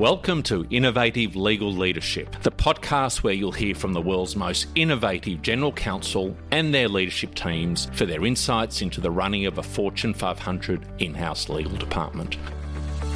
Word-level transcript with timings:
Welcome 0.00 0.42
to 0.44 0.66
Innovative 0.70 1.36
Legal 1.36 1.70
Leadership, 1.70 2.34
the 2.40 2.50
podcast 2.50 3.22
where 3.22 3.34
you'll 3.34 3.52
hear 3.52 3.74
from 3.74 3.92
the 3.92 4.00
world's 4.00 4.34
most 4.34 4.68
innovative 4.74 5.42
general 5.42 5.72
counsel 5.72 6.34
and 6.52 6.72
their 6.72 6.88
leadership 6.88 7.34
teams 7.34 7.84
for 7.92 8.06
their 8.06 8.24
insights 8.24 8.80
into 8.80 9.02
the 9.02 9.10
running 9.10 9.44
of 9.44 9.58
a 9.58 9.62
Fortune 9.62 10.14
500 10.14 10.86
in 11.02 11.12
house 11.12 11.50
legal 11.50 11.76
department. 11.76 12.38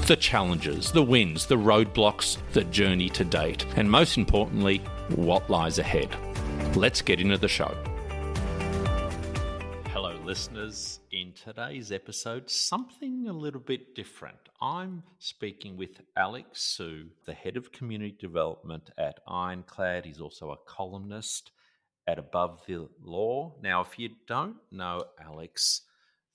The 0.02 0.16
challenges, 0.16 0.92
the 0.92 1.02
wins, 1.02 1.46
the 1.46 1.56
roadblocks, 1.56 2.36
the 2.52 2.64
journey 2.64 3.08
to 3.08 3.24
date, 3.24 3.64
and 3.76 3.90
most 3.90 4.18
importantly, 4.18 4.82
what 5.08 5.48
lies 5.48 5.78
ahead. 5.78 6.14
Let's 6.76 7.00
get 7.00 7.18
into 7.18 7.38
the 7.38 7.48
show. 7.48 7.74
Hello, 9.86 10.14
listeners. 10.22 11.00
In 11.14 11.32
today's 11.32 11.92
episode, 11.92 12.50
something 12.50 13.28
a 13.28 13.32
little 13.32 13.60
bit 13.60 13.94
different. 13.94 14.48
I'm 14.60 15.04
speaking 15.20 15.76
with 15.76 16.00
Alex 16.16 16.60
Su, 16.62 17.10
the 17.24 17.32
head 17.32 17.56
of 17.56 17.70
community 17.70 18.16
development 18.18 18.90
at 18.98 19.20
Ironclad. 19.28 20.06
He's 20.06 20.20
also 20.20 20.50
a 20.50 20.56
columnist 20.68 21.52
at 22.08 22.18
Above 22.18 22.62
the 22.66 22.88
Law. 23.00 23.54
Now, 23.62 23.80
if 23.82 23.96
you 23.96 24.10
don't 24.26 24.56
know 24.72 25.04
Alex, 25.24 25.82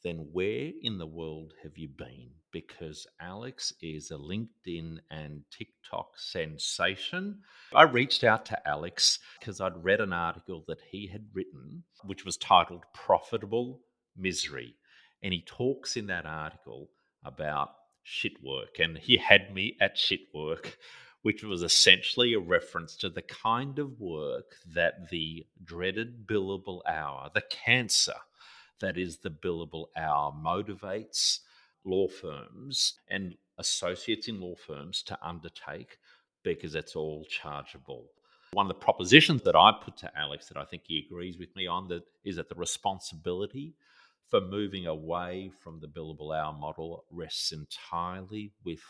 then 0.01 0.29
where 0.31 0.71
in 0.81 0.97
the 0.97 1.05
world 1.05 1.55
have 1.61 1.77
you 1.77 1.89
been? 1.89 2.29
Because 2.53 3.05
Alex 3.19 3.73
is 3.81 4.11
a 4.11 4.15
LinkedIn 4.15 4.99
and 5.11 5.41
TikTok 5.51 6.17
sensation. 6.17 7.39
I 7.75 7.83
reached 7.83 8.23
out 8.23 8.45
to 8.45 8.65
Alex 8.65 9.19
because 9.41 9.59
I'd 9.59 9.83
read 9.83 9.99
an 9.99 10.13
article 10.13 10.63
that 10.69 10.79
he 10.89 11.07
had 11.07 11.25
written, 11.33 11.83
which 12.05 12.23
was 12.23 12.37
titled 12.37 12.85
Profitable 12.93 13.81
Misery. 14.19 14.75
And 15.21 15.33
he 15.33 15.41
talks 15.41 15.97
in 15.97 16.07
that 16.07 16.25
article 16.25 16.89
about 17.23 17.69
shit 18.03 18.43
work. 18.43 18.79
And 18.79 18.97
he 18.97 19.17
had 19.17 19.53
me 19.53 19.77
at 19.79 19.97
shit 19.97 20.21
work, 20.33 20.77
which 21.21 21.43
was 21.43 21.63
essentially 21.63 22.33
a 22.33 22.39
reference 22.39 22.95
to 22.97 23.09
the 23.09 23.21
kind 23.21 23.77
of 23.79 23.99
work 23.99 24.55
that 24.73 25.09
the 25.09 25.45
dreaded 25.63 26.25
billable 26.25 26.81
hour, 26.87 27.29
the 27.33 27.43
cancer 27.49 28.13
that 28.79 28.97
is 28.97 29.17
the 29.17 29.29
billable 29.29 29.87
hour, 29.97 30.31
motivates 30.31 31.39
law 31.85 32.07
firms 32.07 32.95
and 33.09 33.35
associates 33.57 34.27
in 34.27 34.39
law 34.39 34.55
firms 34.55 35.03
to 35.03 35.17
undertake 35.21 35.97
because 36.43 36.75
it's 36.75 36.95
all 36.95 37.25
chargeable. 37.29 38.05
One 38.53 38.65
of 38.65 38.69
the 38.69 38.85
propositions 38.85 39.43
that 39.43 39.55
I 39.55 39.71
put 39.83 39.97
to 39.97 40.17
Alex 40.17 40.47
that 40.47 40.57
I 40.57 40.65
think 40.65 40.83
he 40.85 41.05
agrees 41.05 41.37
with 41.37 41.55
me 41.55 41.67
on 41.67 41.87
that 41.89 42.03
is 42.23 42.37
that 42.37 42.49
the 42.49 42.55
responsibility 42.55 43.75
for 44.29 44.41
moving 44.41 44.85
away 44.85 45.51
from 45.63 45.79
the 45.79 45.87
billable 45.87 46.35
hour 46.35 46.53
model 46.53 47.05
rests 47.11 47.51
entirely 47.51 48.53
with 48.63 48.81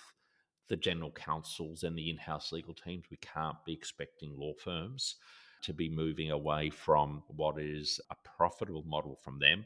the 0.68 0.76
general 0.76 1.12
counsels 1.12 1.84
and 1.84 1.98
the 1.98 2.10
in-house 2.10 2.52
legal 2.52 2.74
teams. 2.74 3.06
We 3.10 3.18
can't 3.18 3.58
be 3.66 3.74
expecting 3.74 4.38
law 4.38 4.54
firms 4.64 5.16
to 5.64 5.74
be 5.74 5.90
moving 5.90 6.32
away 6.32 6.70
from 6.70 7.24
what 7.28 7.60
is 7.60 8.00
a 8.12 8.16
profitable 8.38 8.84
model 8.86 9.18
from 9.24 9.40
them. 9.40 9.66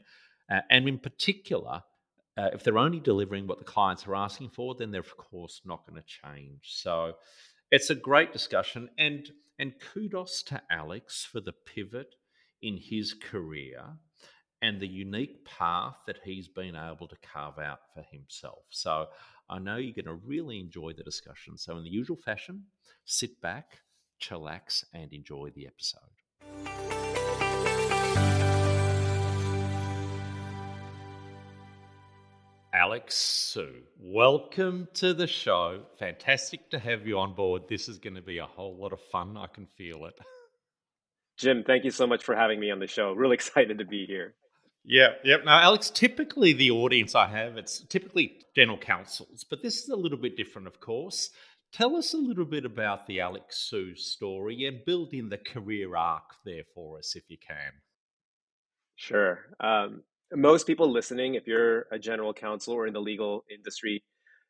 Uh, 0.50 0.60
and 0.70 0.88
in 0.88 0.98
particular, 0.98 1.82
uh, 2.36 2.50
if 2.52 2.64
they're 2.64 2.78
only 2.78 3.00
delivering 3.00 3.46
what 3.46 3.58
the 3.58 3.64
clients 3.64 4.06
are 4.06 4.16
asking 4.16 4.50
for, 4.50 4.74
then 4.74 4.90
they're 4.90 5.00
of 5.00 5.16
course 5.16 5.60
not 5.64 5.86
going 5.86 6.00
to 6.00 6.06
change. 6.06 6.72
So 6.74 7.14
it's 7.70 7.90
a 7.90 7.94
great 7.94 8.32
discussion, 8.32 8.90
and 8.98 9.30
and 9.58 9.74
kudos 9.80 10.42
to 10.44 10.60
Alex 10.70 11.24
for 11.24 11.40
the 11.40 11.52
pivot 11.52 12.16
in 12.60 12.76
his 12.76 13.14
career 13.14 13.98
and 14.64 14.80
the 14.80 14.88
unique 14.88 15.44
path 15.44 15.94
that 16.06 16.16
he's 16.24 16.48
been 16.48 16.74
able 16.74 17.06
to 17.06 17.16
carve 17.16 17.58
out 17.58 17.80
for 17.92 18.02
himself. 18.10 18.62
So 18.70 19.08
I 19.50 19.58
know 19.58 19.76
you're 19.76 19.92
going 19.92 20.06
to 20.06 20.26
really 20.26 20.58
enjoy 20.58 20.94
the 20.94 21.02
discussion. 21.02 21.58
So 21.58 21.76
in 21.76 21.84
the 21.84 21.90
usual 21.90 22.16
fashion, 22.16 22.62
sit 23.04 23.42
back, 23.42 23.80
chillax, 24.22 24.82
and 24.94 25.12
enjoy 25.12 25.50
the 25.54 25.66
episode. 25.66 26.00
Alex 32.72 33.16
Su, 33.16 33.82
welcome 34.00 34.88
to 34.94 35.12
the 35.12 35.26
show. 35.26 35.82
Fantastic 35.98 36.70
to 36.70 36.78
have 36.78 37.06
you 37.06 37.18
on 37.18 37.34
board. 37.34 37.64
This 37.68 37.86
is 37.86 37.98
going 37.98 38.16
to 38.16 38.22
be 38.22 38.38
a 38.38 38.46
whole 38.46 38.78
lot 38.78 38.94
of 38.94 39.00
fun. 39.12 39.36
I 39.36 39.46
can 39.46 39.66
feel 39.76 40.06
it. 40.06 40.18
Jim, 41.36 41.64
thank 41.66 41.84
you 41.84 41.90
so 41.90 42.06
much 42.06 42.24
for 42.24 42.34
having 42.34 42.58
me 42.58 42.70
on 42.70 42.78
the 42.78 42.86
show. 42.86 43.12
Really 43.12 43.34
excited 43.42 43.76
to 43.76 43.84
be 43.84 44.06
here. 44.06 44.34
Yeah, 44.84 45.12
yep. 45.24 45.44
Now, 45.44 45.60
Alex, 45.60 45.88
typically 45.88 46.52
the 46.52 46.70
audience 46.70 47.14
I 47.14 47.26
have, 47.28 47.56
it's 47.56 47.80
typically 47.80 48.40
general 48.54 48.76
counsels, 48.76 49.44
but 49.48 49.62
this 49.62 49.82
is 49.82 49.88
a 49.88 49.96
little 49.96 50.18
bit 50.18 50.36
different, 50.36 50.66
of 50.66 50.80
course. 50.80 51.30
Tell 51.72 51.96
us 51.96 52.14
a 52.14 52.18
little 52.18 52.44
bit 52.44 52.64
about 52.64 53.06
the 53.06 53.20
Alex 53.20 53.66
Su 53.68 53.96
story 53.96 54.66
and 54.66 54.84
build 54.84 55.12
in 55.12 55.28
the 55.28 55.38
career 55.38 55.96
arc 55.96 56.34
there 56.44 56.62
for 56.74 56.98
us 56.98 57.16
if 57.16 57.24
you 57.28 57.38
can. 57.38 57.72
Sure. 58.96 59.40
Um, 59.58 60.02
most 60.32 60.66
people 60.66 60.92
listening, 60.92 61.34
if 61.34 61.46
you're 61.46 61.86
a 61.90 61.98
general 61.98 62.32
counsel 62.32 62.74
or 62.74 62.86
in 62.86 62.92
the 62.92 63.00
legal 63.00 63.44
industry, 63.52 64.04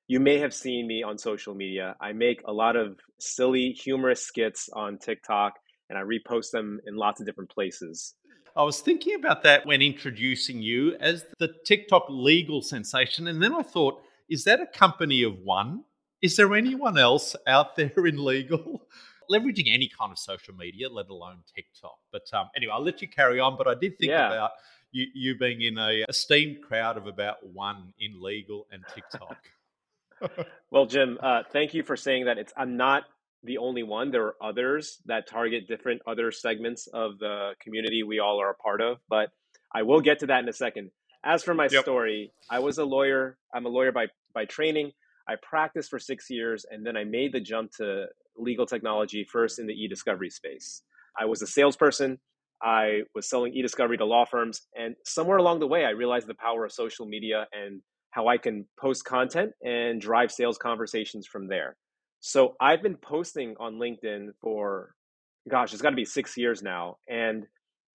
you 0.06 0.20
may 0.20 0.38
have 0.38 0.52
seen 0.52 0.86
me 0.86 1.02
on 1.02 1.16
social 1.16 1.54
media. 1.54 1.96
I 2.00 2.12
make 2.12 2.42
a 2.44 2.52
lot 2.52 2.76
of 2.76 2.98
silly, 3.20 3.70
humorous 3.70 4.22
skits 4.22 4.68
on 4.74 4.98
TikTok 4.98 5.54
and 5.88 5.98
I 5.98 6.02
repost 6.02 6.50
them 6.50 6.80
in 6.86 6.96
lots 6.96 7.20
of 7.20 7.26
different 7.26 7.50
places. 7.50 8.14
I 8.56 8.62
was 8.62 8.80
thinking 8.80 9.16
about 9.16 9.42
that 9.42 9.66
when 9.66 9.82
introducing 9.82 10.62
you 10.62 10.94
as 11.00 11.24
the 11.38 11.52
TikTok 11.64 12.06
legal 12.08 12.62
sensation. 12.62 13.26
And 13.26 13.42
then 13.42 13.52
I 13.52 13.62
thought, 13.62 14.00
is 14.28 14.44
that 14.44 14.60
a 14.60 14.66
company 14.66 15.24
of 15.24 15.38
one? 15.40 15.84
Is 16.22 16.36
there 16.36 16.54
anyone 16.54 16.96
else 16.96 17.34
out 17.46 17.76
there 17.76 18.06
in 18.06 18.24
legal 18.24 18.86
leveraging 19.30 19.72
any 19.72 19.90
kind 19.98 20.12
of 20.12 20.18
social 20.18 20.54
media, 20.54 20.88
let 20.88 21.08
alone 21.08 21.38
TikTok? 21.54 21.98
But 22.12 22.22
um, 22.32 22.48
anyway, 22.56 22.72
I'll 22.74 22.84
let 22.84 23.02
you 23.02 23.08
carry 23.08 23.40
on. 23.40 23.56
But 23.58 23.66
I 23.66 23.74
did 23.74 23.98
think 23.98 24.10
yeah. 24.10 24.26
about 24.26 24.50
you, 24.92 25.06
you 25.14 25.36
being 25.36 25.60
in 25.60 25.76
a 25.76 26.04
esteemed 26.08 26.62
crowd 26.62 26.96
of 26.96 27.08
about 27.08 27.44
one 27.52 27.92
in 27.98 28.22
legal 28.22 28.66
and 28.70 28.84
TikTok. 28.94 29.38
well, 30.70 30.86
Jim, 30.86 31.18
uh, 31.20 31.42
thank 31.50 31.74
you 31.74 31.82
for 31.82 31.96
saying 31.96 32.26
that. 32.26 32.38
It's 32.38 32.52
I'm 32.56 32.76
not 32.76 33.04
the 33.44 33.58
only 33.58 33.82
one. 33.82 34.10
There 34.10 34.24
are 34.24 34.34
others 34.42 34.98
that 35.06 35.28
target 35.28 35.68
different 35.68 36.02
other 36.06 36.32
segments 36.32 36.88
of 36.92 37.18
the 37.18 37.52
community 37.60 38.02
we 38.02 38.18
all 38.18 38.40
are 38.40 38.50
a 38.50 38.54
part 38.54 38.80
of, 38.80 38.98
but 39.08 39.30
I 39.74 39.82
will 39.82 40.00
get 40.00 40.20
to 40.20 40.26
that 40.26 40.42
in 40.42 40.48
a 40.48 40.52
second. 40.52 40.90
As 41.24 41.42
for 41.42 41.54
my 41.54 41.68
yep. 41.70 41.82
story, 41.82 42.32
I 42.50 42.58
was 42.58 42.78
a 42.78 42.84
lawyer. 42.84 43.38
I'm 43.54 43.66
a 43.66 43.68
lawyer 43.68 43.92
by 43.92 44.06
by 44.34 44.44
training. 44.44 44.92
I 45.28 45.34
practiced 45.42 45.90
for 45.90 45.98
six 45.98 46.28
years 46.28 46.66
and 46.70 46.84
then 46.84 46.96
I 46.96 47.04
made 47.04 47.32
the 47.32 47.40
jump 47.40 47.72
to 47.78 48.06
legal 48.36 48.66
technology 48.66 49.24
first 49.24 49.58
in 49.58 49.66
the 49.66 49.72
e 49.72 49.88
discovery 49.88 50.30
space. 50.30 50.82
I 51.18 51.24
was 51.24 51.40
a 51.40 51.46
salesperson. 51.46 52.18
I 52.62 53.02
was 53.14 53.28
selling 53.28 53.54
e 53.54 53.62
discovery 53.62 53.96
to 53.98 54.04
law 54.04 54.24
firms. 54.24 54.62
And 54.76 54.96
somewhere 55.04 55.38
along 55.38 55.60
the 55.60 55.66
way, 55.66 55.84
I 55.84 55.90
realized 55.90 56.26
the 56.26 56.34
power 56.34 56.64
of 56.64 56.72
social 56.72 57.06
media 57.06 57.46
and 57.52 57.80
how 58.10 58.28
I 58.28 58.36
can 58.36 58.66
post 58.78 59.04
content 59.04 59.52
and 59.64 60.00
drive 60.00 60.30
sales 60.30 60.58
conversations 60.58 61.26
from 61.26 61.48
there. 61.48 61.76
So 62.26 62.54
I've 62.58 62.82
been 62.82 62.96
posting 62.96 63.54
on 63.60 63.74
LinkedIn 63.74 64.28
for, 64.40 64.94
gosh, 65.46 65.74
it's 65.74 65.82
got 65.82 65.90
to 65.90 65.96
be 65.96 66.06
six 66.06 66.38
years 66.38 66.62
now. 66.62 66.96
And 67.06 67.44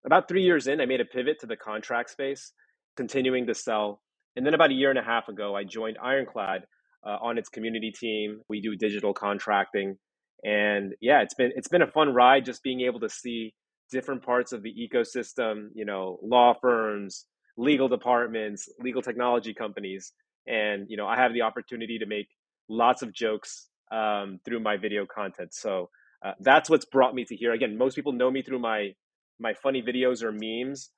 about 0.06 0.28
three 0.28 0.44
years 0.44 0.68
in, 0.68 0.80
I 0.80 0.86
made 0.86 1.02
a 1.02 1.06
pivot 1.06 1.40
to 1.40 1.48
the 1.48 1.58
contract 1.58 2.12
space, 2.12 2.54
continuing 2.96 3.48
to 3.48 3.56
sell. 3.56 4.04
And 4.36 4.46
then 4.46 4.54
about 4.54 4.70
a 4.70 4.76
year 4.76 4.92
and 4.92 5.00
a 5.00 5.04
half 5.04 5.30
ago, 5.30 5.56
I 5.56 5.64
joined 5.64 5.98
Ironclad, 6.00 6.62
uh, 7.04 7.18
on 7.24 7.40
its 7.40 7.50
community 7.50 7.92
team. 7.92 8.42
We 8.50 8.62
do 8.62 8.76
digital 8.76 9.16
contracting, 9.16 9.98
and 10.44 10.94
yeah, 11.02 11.22
it's 11.22 11.34
been 11.34 11.52
it's 11.56 11.68
been 11.68 11.82
a 11.82 11.88
fun 11.88 12.14
ride 12.14 12.46
just 12.46 12.62
being 12.62 12.82
able 12.82 13.00
to 13.00 13.10
see 13.10 13.56
different 13.92 14.24
parts 14.24 14.52
of 14.52 14.62
the 14.62 14.72
ecosystem. 14.74 15.70
You 15.74 15.86
know, 15.86 16.20
law 16.22 16.54
firms, 16.62 17.26
legal 17.58 17.88
departments, 17.88 18.70
legal 18.80 19.02
technology 19.02 19.56
companies, 19.56 20.14
and 20.46 20.86
you 20.88 20.98
know, 20.98 21.08
I 21.08 21.16
have 21.16 21.34
the 21.34 21.42
opportunity 21.42 21.98
to 21.98 22.06
make 22.06 22.28
lots 22.68 23.02
of 23.02 23.12
jokes 23.12 23.70
um, 23.92 24.40
through 24.46 24.60
my 24.60 24.78
video 24.78 25.06
content. 25.06 25.54
So 25.54 25.90
uh, 26.26 26.34
that's 26.40 26.70
what's 26.70 26.86
brought 26.86 27.16
me 27.16 27.26
to 27.26 27.36
here. 27.36 27.54
Again, 27.54 27.78
most 27.78 27.96
people 27.96 28.12
know 28.12 28.30
me 28.32 28.42
through 28.42 28.60
my 28.60 28.94
my 29.40 29.54
funny 29.54 29.82
videos 29.82 30.22
or 30.22 30.34
memes, 30.34 30.90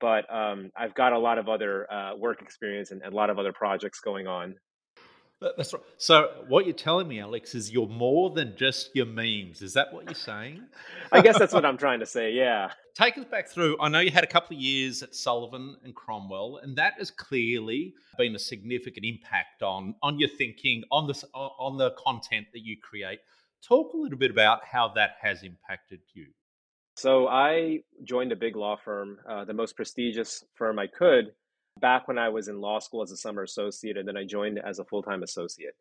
but 0.00 0.24
um, 0.34 0.70
I've 0.76 0.94
got 0.94 1.12
a 1.12 1.18
lot 1.18 1.38
of 1.38 1.48
other 1.48 1.90
uh, 1.92 2.16
work 2.16 2.40
experience 2.40 2.90
and, 2.90 3.02
and, 3.02 3.12
a 3.12 3.16
lot 3.16 3.28
of 3.28 3.38
other 3.38 3.52
projects 3.52 4.00
going 4.00 4.26
on. 4.26 4.54
That's 5.40 5.72
right. 5.72 5.82
So 5.96 6.44
what 6.48 6.66
you're 6.66 6.74
telling 6.74 7.08
me, 7.08 7.18
Alex, 7.18 7.54
is 7.54 7.72
you're 7.72 7.88
more 7.88 8.30
than 8.30 8.54
just 8.56 8.94
your 8.94 9.06
memes. 9.06 9.62
Is 9.62 9.72
that 9.72 9.92
what 9.92 10.04
you're 10.04 10.14
saying? 10.14 10.62
I 11.12 11.22
guess 11.22 11.38
that's 11.38 11.54
what 11.54 11.64
I'm 11.64 11.78
trying 11.78 12.00
to 12.00 12.06
say. 12.06 12.32
Yeah. 12.32 12.70
Take 12.94 13.16
us 13.16 13.24
back 13.24 13.48
through. 13.48 13.78
I 13.80 13.88
know 13.88 14.00
you 14.00 14.10
had 14.10 14.24
a 14.24 14.26
couple 14.26 14.54
of 14.56 14.62
years 14.62 15.02
at 15.02 15.14
Sullivan 15.14 15.76
and 15.82 15.94
Cromwell, 15.94 16.60
and 16.62 16.76
that 16.76 16.94
has 16.98 17.10
clearly 17.10 17.94
been 18.18 18.34
a 18.34 18.38
significant 18.38 19.06
impact 19.06 19.62
on 19.62 19.94
on 20.02 20.18
your 20.18 20.28
thinking, 20.28 20.82
on 20.90 21.06
the 21.06 21.14
on 21.34 21.78
the 21.78 21.92
content 21.92 22.48
that 22.52 22.60
you 22.60 22.76
create. 22.76 23.20
Talk 23.66 23.94
a 23.94 23.96
little 23.96 24.18
bit 24.18 24.30
about 24.30 24.64
how 24.64 24.92
that 24.96 25.12
has 25.22 25.42
impacted 25.42 26.00
you. 26.12 26.26
So 26.96 27.28
I 27.28 27.80
joined 28.04 28.32
a 28.32 28.36
big 28.36 28.56
law 28.56 28.76
firm, 28.76 29.18
uh, 29.26 29.44
the 29.46 29.54
most 29.54 29.74
prestigious 29.74 30.44
firm 30.54 30.78
I 30.78 30.86
could, 30.86 31.32
back 31.80 32.08
when 32.08 32.18
I 32.18 32.28
was 32.28 32.48
in 32.48 32.60
law 32.60 32.78
school 32.78 33.02
as 33.02 33.10
a 33.10 33.16
summer 33.16 33.42
associate, 33.42 33.96
and 33.96 34.06
then 34.06 34.16
I 34.16 34.24
joined 34.24 34.58
as 34.58 34.78
a 34.78 34.84
full 34.84 35.02
time 35.02 35.22
associate. 35.22 35.74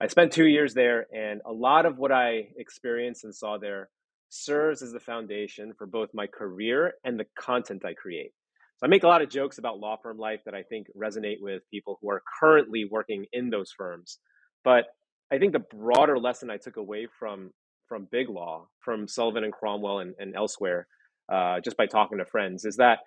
I 0.00 0.06
spent 0.06 0.32
two 0.32 0.46
years 0.46 0.74
there, 0.74 1.06
and 1.12 1.40
a 1.44 1.52
lot 1.52 1.86
of 1.86 1.98
what 1.98 2.12
I 2.12 2.48
experienced 2.56 3.24
and 3.24 3.34
saw 3.34 3.58
there 3.58 3.88
serves 4.28 4.82
as 4.82 4.92
the 4.92 5.00
foundation 5.00 5.72
for 5.76 5.86
both 5.86 6.10
my 6.12 6.26
career 6.26 6.94
and 7.04 7.18
the 7.18 7.26
content 7.38 7.84
I 7.84 7.94
create. 7.94 8.32
So 8.76 8.86
I 8.86 8.88
make 8.88 9.02
a 9.02 9.08
lot 9.08 9.22
of 9.22 9.30
jokes 9.30 9.58
about 9.58 9.80
law 9.80 9.96
firm 10.00 10.18
life 10.18 10.40
that 10.44 10.54
I 10.54 10.62
think 10.62 10.86
resonate 10.96 11.40
with 11.40 11.62
people 11.70 11.98
who 12.00 12.10
are 12.10 12.22
currently 12.38 12.84
working 12.88 13.26
in 13.32 13.50
those 13.50 13.72
firms. 13.76 14.18
But 14.62 14.84
I 15.32 15.38
think 15.38 15.52
the 15.52 15.58
broader 15.58 16.18
lesson 16.18 16.50
I 16.50 16.58
took 16.58 16.76
away 16.76 17.08
from 17.18 17.50
from 17.88 18.06
big 18.12 18.28
law, 18.28 18.68
from 18.80 19.08
Sullivan 19.08 19.44
and 19.44 19.52
Cromwell 19.52 20.00
and, 20.00 20.14
and 20.18 20.36
elsewhere, 20.36 20.86
uh, 21.32 21.58
just 21.60 21.78
by 21.78 21.86
talking 21.86 22.18
to 22.18 22.26
friends, 22.26 22.66
is 22.66 22.76
that 22.76 22.98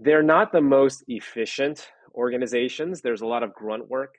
they're 0.00 0.22
not 0.22 0.52
the 0.52 0.60
most 0.60 1.04
efficient 1.08 1.88
organizations. 2.14 3.00
There's 3.00 3.20
a 3.20 3.26
lot 3.26 3.42
of 3.42 3.54
grunt 3.54 3.88
work. 3.88 4.14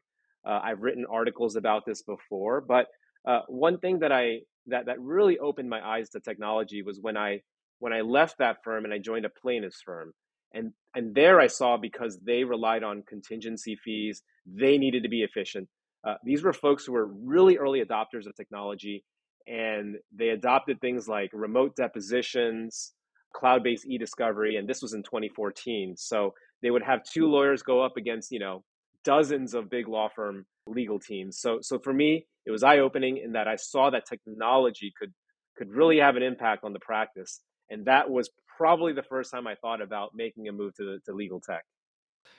Uh, 0.45 0.59
I've 0.63 0.81
written 0.81 1.05
articles 1.09 1.55
about 1.55 1.85
this 1.85 2.01
before, 2.01 2.61
but 2.61 2.87
uh, 3.27 3.41
one 3.47 3.79
thing 3.79 3.99
that 3.99 4.11
I 4.11 4.39
that 4.67 4.85
that 4.85 4.99
really 4.99 5.39
opened 5.39 5.69
my 5.69 5.85
eyes 5.85 6.09
to 6.09 6.19
technology 6.19 6.81
was 6.81 6.99
when 7.01 7.17
I 7.17 7.41
when 7.79 7.93
I 7.93 8.01
left 8.01 8.37
that 8.39 8.57
firm 8.63 8.85
and 8.85 8.93
I 8.93 8.97
joined 8.97 9.25
a 9.25 9.29
plaintiff's 9.29 9.81
firm. 9.81 10.13
And 10.53 10.73
and 10.95 11.15
there 11.15 11.39
I 11.39 11.47
saw 11.47 11.77
because 11.77 12.19
they 12.19 12.43
relied 12.43 12.83
on 12.83 13.03
contingency 13.07 13.75
fees, 13.83 14.21
they 14.45 14.77
needed 14.77 15.03
to 15.03 15.09
be 15.09 15.23
efficient. 15.23 15.67
Uh, 16.05 16.15
these 16.23 16.43
were 16.43 16.53
folks 16.53 16.85
who 16.85 16.91
were 16.91 17.07
really 17.07 17.57
early 17.57 17.83
adopters 17.83 18.27
of 18.27 18.35
technology, 18.35 19.03
and 19.47 19.95
they 20.13 20.29
adopted 20.29 20.81
things 20.81 21.07
like 21.07 21.29
remote 21.33 21.75
depositions, 21.77 22.93
cloud-based 23.33 23.85
e-discovery, 23.87 24.57
and 24.57 24.67
this 24.67 24.81
was 24.81 24.93
in 24.93 25.03
2014. 25.03 25.95
So 25.97 26.33
they 26.61 26.71
would 26.71 26.83
have 26.83 27.03
two 27.03 27.27
lawyers 27.27 27.61
go 27.61 27.81
up 27.81 27.97
against 27.97 28.31
you 28.31 28.39
know 28.39 28.63
dozens 29.03 29.53
of 29.53 29.69
big 29.69 29.87
law 29.87 30.09
firm 30.15 30.45
legal 30.67 30.99
teams. 30.99 31.39
So 31.39 31.59
so 31.61 31.79
for 31.79 31.93
me, 31.93 32.25
it 32.45 32.51
was 32.51 32.63
eye-opening 32.63 33.17
in 33.17 33.33
that 33.33 33.47
I 33.47 33.55
saw 33.55 33.89
that 33.89 34.05
technology 34.05 34.93
could 34.97 35.13
could 35.57 35.71
really 35.71 35.99
have 35.99 36.15
an 36.15 36.23
impact 36.23 36.63
on 36.63 36.73
the 36.73 36.79
practice. 36.79 37.41
And 37.69 37.85
that 37.85 38.09
was 38.09 38.29
probably 38.57 38.93
the 38.93 39.03
first 39.03 39.31
time 39.31 39.47
I 39.47 39.55
thought 39.55 39.81
about 39.81 40.11
making 40.13 40.47
a 40.47 40.51
move 40.51 40.75
to, 40.75 40.99
to 41.05 41.13
legal 41.13 41.39
tech. 41.39 41.63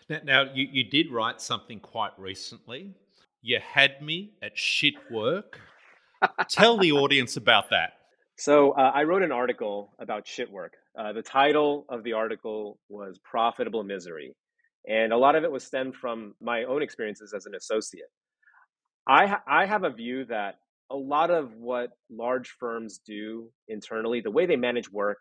Now, 0.08 0.20
now 0.25 0.43
you, 0.55 0.69
you 0.70 0.85
did 0.85 1.11
write 1.11 1.41
something 1.41 1.81
quite 1.81 2.12
recently. 2.19 2.94
You 3.43 3.58
had 3.61 4.00
me 4.02 4.32
at 4.43 4.56
shit 4.56 4.94
work. 5.11 5.61
Tell 6.49 6.79
the 6.79 6.93
audience 6.93 7.37
about 7.37 7.70
that. 7.70 7.93
So 8.36 8.72
uh, 8.72 8.90
I 8.94 9.04
wrote 9.04 9.22
an 9.22 9.32
article 9.32 9.92
about 9.98 10.26
shit 10.26 10.50
work. 10.50 10.72
Uh, 10.98 11.12
the 11.12 11.22
title 11.22 11.86
of 11.88 12.02
the 12.02 12.14
article 12.14 12.78
was 12.88 13.19
Profitable 13.19 13.84
Misery. 13.84 14.34
And 14.86 15.12
a 15.12 15.16
lot 15.16 15.36
of 15.36 15.44
it 15.44 15.52
was 15.52 15.64
stemmed 15.64 15.94
from 15.94 16.34
my 16.40 16.64
own 16.64 16.82
experiences 16.82 17.32
as 17.34 17.46
an 17.46 17.54
associate. 17.54 18.10
I, 19.08 19.26
ha- 19.26 19.42
I 19.46 19.66
have 19.66 19.84
a 19.84 19.90
view 19.90 20.25
that 20.26 20.56
a 20.90 20.96
lot 20.96 21.31
of 21.31 21.54
what 21.54 21.90
large 22.10 22.56
firms 22.58 23.00
do 23.06 23.50
internally, 23.69 24.20
the 24.20 24.31
way 24.31 24.46
they 24.46 24.56
manage 24.56 24.90
work, 24.90 25.19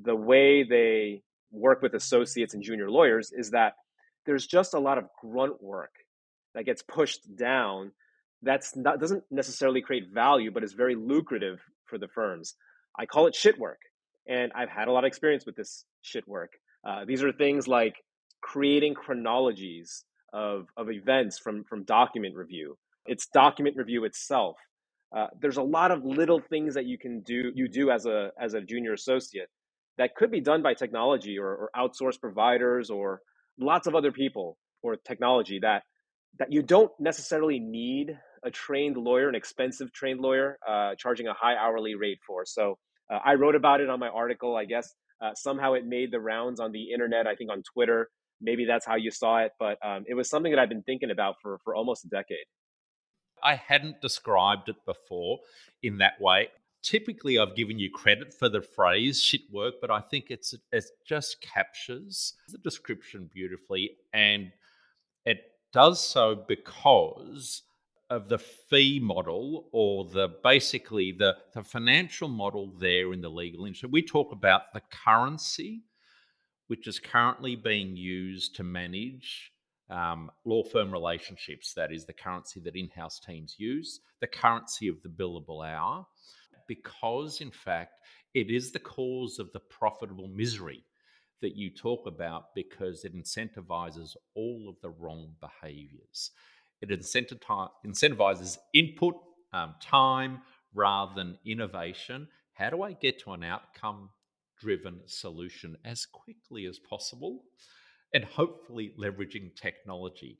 the 0.00 0.14
way 0.14 0.62
they 0.62 1.22
work 1.50 1.82
with 1.82 1.94
associates 1.94 2.54
and 2.54 2.62
junior 2.62 2.90
lawyers, 2.90 3.32
is 3.32 3.50
that 3.50 3.74
there's 4.26 4.46
just 4.46 4.74
a 4.74 4.78
lot 4.78 4.98
of 4.98 5.04
grunt 5.20 5.62
work 5.62 5.92
that 6.54 6.66
gets 6.66 6.82
pushed 6.82 7.22
down 7.36 7.92
that's 8.42 8.74
not 8.76 8.98
doesn't 8.98 9.22
necessarily 9.30 9.82
create 9.82 10.08
value 10.12 10.50
but 10.50 10.64
is 10.64 10.72
very 10.72 10.94
lucrative 10.94 11.60
for 11.90 11.98
the 11.98 12.08
firms 12.08 12.54
i 12.98 13.06
call 13.06 13.26
it 13.28 13.36
shit 13.36 13.58
work 13.58 13.80
and 14.28 14.52
i've 14.56 14.70
had 14.70 14.88
a 14.88 14.92
lot 14.92 15.04
of 15.04 15.08
experience 15.08 15.46
with 15.46 15.56
this 15.56 15.86
shit 16.02 16.28
work 16.28 16.52
uh, 16.88 17.04
these 17.06 17.22
are 17.24 17.32
things 17.32 17.68
like 17.68 17.96
creating 18.42 18.94
chronologies 18.94 20.04
of, 20.32 20.66
of 20.76 20.90
events 20.90 21.38
from, 21.38 21.64
from 21.64 21.84
document 21.84 22.36
review. 22.36 22.78
It's 23.06 23.26
document 23.28 23.76
review 23.76 24.04
itself. 24.04 24.56
Uh, 25.16 25.28
there's 25.40 25.58
a 25.58 25.62
lot 25.62 25.90
of 25.90 26.04
little 26.04 26.40
things 26.50 26.74
that 26.74 26.86
you 26.86 26.98
can 26.98 27.20
do 27.22 27.50
you 27.54 27.68
do 27.68 27.90
as 27.90 28.06
a 28.06 28.30
as 28.40 28.54
a 28.54 28.60
junior 28.60 28.92
associate 28.92 29.48
that 29.98 30.14
could 30.14 30.30
be 30.30 30.40
done 30.40 30.62
by 30.62 30.74
technology 30.74 31.36
or, 31.36 31.48
or 31.48 31.70
outsourced 31.76 32.20
providers 32.20 32.90
or 32.90 33.20
lots 33.58 33.88
of 33.88 33.96
other 33.96 34.12
people 34.12 34.56
or 34.82 34.94
technology 34.96 35.58
that 35.60 35.82
that 36.38 36.52
you 36.52 36.62
don't 36.62 36.92
necessarily 37.00 37.58
need 37.58 38.16
a 38.42 38.50
trained 38.50 38.96
lawyer, 38.96 39.28
an 39.28 39.34
expensive 39.34 39.92
trained 39.92 40.20
lawyer, 40.20 40.58
uh, 40.66 40.94
charging 40.96 41.26
a 41.26 41.34
high 41.34 41.56
hourly 41.56 41.94
rate 41.94 42.18
for. 42.26 42.44
So 42.44 42.78
uh, 43.10 43.18
I 43.24 43.34
wrote 43.34 43.54
about 43.54 43.80
it 43.80 43.90
on 43.90 44.00
my 44.00 44.08
article. 44.08 44.56
I 44.56 44.64
guess 44.64 44.94
uh, 45.20 45.34
somehow 45.34 45.74
it 45.74 45.84
made 45.84 46.10
the 46.10 46.20
rounds 46.20 46.60
on 46.60 46.72
the 46.72 46.92
internet. 46.92 47.26
I 47.26 47.34
think 47.34 47.50
on 47.50 47.62
Twitter 47.62 48.08
maybe 48.40 48.64
that's 48.64 48.86
how 48.86 48.96
you 48.96 49.10
saw 49.10 49.38
it, 49.38 49.52
but 49.58 49.78
um, 49.84 50.04
it 50.08 50.14
was 50.14 50.28
something 50.28 50.52
that 50.52 50.58
I've 50.58 50.68
been 50.68 50.82
thinking 50.82 51.10
about 51.10 51.36
for 51.42 51.58
for 51.58 51.74
almost 51.74 52.04
a 52.04 52.08
decade. 52.08 52.46
I 53.42 53.54
hadn't 53.54 54.00
described 54.00 54.68
it 54.68 54.84
before 54.84 55.40
in 55.82 55.98
that 55.98 56.20
way. 56.20 56.48
Typically, 56.82 57.38
I've 57.38 57.56
given 57.56 57.78
you 57.78 57.90
credit 57.90 58.32
for 58.32 58.48
the 58.48 58.62
phrase 58.62 59.22
"shit 59.22 59.42
work," 59.52 59.74
but 59.80 59.90
I 59.90 60.00
think 60.00 60.26
it's 60.30 60.54
it 60.72 60.84
just 61.06 61.40
captures 61.40 62.34
the 62.48 62.58
description 62.58 63.30
beautifully, 63.32 63.96
and 64.12 64.52
it 65.24 65.42
does 65.72 66.00
so 66.00 66.34
because 66.34 67.62
of 68.10 68.28
the 68.28 68.38
fee 68.38 69.00
model 69.00 69.68
or 69.72 70.04
the 70.04 70.28
basically 70.42 71.12
the, 71.12 71.36
the 71.54 71.62
financial 71.62 72.28
model 72.28 72.74
there 72.78 73.12
in 73.12 73.20
the 73.20 73.30
legal 73.30 73.64
industry. 73.64 73.88
We 73.90 74.02
talk 74.02 74.32
about 74.32 74.72
the 74.74 74.82
currency 75.04 75.84
which 76.70 76.86
is 76.86 77.00
currently 77.00 77.56
being 77.56 77.96
used 77.96 78.54
to 78.54 78.62
manage 78.62 79.50
um, 79.90 80.30
law 80.44 80.62
firm 80.62 80.92
relationships. 80.92 81.74
That 81.74 81.90
is 81.90 82.06
the 82.06 82.12
currency 82.12 82.60
that 82.60 82.76
in 82.76 82.88
house 82.94 83.18
teams 83.18 83.56
use, 83.58 83.98
the 84.20 84.28
currency 84.28 84.86
of 84.86 85.02
the 85.02 85.08
billable 85.08 85.68
hour, 85.68 86.06
because 86.68 87.40
in 87.40 87.50
fact, 87.50 87.94
it 88.34 88.52
is 88.52 88.70
the 88.70 88.78
cause 88.78 89.40
of 89.40 89.50
the 89.52 89.58
profitable 89.58 90.28
misery 90.28 90.84
that 91.42 91.56
you 91.56 91.70
talk 91.70 92.06
about 92.06 92.54
because 92.54 93.04
it 93.04 93.16
incentivizes 93.16 94.14
all 94.36 94.68
of 94.68 94.80
the 94.80 94.90
wrong 94.90 95.34
behaviors. 95.40 96.30
It 96.80 96.90
incentivizes 96.90 98.58
input, 98.74 99.14
um, 99.52 99.74
time, 99.82 100.42
rather 100.74 101.12
than 101.14 101.38
innovation. 101.44 102.28
How 102.54 102.70
do 102.70 102.82
I 102.82 102.92
get 102.92 103.18
to 103.20 103.32
an 103.32 103.44
outcome 103.44 104.10
driven 104.60 105.00
solution 105.06 105.76
as 105.84 106.06
quickly 106.06 106.66
as 106.66 106.78
possible 106.78 107.42
and 108.12 108.24
hopefully 108.24 108.92
leveraging 108.98 109.54
technology. 109.56 110.38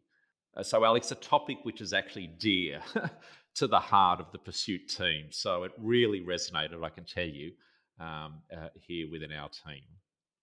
Uh, 0.56 0.62
so, 0.62 0.84
Alex, 0.84 1.10
a 1.10 1.14
topic 1.16 1.58
which 1.62 1.80
is 1.80 1.92
actually 1.92 2.26
dear 2.26 2.80
to 3.54 3.66
the 3.66 3.78
heart 3.78 4.20
of 4.20 4.26
the 4.32 4.38
Pursuit 4.38 4.88
team. 4.88 5.26
So, 5.30 5.64
it 5.64 5.72
really 5.78 6.20
resonated, 6.20 6.84
I 6.84 6.90
can 6.90 7.04
tell 7.04 7.26
you, 7.26 7.52
um, 8.00 8.42
uh, 8.52 8.68
here 8.74 9.10
within 9.10 9.32
our 9.32 9.48
team. 9.48 9.82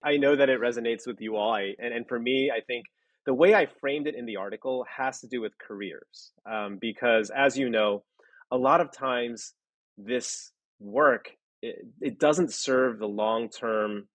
I 0.02 0.16
know 0.16 0.36
that 0.36 0.48
it 0.48 0.60
resonates 0.60 1.06
with 1.06 1.20
you 1.20 1.36
all. 1.36 1.54
I, 1.54 1.74
and, 1.78 1.92
and 1.92 2.08
for 2.08 2.18
me, 2.18 2.50
I 2.50 2.60
think 2.60 2.86
the 3.28 3.34
way 3.34 3.54
I 3.54 3.66
framed 3.66 4.06
it 4.06 4.14
in 4.14 4.24
the 4.24 4.36
article 4.36 4.86
has 4.88 5.20
to 5.20 5.26
do 5.26 5.42
with 5.42 5.52
careers. 5.58 6.32
Um, 6.50 6.78
because, 6.80 7.28
as 7.28 7.58
you 7.58 7.68
know, 7.68 8.02
a 8.50 8.56
lot 8.56 8.80
of 8.80 8.90
times 8.90 9.52
this 9.98 10.50
work 10.80 11.32
it, 11.60 11.76
it 12.00 12.18
doesn't 12.18 12.54
serve 12.54 12.98
the 12.98 13.06
long 13.06 13.50
term 13.50 14.08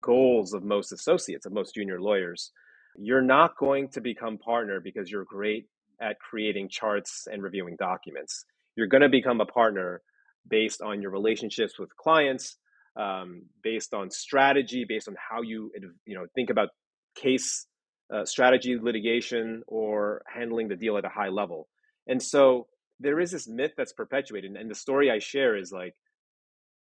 goals 0.00 0.52
of 0.52 0.62
most 0.62 0.92
associates, 0.92 1.44
of 1.44 1.52
most 1.52 1.74
junior 1.74 2.00
lawyers. 2.00 2.52
You're 2.96 3.20
not 3.20 3.56
going 3.56 3.88
to 3.94 4.00
become 4.00 4.38
partner 4.38 4.78
because 4.78 5.10
you're 5.10 5.24
great 5.24 5.66
at 6.00 6.20
creating 6.20 6.68
charts 6.68 7.26
and 7.32 7.42
reviewing 7.42 7.74
documents. 7.76 8.44
You're 8.76 8.86
going 8.86 9.02
to 9.02 9.08
become 9.08 9.40
a 9.40 9.46
partner 9.46 10.02
based 10.48 10.82
on 10.82 11.02
your 11.02 11.10
relationships 11.10 11.80
with 11.80 11.96
clients, 11.96 12.58
um, 12.94 13.42
based 13.60 13.92
on 13.92 14.08
strategy, 14.12 14.84
based 14.88 15.08
on 15.08 15.16
how 15.18 15.42
you 15.42 15.72
you 16.06 16.14
know 16.14 16.26
think 16.36 16.48
about 16.50 16.68
case 17.16 17.66
uh, 18.12 18.24
strategy, 18.24 18.78
litigation, 18.80 19.62
or 19.66 20.22
handling 20.26 20.68
the 20.68 20.76
deal 20.76 20.98
at 20.98 21.04
a 21.04 21.08
high 21.08 21.28
level. 21.28 21.68
And 22.06 22.22
so 22.22 22.66
there 23.00 23.18
is 23.20 23.30
this 23.30 23.48
myth 23.48 23.72
that's 23.76 23.92
perpetuated, 23.92 24.52
and 24.52 24.70
the 24.70 24.74
story 24.74 25.10
I 25.10 25.18
share 25.18 25.56
is 25.56 25.72
like 25.72 25.94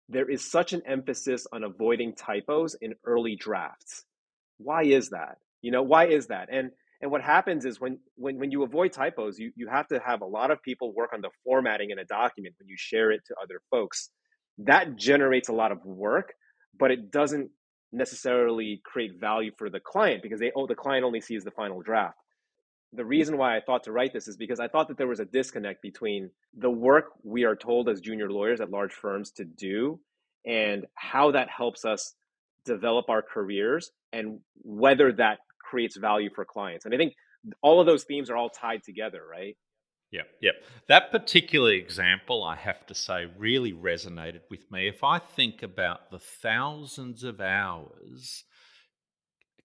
there 0.09 0.29
is 0.31 0.49
such 0.49 0.73
an 0.73 0.83
emphasis 0.87 1.47
on 1.53 1.65
avoiding 1.65 2.15
typos 2.15 2.77
in 2.81 2.95
early 3.05 3.37
drafts. 3.37 4.05
Why 4.59 4.85
is 4.85 5.11
that? 5.11 5.39
You 5.63 5.71
know, 5.71 5.83
why 5.83 6.09
is 6.09 6.27
that? 6.29 6.49
And 6.53 6.71
and 7.01 7.11
what 7.11 7.23
happens 7.23 7.65
is 7.65 7.81
when 7.81 7.99
when 8.17 8.39
when 8.39 8.51
you 8.51 8.63
avoid 8.63 8.93
typos, 8.93 9.39
you 9.39 9.53
you 9.57 9.69
have 9.69 9.89
to 9.89 10.01
have 10.05 10.21
a 10.21 10.27
lot 10.27 10.51
of 10.51 10.63
people 10.63 10.95
work 10.95 11.13
on 11.13 11.21
the 11.21 11.31
formatting 11.45 11.91
in 11.91 11.99
a 11.99 12.05
document 12.05 12.55
when 12.59 12.69
you 12.69 12.77
share 12.79 13.11
it 13.11 13.23
to 13.27 13.35
other 13.43 13.61
folks. 13.71 14.11
That 14.59 14.97
generates 14.97 15.49
a 15.49 15.53
lot 15.53 15.73
of 15.73 15.85
work, 15.85 16.35
but 16.79 16.91
it 16.91 17.11
doesn't 17.11 17.51
necessarily 17.95 18.81
create 18.85 19.19
value 19.19 19.53
for 19.57 19.71
the 19.71 19.81
client 19.81 20.23
because 20.23 20.41
they 20.41 20.53
oh 20.57 20.67
the 20.67 20.75
client 20.75 21.05
only 21.05 21.21
sees 21.21 21.45
the 21.45 21.51
final 21.51 21.81
draft 21.81 22.17
the 22.95 23.05
reason 23.05 23.37
why 23.37 23.57
I 23.57 23.61
thought 23.61 23.85
to 23.85 23.93
write 23.93 24.13
this 24.13 24.29
is 24.29 24.37
because 24.37 24.61
I 24.61 24.69
thought 24.69 24.89
that 24.89 24.97
there 24.97 25.09
was 25.09 25.21
a 25.21 25.25
disconnect 25.25 25.83
between 25.83 26.31
the 26.57 26.71
work 26.71 27.07
we 27.23 27.45
are 27.45 27.57
told 27.57 27.89
as 27.89 28.01
junior 28.01 28.31
lawyers 28.31 28.61
at 28.61 28.71
large 28.71 28.93
firms 28.93 29.33
to 29.33 29.45
do 29.45 29.99
and 30.47 30.87
how 30.95 31.33
that 31.33 31.49
helps 31.51 31.85
us 31.85 32.15
develop 32.65 33.09
our 33.09 33.23
careers 33.23 33.91
and 34.13 34.39
whether 34.63 35.13
that 35.13 35.39
creates 35.59 35.97
value 35.97 36.31
for 36.35 36.45
clients. 36.45 36.85
And 36.85 36.95
I 36.95 36.97
think 36.97 37.15
all 37.63 37.81
of 37.81 37.87
those 37.87 38.05
themes 38.05 38.31
are 38.31 38.37
all 38.37 38.51
tied 38.51 38.83
together, 38.85 39.21
right? 39.29 39.57
Yep, 40.15 40.29
yep. 40.41 40.55
That 40.87 41.11
particular 41.11 41.73
example, 41.73 42.45
I 42.45 42.55
have 42.55 42.87
to 42.87 42.95
say, 42.95 43.27
really 43.37 43.73
resonated 43.73 44.43
with 44.49 44.71
me. 44.71 44.87
If 44.87 45.03
I 45.03 45.19
think 45.19 45.65
about 45.65 46.13
the 46.13 46.21
thousands 46.21 47.25
of 47.25 47.41
hours 47.41 48.45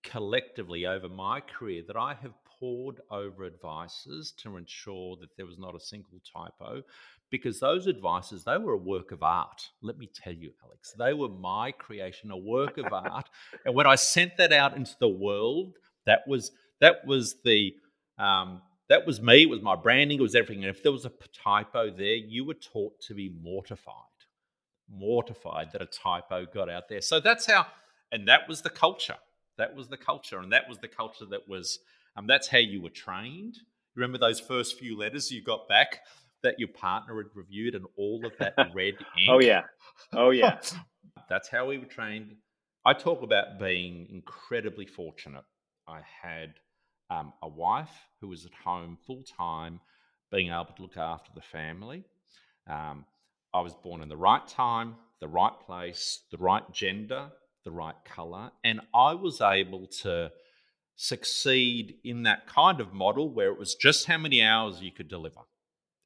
collectively 0.01 0.87
over 0.87 1.07
my 1.07 1.39
career 1.39 1.83
that 1.85 1.95
I 1.95 2.15
have 2.15 2.33
poured 2.59 2.99
over 3.11 3.45
advices 3.45 4.33
to 4.39 4.57
ensure 4.57 5.17
that 5.17 5.37
there 5.37 5.45
was 5.45 5.59
not 5.59 5.75
a 5.75 5.79
single 5.79 6.19
typo, 6.33 6.81
because 7.29 7.59
those 7.59 7.87
advices, 7.87 8.43
they 8.43 8.57
were 8.57 8.73
a 8.73 8.77
work 8.77 9.11
of 9.11 9.21
art. 9.21 9.61
Let 9.83 9.99
me 9.99 10.09
tell 10.11 10.33
you, 10.33 10.49
Alex, 10.65 10.95
they 10.97 11.13
were 11.13 11.29
my 11.29 11.73
creation, 11.73 12.31
a 12.31 12.37
work 12.37 12.79
of 12.79 12.85
art. 12.91 13.29
And 13.65 13.75
when 13.75 13.85
I 13.85 13.93
sent 13.93 14.37
that 14.37 14.51
out 14.51 14.75
into 14.75 14.95
the 14.99 15.09
world, 15.09 15.75
that 16.07 16.21
was 16.27 16.51
that 16.81 17.05
was 17.05 17.35
the 17.45 17.73
um, 18.17 18.63
that 18.89 19.05
was 19.05 19.21
me. 19.21 19.43
It 19.43 19.49
was 19.49 19.61
my 19.61 19.75
branding. 19.75 20.19
It 20.19 20.21
was 20.21 20.35
everything. 20.35 20.63
And 20.63 20.75
if 20.75 20.83
there 20.83 20.91
was 20.91 21.05
a 21.05 21.11
typo 21.31 21.91
there, 21.91 22.15
you 22.15 22.43
were 22.43 22.55
taught 22.55 22.99
to 23.01 23.13
be 23.13 23.31
mortified, 23.41 23.93
mortified 24.89 25.71
that 25.71 25.81
a 25.81 25.85
typo 25.85 26.45
got 26.51 26.69
out 26.69 26.89
there. 26.89 27.01
So 27.01 27.19
that's 27.19 27.45
how, 27.45 27.67
and 28.11 28.27
that 28.27 28.49
was 28.49 28.61
the 28.61 28.69
culture. 28.69 29.17
That 29.57 29.75
was 29.75 29.89
the 29.89 29.97
culture, 29.97 30.39
and 30.39 30.51
that 30.53 30.67
was 30.67 30.79
the 30.79 30.87
culture 30.87 31.25
that 31.29 31.47
was. 31.47 31.79
Um, 32.15 32.27
that's 32.27 32.47
how 32.47 32.57
you 32.57 32.81
were 32.81 32.89
trained. 32.89 33.57
Remember 33.95 34.17
those 34.17 34.39
first 34.39 34.79
few 34.79 34.97
letters 34.97 35.31
you 35.31 35.43
got 35.43 35.67
back 35.67 35.99
that 36.41 36.57
your 36.57 36.69
partner 36.69 37.17
had 37.17 37.27
reviewed, 37.35 37.75
and 37.75 37.85
all 37.97 38.25
of 38.25 38.31
that 38.39 38.55
red 38.73 38.95
ink. 39.17 39.29
oh 39.29 39.39
yeah, 39.39 39.63
oh 40.13 40.29
yeah. 40.31 40.59
that's 41.29 41.49
how 41.49 41.67
we 41.67 41.77
were 41.77 41.85
trained. 41.85 42.35
I 42.85 42.93
talk 42.93 43.21
about 43.21 43.59
being 43.59 44.07
incredibly 44.09 44.85
fortunate. 44.85 45.43
I 45.87 45.99
had 46.21 46.53
um, 47.09 47.33
a 47.41 47.47
wife 47.47 48.07
who 48.21 48.27
was 48.27 48.45
at 48.45 48.53
home 48.53 48.97
full 49.05 49.23
time, 49.23 49.79
being 50.31 50.51
able 50.51 50.73
to 50.75 50.81
look 50.81 50.97
after 50.97 51.31
the 51.33 51.41
family. 51.41 52.03
Um, 52.67 53.05
I 53.53 53.61
was 53.61 53.73
born 53.73 54.01
in 54.01 54.09
the 54.09 54.17
right 54.17 54.47
time, 54.47 54.95
the 55.19 55.27
right 55.27 55.59
place, 55.65 56.21
the 56.31 56.37
right 56.37 56.63
gender, 56.71 57.29
the 57.63 57.71
right 57.71 57.95
color, 58.05 58.51
and 58.63 58.81
I 58.93 59.15
was 59.15 59.41
able 59.41 59.87
to 60.01 60.31
succeed 60.95 61.95
in 62.03 62.23
that 62.23 62.45
kind 62.45 62.81
of 62.81 62.93
model 62.93 63.29
where 63.29 63.49
it 63.51 63.57
was 63.57 63.75
just 63.75 64.05
how 64.05 64.17
many 64.17 64.41
hours 64.43 64.81
you 64.81 64.91
could 64.91 65.07
deliver. 65.07 65.39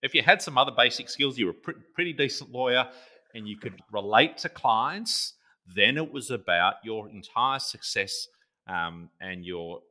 If 0.04 0.14
you 0.14 0.22
had 0.22 0.42
some 0.42 0.58
other 0.58 0.72
basic 0.72 1.10
skills, 1.10 1.38
you 1.38 1.48
were 1.48 1.56
a 1.68 1.74
pretty 1.96 2.14
decent 2.14 2.52
lawyer 2.52 2.88
and 3.34 3.48
you 3.48 3.58
could 3.58 3.82
relate 3.92 4.38
to 4.40 4.50
clients, 4.50 5.34
then 5.66 5.98
it 5.98 6.12
was 6.12 6.30
about 6.30 6.76
your 6.84 7.10
entire 7.10 7.60
success 7.60 8.28
um, 8.68 9.10
and 9.20 9.44
your 9.46 9.82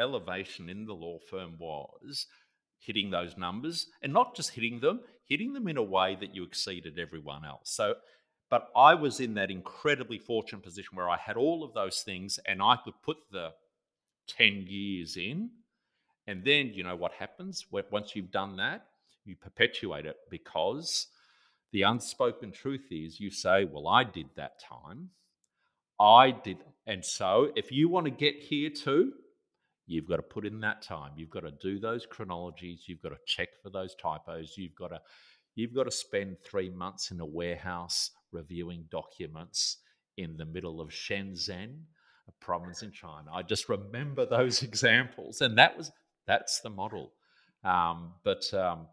elevation 0.00 0.68
in 0.68 0.86
the 0.86 0.94
law 0.94 1.18
firm 1.18 1.54
was 1.58 2.26
hitting 2.78 3.10
those 3.10 3.36
numbers 3.36 3.86
and 4.02 4.12
not 4.12 4.34
just 4.34 4.50
hitting 4.50 4.80
them, 4.80 5.00
hitting 5.24 5.52
them 5.52 5.68
in 5.68 5.76
a 5.76 5.82
way 5.82 6.16
that 6.18 6.34
you 6.34 6.42
exceeded 6.42 6.98
everyone 6.98 7.44
else. 7.44 7.70
So, 7.70 7.94
but 8.48 8.68
I 8.74 8.94
was 8.94 9.20
in 9.20 9.34
that 9.34 9.50
incredibly 9.50 10.18
fortunate 10.18 10.64
position 10.64 10.96
where 10.96 11.08
I 11.08 11.18
had 11.18 11.36
all 11.36 11.62
of 11.62 11.74
those 11.74 12.00
things 12.00 12.40
and 12.46 12.60
I 12.60 12.76
could 12.82 12.94
put 13.02 13.18
the 13.30 13.50
10 14.28 14.64
years 14.66 15.16
in. 15.16 15.50
And 16.26 16.44
then, 16.44 16.72
you 16.72 16.82
know 16.82 16.96
what 16.96 17.12
happens? 17.12 17.66
Once 17.70 18.14
you've 18.14 18.30
done 18.30 18.56
that, 18.56 18.86
you 19.24 19.36
perpetuate 19.36 20.06
it 20.06 20.16
because 20.30 21.08
the 21.72 21.82
unspoken 21.82 22.52
truth 22.52 22.86
is 22.90 23.20
you 23.20 23.30
say, 23.30 23.64
Well, 23.64 23.88
I 23.88 24.04
did 24.04 24.26
that 24.36 24.60
time. 24.60 25.10
I 25.98 26.30
did. 26.30 26.58
And 26.86 27.04
so 27.04 27.52
if 27.56 27.70
you 27.70 27.88
want 27.88 28.06
to 28.06 28.10
get 28.10 28.36
here 28.36 28.70
too, 28.70 29.12
You've 29.90 30.06
got 30.06 30.16
to 30.16 30.22
put 30.22 30.46
in 30.46 30.60
that 30.60 30.82
time. 30.82 31.10
You've 31.16 31.30
got 31.30 31.40
to 31.40 31.50
do 31.50 31.80
those 31.80 32.06
chronologies. 32.06 32.84
You've 32.86 33.02
got 33.02 33.08
to 33.08 33.18
check 33.26 33.48
for 33.60 33.70
those 33.70 33.96
typos. 33.96 34.54
You've 34.56 34.76
got 34.76 34.88
to 34.88 35.00
you've 35.56 35.74
got 35.74 35.82
to 35.82 35.90
spend 35.90 36.36
three 36.44 36.70
months 36.70 37.10
in 37.10 37.18
a 37.18 37.26
warehouse 37.26 38.12
reviewing 38.30 38.84
documents 38.88 39.78
in 40.16 40.36
the 40.36 40.44
middle 40.44 40.80
of 40.80 40.90
Shenzhen, 40.90 41.80
a 42.28 42.32
province 42.40 42.82
in 42.84 42.92
China. 42.92 43.32
I 43.34 43.42
just 43.42 43.68
remember 43.68 44.24
those 44.24 44.62
examples, 44.70 45.40
and 45.40 45.58
that 45.58 45.76
was 45.76 45.90
that's 46.24 46.60
the 46.60 46.70
model. 46.70 47.12
Um, 47.64 48.12
but 48.22 48.52
um, 48.54 48.86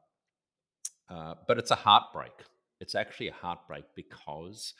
uh, 1.12 1.36
but 1.48 1.60
it's 1.60 1.70
a 1.70 1.76
heartbreak. 1.76 2.34
It's 2.80 2.96
actually 2.96 3.28
a 3.28 3.34
heartbreak 3.34 3.86
because 3.96 4.74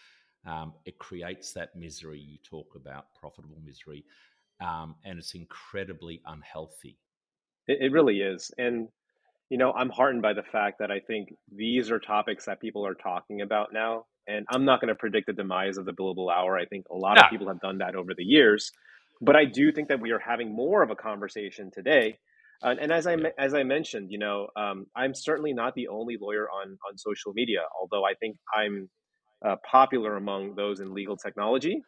um, 0.48 0.74
it 0.86 0.98
creates 0.98 1.54
that 1.54 1.76
misery 1.76 2.20
you 2.20 2.40
talk 2.44 2.74
about, 2.76 3.14
profitable 3.20 3.62
misery 3.64 4.04
um, 4.62 4.96
and 5.06 5.20
it's 5.20 5.36
incredibly 5.36 6.22
unhealthy. 6.26 6.98
It, 7.68 7.80
it 7.82 7.92
really 7.92 8.22
is, 8.22 8.52
and 8.58 8.88
you 9.50 9.58
know, 9.58 9.72
I'm 9.72 9.90
heartened 9.90 10.22
by 10.22 10.34
the 10.34 10.44
fact 10.44 10.80
that 10.80 10.92
I 10.92 11.00
think 11.00 11.34
these 11.56 11.90
are 11.90 12.00
topics 12.00 12.46
that 12.46 12.60
people 12.60 12.86
are 12.86 12.96
talking 12.96 13.42
about 13.42 13.72
now. 13.72 14.06
And 14.28 14.46
I'm 14.50 14.66
not 14.66 14.82
going 14.82 14.90
to 14.90 14.96
predict 14.96 15.28
the 15.28 15.34
demise 15.34 15.78
of 15.78 15.86
the 15.86 15.94
billable 15.94 16.30
hour. 16.30 16.58
I 16.58 16.66
think 16.66 16.86
a 16.92 16.96
lot 16.96 17.16
no. 17.16 17.24
of 17.24 17.30
people 17.30 17.48
have 17.48 17.62
done 17.62 17.78
that 17.78 17.96
over 17.96 18.14
the 18.14 18.26
years, 18.26 18.72
but 19.22 19.38
I 19.38 19.46
do 19.46 19.72
think 19.72 19.88
that 19.88 20.02
we 20.02 20.12
are 20.12 20.20
having 20.20 20.54
more 20.54 20.84
of 20.84 20.92
a 20.92 20.96
conversation 20.96 21.72
today. 21.72 22.20
Uh, 22.62 22.76
and 22.82 22.92
as 22.92 23.08
I 23.08 23.16
as 23.38 23.54
I 23.54 23.64
mentioned, 23.64 24.12
you 24.12 24.18
know, 24.18 24.48
um, 24.56 24.88
I'm 24.96 25.14
certainly 25.14 25.54
not 25.54 25.76
the 25.76 25.88
only 25.88 26.18
lawyer 26.20 26.50
on 26.50 26.78
on 26.90 26.98
social 26.98 27.32
media. 27.34 27.62
Although 27.80 28.04
I 28.04 28.16
think 28.16 28.36
I'm 28.54 28.90
uh, 29.46 29.56
popular 29.64 30.18
among 30.18 30.56
those 30.56 30.80
in 30.80 30.94
legal 30.94 31.16
technology 31.16 31.84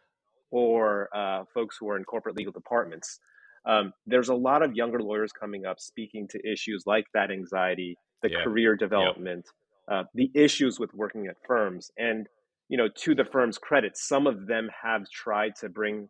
or 0.52 1.10
uh, 1.16 1.44
folks 1.54 1.78
who 1.80 1.90
are 1.90 1.98
in 1.98 2.04
corporate 2.04 2.36
legal 2.36 2.54
departments. 2.54 3.20
Um, 3.66 3.94
there's 4.06 4.30
a 4.30 4.36
lot 4.36 4.64
of 4.64 4.74
younger 4.74 5.02
lawyers 5.02 5.32
coming 5.32 5.66
up 5.66 5.80
speaking 5.80 6.28
to 6.30 6.40
issues 6.50 6.84
like 6.86 7.06
that 7.14 7.30
anxiety, 7.32 7.98
the 8.24 8.32
yeah. 8.32 8.44
career 8.44 8.76
development, 8.76 9.46
uh, 9.92 10.04
the 10.14 10.32
issues 10.34 10.80
with 10.80 10.94
working 10.94 11.28
at 11.28 11.36
firms. 11.46 11.92
And, 11.98 12.28
you 12.70 12.78
know, 12.78 12.88
to 13.04 13.16
the 13.16 13.26
firm's 13.26 13.58
credit, 13.58 13.98
some 13.98 14.28
of 14.28 14.48
them 14.48 14.70
have 14.82 15.10
tried 15.10 15.56
to 15.60 15.70
bring 15.70 16.08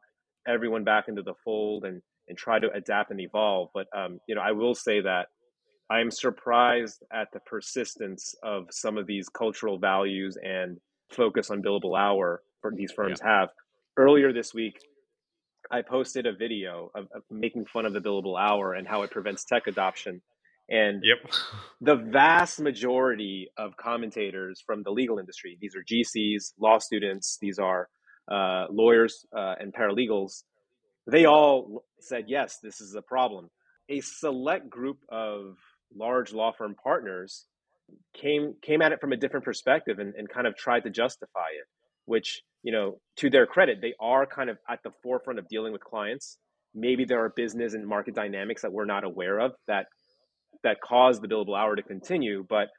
everyone 0.47 0.83
back 0.83 1.05
into 1.07 1.23
the 1.23 1.33
fold 1.43 1.85
and, 1.85 2.01
and 2.27 2.37
try 2.37 2.59
to 2.59 2.71
adapt 2.71 3.11
and 3.11 3.19
evolve. 3.19 3.69
But, 3.73 3.87
um, 3.97 4.19
you 4.27 4.35
know, 4.35 4.41
I 4.41 4.51
will 4.51 4.75
say 4.75 5.01
that 5.01 5.27
I'm 5.89 6.11
surprised 6.11 7.03
at 7.11 7.29
the 7.33 7.39
persistence 7.39 8.35
of 8.43 8.65
some 8.69 8.97
of 8.97 9.07
these 9.07 9.27
cultural 9.27 9.79
values 9.79 10.37
and 10.41 10.77
focus 11.09 11.49
on 11.49 11.63
billable 11.63 11.97
hour 11.97 12.41
for 12.61 12.71
these 12.75 12.91
firms 12.91 13.19
yeah. 13.23 13.39
have 13.39 13.49
earlier 13.99 14.31
this 14.31 14.53
week, 14.53 14.79
I 15.69 15.81
posted 15.81 16.25
a 16.25 16.33
video 16.33 16.89
of, 16.95 17.07
of, 17.13 17.21
making 17.29 17.65
fun 17.65 17.85
of 17.85 17.91
the 17.91 17.99
billable 17.99 18.39
hour 18.39 18.73
and 18.73 18.87
how 18.87 19.01
it 19.03 19.11
prevents 19.11 19.43
tech 19.43 19.67
adoption. 19.67 20.21
And 20.69 21.03
yep. 21.03 21.31
the 21.81 21.95
vast 21.95 22.61
majority 22.61 23.49
of 23.57 23.75
commentators 23.75 24.63
from 24.65 24.83
the 24.83 24.91
legal 24.91 25.19
industry, 25.19 25.57
these 25.59 25.75
are 25.75 25.83
GCs, 25.83 26.53
law 26.57 26.77
students, 26.79 27.37
these 27.41 27.59
are 27.59 27.89
uh, 28.31 28.67
lawyers 28.71 29.25
uh, 29.35 29.55
and 29.59 29.73
paralegals, 29.73 30.43
they 31.11 31.25
all 31.25 31.83
said, 31.99 32.25
yes, 32.27 32.59
this 32.63 32.79
is 32.79 32.95
a 32.95 33.01
problem. 33.01 33.49
A 33.89 33.99
select 33.99 34.69
group 34.69 34.99
of 35.09 35.57
large 35.95 36.31
law 36.31 36.51
firm 36.51 36.75
partners 36.81 37.45
came 38.13 38.53
came 38.61 38.83
at 38.83 38.91
it 38.91 39.01
from 39.01 39.11
a 39.11 39.17
different 39.17 39.43
perspective 39.43 39.97
and, 39.97 40.13
and 40.13 40.29
kind 40.29 40.45
of 40.45 40.55
tried 40.55 40.81
to 40.81 40.91
justify 40.91 41.49
it, 41.59 41.65
which 42.05 42.43
you 42.63 42.71
know, 42.71 42.99
to 43.17 43.29
their 43.29 43.45
credit, 43.45 43.79
they 43.81 43.93
are 43.99 44.25
kind 44.25 44.49
of 44.49 44.57
at 44.69 44.79
the 44.83 44.91
forefront 45.01 45.39
of 45.39 45.47
dealing 45.47 45.71
with 45.71 45.83
clients. 45.83 46.37
Maybe 46.73 47.05
there 47.05 47.23
are 47.23 47.29
business 47.29 47.73
and 47.73 47.87
market 47.87 48.15
dynamics 48.15 48.61
that 48.61 48.71
we're 48.71 48.85
not 48.85 49.03
aware 49.03 49.39
of 49.39 49.53
that 49.67 49.87
that 50.63 50.81
cause 50.81 51.19
the 51.19 51.27
billable 51.27 51.57
hour 51.57 51.75
to 51.75 51.81
continue. 51.83 52.45
But 52.47 52.69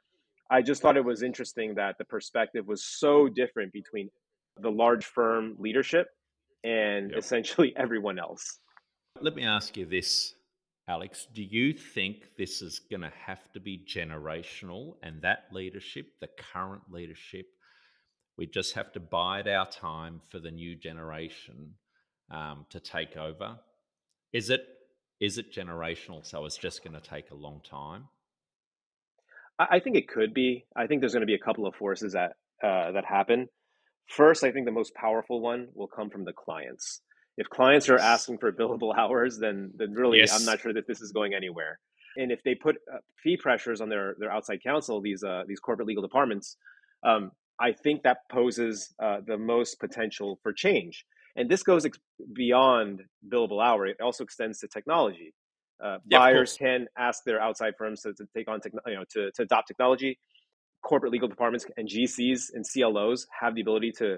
I 0.49 0.61
just 0.61 0.81
thought 0.81 0.97
it 0.97 1.05
was 1.05 1.23
interesting 1.23 1.75
that 1.75 1.97
the 1.97 2.05
perspective 2.05 2.67
was 2.67 2.83
so 2.83 3.27
different 3.27 3.73
between 3.73 4.09
the 4.59 4.69
large 4.69 5.05
firm 5.05 5.55
leadership 5.57 6.07
and 6.63 7.09
yep. 7.09 7.19
essentially 7.19 7.73
everyone 7.77 8.19
else. 8.19 8.59
Let 9.19 9.35
me 9.35 9.43
ask 9.43 9.75
you 9.77 9.85
this, 9.85 10.35
Alex. 10.87 11.27
Do 11.33 11.43
you 11.43 11.73
think 11.73 12.35
this 12.37 12.61
is 12.61 12.79
going 12.79 13.01
to 13.01 13.11
have 13.25 13.51
to 13.53 13.59
be 13.59 13.83
generational 13.87 14.95
and 15.03 15.21
that 15.21 15.45
leadership, 15.51 16.07
the 16.21 16.29
current 16.53 16.83
leadership, 16.89 17.47
we 18.37 18.47
just 18.47 18.73
have 18.73 18.91
to 18.93 18.99
bide 18.99 19.47
our 19.47 19.69
time 19.69 20.21
for 20.29 20.39
the 20.39 20.51
new 20.51 20.75
generation 20.75 21.75
um, 22.29 22.65
to 22.69 22.79
take 22.79 23.17
over. 23.17 23.59
Is 24.33 24.49
it 24.49 24.65
is 25.19 25.37
it 25.37 25.53
generational? 25.53 26.25
So 26.25 26.45
it's 26.45 26.57
just 26.57 26.83
going 26.83 26.99
to 26.99 27.01
take 27.01 27.29
a 27.29 27.35
long 27.35 27.61
time. 27.63 28.07
I 29.59 29.79
think 29.79 29.95
it 29.95 30.07
could 30.07 30.33
be. 30.33 30.65
I 30.75 30.87
think 30.87 31.01
there's 31.01 31.13
going 31.13 31.21
to 31.21 31.27
be 31.27 31.35
a 31.35 31.39
couple 31.39 31.67
of 31.67 31.75
forces 31.75 32.13
that 32.13 32.31
uh, 32.63 32.91
that 32.93 33.05
happen. 33.05 33.47
First, 34.07 34.43
I 34.43 34.51
think 34.51 34.65
the 34.65 34.71
most 34.71 34.93
powerful 34.95 35.39
one 35.39 35.67
will 35.73 35.87
come 35.87 36.09
from 36.09 36.25
the 36.25 36.33
clients. 36.33 37.01
If 37.37 37.49
clients 37.49 37.87
are 37.89 37.97
asking 37.97 38.39
for 38.39 38.51
billable 38.51 38.95
hours, 38.97 39.37
then 39.37 39.71
then 39.75 39.93
really, 39.93 40.19
yes. 40.19 40.37
I'm 40.37 40.45
not 40.45 40.59
sure 40.59 40.73
that 40.73 40.87
this 40.87 41.01
is 41.01 41.11
going 41.11 41.33
anywhere. 41.33 41.79
And 42.17 42.31
if 42.31 42.43
they 42.43 42.55
put 42.55 42.77
uh, 42.91 42.97
fee 43.23 43.37
pressures 43.37 43.81
on 43.81 43.89
their 43.89 44.15
their 44.17 44.31
outside 44.31 44.63
counsel, 44.63 45.01
these 45.01 45.23
uh, 45.23 45.43
these 45.47 45.59
corporate 45.59 45.87
legal 45.87 46.01
departments, 46.01 46.57
um, 47.03 47.31
I 47.61 47.73
think 47.73 48.03
that 48.03 48.17
poses 48.31 48.93
uh, 49.01 49.17
the 49.25 49.37
most 49.37 49.79
potential 49.79 50.39
for 50.41 50.51
change. 50.51 51.05
And 51.35 51.49
this 51.49 51.63
goes 51.63 51.85
ex- 51.85 51.99
beyond 52.33 53.03
billable 53.31 53.63
hour. 53.63 53.85
It 53.85 53.97
also 54.01 54.23
extends 54.23 54.59
to 54.59 54.67
technology. 54.67 55.33
Uh, 55.83 55.97
yeah, 56.05 56.19
buyers 56.19 56.57
can 56.57 56.87
ask 56.97 57.23
their 57.25 57.41
outside 57.41 57.73
firms 57.77 58.01
to, 58.01 58.13
to 58.13 58.25
take 58.35 58.47
on, 58.49 58.59
techn- 58.59 58.79
you 58.87 58.95
know, 58.95 59.03
to, 59.11 59.31
to 59.35 59.43
adopt 59.43 59.67
technology. 59.67 60.19
Corporate 60.83 61.11
legal 61.11 61.27
departments 61.27 61.65
and 61.77 61.87
GCs 61.87 62.49
and 62.53 62.65
CLOs 62.65 63.27
have 63.39 63.55
the 63.55 63.61
ability 63.61 63.91
to, 63.97 64.17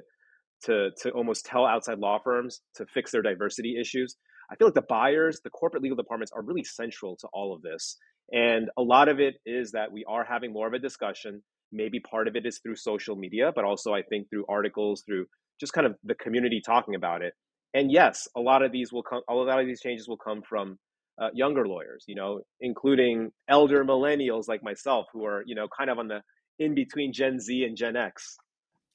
to, 0.63 0.89
to 1.01 1.11
almost 1.11 1.45
tell 1.45 1.65
outside 1.65 1.99
law 1.99 2.19
firms 2.23 2.61
to 2.75 2.85
fix 2.93 3.11
their 3.11 3.21
diversity 3.21 3.77
issues. 3.79 4.15
I 4.49 4.55
feel 4.55 4.67
like 4.67 4.75
the 4.75 4.85
buyers, 4.87 5.39
the 5.43 5.49
corporate 5.49 5.83
legal 5.83 5.95
departments 5.95 6.31
are 6.33 6.41
really 6.41 6.63
central 6.63 7.15
to 7.17 7.27
all 7.33 7.53
of 7.53 7.61
this. 7.61 7.97
And 8.31 8.69
a 8.77 8.81
lot 8.81 9.09
of 9.09 9.19
it 9.19 9.35
is 9.45 9.71
that 9.71 9.91
we 9.91 10.05
are 10.07 10.23
having 10.23 10.53
more 10.53 10.67
of 10.67 10.73
a 10.73 10.79
discussion. 10.79 11.43
Maybe 11.73 11.99
part 11.99 12.27
of 12.27 12.35
it 12.35 12.45
is 12.45 12.59
through 12.59 12.75
social 12.75 13.15
media, 13.15 13.51
but 13.53 13.65
also 13.65 13.93
I 13.93 14.03
think 14.03 14.29
through 14.29 14.45
articles, 14.47 15.03
through 15.05 15.25
just 15.59 15.73
kind 15.73 15.87
of 15.87 15.95
the 16.03 16.15
community 16.15 16.61
talking 16.65 16.95
about 16.95 17.21
it. 17.21 17.33
And 17.73 17.91
yes, 17.91 18.27
a 18.35 18.39
lot 18.39 18.61
of 18.61 18.71
these 18.71 18.93
will 18.93 19.03
come. 19.03 19.21
A 19.27 19.33
lot 19.33 19.59
of 19.59 19.65
these 19.65 19.81
changes 19.81 20.07
will 20.07 20.17
come 20.17 20.43
from 20.47 20.77
uh, 21.19 21.29
younger 21.33 21.67
lawyers, 21.67 22.05
you 22.07 22.15
know, 22.15 22.41
including 22.61 23.31
elder 23.49 23.83
millennials 23.83 24.47
like 24.47 24.63
myself, 24.63 25.07
who 25.11 25.25
are 25.25 25.43
you 25.45 25.55
know 25.55 25.67
kind 25.75 25.89
of 25.89 25.97
on 25.99 26.07
the 26.07 26.21
in 26.59 26.75
between 26.75 27.11
Gen 27.13 27.39
Z 27.39 27.63
and 27.63 27.75
Gen 27.75 27.95
X. 27.95 28.37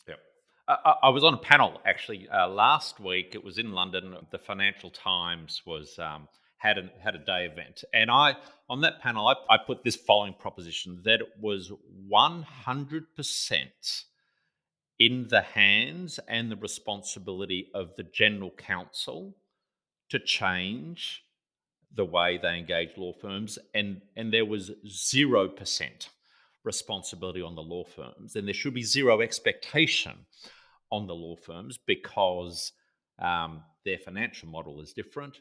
Yeah, 0.07 0.15
I, 0.69 0.95
I 1.05 1.09
was 1.09 1.25
on 1.25 1.35
a 1.35 1.39
panel 1.39 1.81
actually 1.85 2.29
uh, 2.29 2.49
last 2.49 3.01
week. 3.01 3.35
It 3.35 3.43
was 3.43 3.59
in 3.59 3.73
London. 3.73 4.15
The 4.31 4.39
Financial 4.39 4.91
Times 4.91 5.63
was 5.67 5.99
um, 5.99 6.29
had 6.59 6.79
a 6.79 6.91
had 7.03 7.15
a 7.15 7.25
day 7.25 7.47
event, 7.47 7.85
and 7.93 8.11
I 8.11 8.37
on 8.69 8.83
that 8.83 9.01
panel 9.01 9.27
I, 9.29 9.35
I 9.55 9.59
put 9.59 9.85
this 9.85 9.97
following 9.97 10.35
proposition 10.35 11.01
that 11.05 11.21
it 11.21 11.33
was 11.41 11.73
one 12.07 12.43
hundred 12.43 13.15
percent 13.17 14.05
in 14.99 15.29
the 15.29 15.43
hands 15.43 16.19
and 16.29 16.51
the 16.51 16.57
responsibility 16.57 17.71
of 17.75 17.95
the 17.97 18.03
general 18.03 18.51
counsel 18.51 19.37
to 20.11 20.19
change 20.19 21.23
the 21.95 22.05
way 22.05 22.39
they 22.39 22.59
engage 22.59 22.97
law 22.97 23.13
firms. 23.13 23.59
And 23.75 24.03
and 24.17 24.33
there 24.33 24.45
was 24.45 24.73
0% 24.87 26.09
responsibility 26.65 27.43
on 27.43 27.55
the 27.55 27.63
law 27.63 27.85
firms. 27.85 28.37
And 28.37 28.47
there 28.47 28.55
should 28.55 28.75
be 28.75 28.83
zero 28.83 29.21
expectation 29.21 30.27
on 30.91 31.07
the 31.07 31.15
law 31.15 31.37
firms 31.37 31.79
because 31.87 32.73
um, 33.19 33.63
their 33.85 33.99
financial 33.99 34.49
model 34.49 34.81
is 34.81 34.93
different 34.93 35.39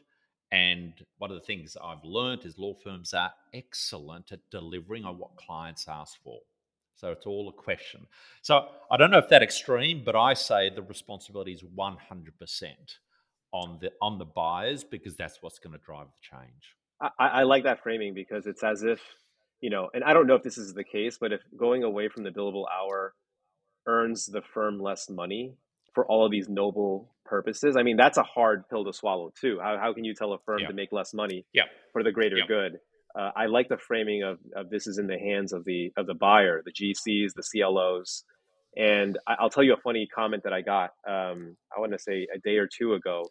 and 0.50 1.04
one 1.18 1.30
of 1.30 1.36
the 1.36 1.44
things 1.44 1.76
i've 1.84 2.04
learned 2.04 2.44
is 2.44 2.58
law 2.58 2.74
firms 2.74 3.12
are 3.12 3.32
excellent 3.52 4.32
at 4.32 4.40
delivering 4.50 5.04
on 5.04 5.18
what 5.18 5.36
clients 5.36 5.86
ask 5.88 6.22
for 6.22 6.40
so 6.98 7.12
it's 7.12 7.26
all 7.26 7.48
a 7.48 7.52
question. 7.52 8.06
So 8.42 8.66
I 8.90 8.96
don't 8.96 9.12
know 9.12 9.18
if 9.18 9.28
that 9.28 9.40
extreme, 9.40 10.02
but 10.04 10.16
I 10.16 10.34
say 10.34 10.68
the 10.68 10.82
responsibility 10.82 11.52
is 11.52 11.62
100% 11.62 12.72
on 13.52 13.78
the 13.80 13.92
on 14.02 14.18
the 14.18 14.24
buyers 14.24 14.82
because 14.82 15.16
that's 15.16 15.38
what's 15.40 15.60
going 15.60 15.74
to 15.74 15.84
drive 15.84 16.08
the 16.08 16.36
change. 16.36 16.76
I, 17.00 17.28
I 17.28 17.42
like 17.44 17.62
that 17.62 17.84
framing 17.84 18.14
because 18.14 18.46
it's 18.46 18.64
as 18.64 18.82
if, 18.82 19.00
you 19.60 19.70
know, 19.70 19.88
and 19.94 20.02
I 20.02 20.12
don't 20.12 20.26
know 20.26 20.34
if 20.34 20.42
this 20.42 20.58
is 20.58 20.74
the 20.74 20.82
case, 20.82 21.18
but 21.20 21.32
if 21.32 21.40
going 21.56 21.84
away 21.84 22.08
from 22.08 22.24
the 22.24 22.30
billable 22.30 22.64
hour 22.68 23.14
earns 23.86 24.26
the 24.26 24.42
firm 24.42 24.80
less 24.80 25.08
money 25.08 25.54
for 25.94 26.06
all 26.06 26.24
of 26.24 26.30
these 26.30 26.48
noble 26.48 27.08
purposes, 27.24 27.76
I 27.76 27.82
mean, 27.82 27.96
that's 27.96 28.18
a 28.18 28.22
hard 28.22 28.68
pill 28.68 28.84
to 28.84 28.92
swallow 28.92 29.32
too. 29.38 29.58
How, 29.60 29.78
how 29.78 29.92
can 29.92 30.04
you 30.04 30.14
tell 30.14 30.32
a 30.32 30.38
firm 30.38 30.60
yeah. 30.60 30.68
to 30.68 30.74
make 30.74 30.92
less 30.92 31.12
money 31.12 31.44
yeah. 31.52 31.64
for 31.92 32.02
the 32.02 32.12
greater 32.12 32.38
yeah. 32.38 32.46
good? 32.46 32.78
uh, 33.18 33.30
I 33.34 33.46
like 33.46 33.68
the 33.68 33.78
framing 33.78 34.22
of, 34.22 34.38
of 34.54 34.70
this 34.70 34.86
is 34.86 34.98
in 34.98 35.06
the 35.06 35.18
hands 35.18 35.52
of 35.52 35.64
the 35.64 35.92
of 35.96 36.06
the 36.06 36.14
buyer, 36.14 36.62
the 36.64 36.72
GCs, 36.72 37.32
the 37.34 37.42
CLOs. 37.42 38.24
And 38.76 39.18
I, 39.26 39.42
will 39.42 39.50
tell 39.50 39.64
you 39.64 39.74
a 39.74 39.78
funny 39.78 40.06
comment 40.06 40.44
that 40.44 40.52
I 40.52 40.60
got. 40.60 40.90
Um, 41.06 41.56
I 41.76 41.80
want 41.80 41.92
to 41.92 41.98
say 41.98 42.28
a 42.32 42.38
day 42.38 42.58
or 42.58 42.68
two 42.68 42.94
ago 42.94 43.24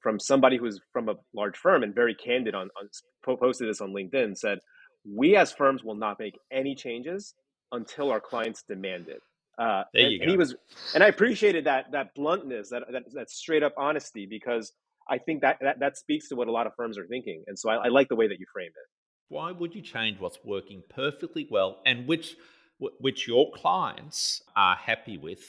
from 0.00 0.18
somebody 0.18 0.56
who's 0.56 0.80
from 0.92 1.08
a 1.08 1.14
large 1.34 1.56
firm 1.56 1.84
and 1.84 1.94
very 1.94 2.14
candid 2.14 2.54
on, 2.54 2.68
on 2.80 3.36
posted 3.38 3.68
this 3.68 3.80
on 3.80 3.92
LinkedIn. 3.92 4.36
Said, 4.36 4.58
"We 5.04 5.36
as 5.36 5.52
firms 5.52 5.84
will 5.84 5.94
not 5.94 6.18
make 6.18 6.38
any 6.50 6.74
changes 6.74 7.34
until 7.70 8.10
our 8.10 8.20
clients 8.20 8.64
demand 8.66 9.08
it." 9.08 9.22
Uh, 9.58 9.84
there 9.92 10.08
you 10.08 10.08
and, 10.08 10.18
go. 10.18 10.22
and 10.22 10.30
he 10.30 10.36
was, 10.36 10.54
and 10.94 11.04
I 11.04 11.08
appreciated 11.08 11.66
that 11.66 11.92
that 11.92 12.14
bluntness, 12.14 12.70
that 12.70 12.84
that, 12.90 13.02
that 13.12 13.30
straight 13.30 13.62
up 13.62 13.74
honesty, 13.76 14.26
because 14.26 14.72
I 15.08 15.18
think 15.18 15.42
that, 15.42 15.58
that 15.60 15.80
that 15.80 15.96
speaks 15.96 16.28
to 16.28 16.36
what 16.36 16.48
a 16.48 16.52
lot 16.52 16.66
of 16.66 16.72
firms 16.76 16.98
are 16.98 17.06
thinking. 17.06 17.44
And 17.46 17.58
so 17.58 17.68
I, 17.70 17.86
I 17.86 17.88
like 17.88 18.08
the 18.08 18.16
way 18.16 18.28
that 18.28 18.38
you 18.38 18.46
framed 18.52 18.70
it. 18.70 18.88
Why 19.28 19.52
would 19.52 19.74
you 19.74 19.82
change 19.82 20.20
what's 20.20 20.38
working 20.44 20.82
perfectly 20.88 21.46
well 21.50 21.78
and 21.86 22.06
which 22.06 22.36
which 22.78 23.28
your 23.28 23.50
clients 23.52 24.42
are 24.56 24.76
happy 24.76 25.18
with? 25.18 25.42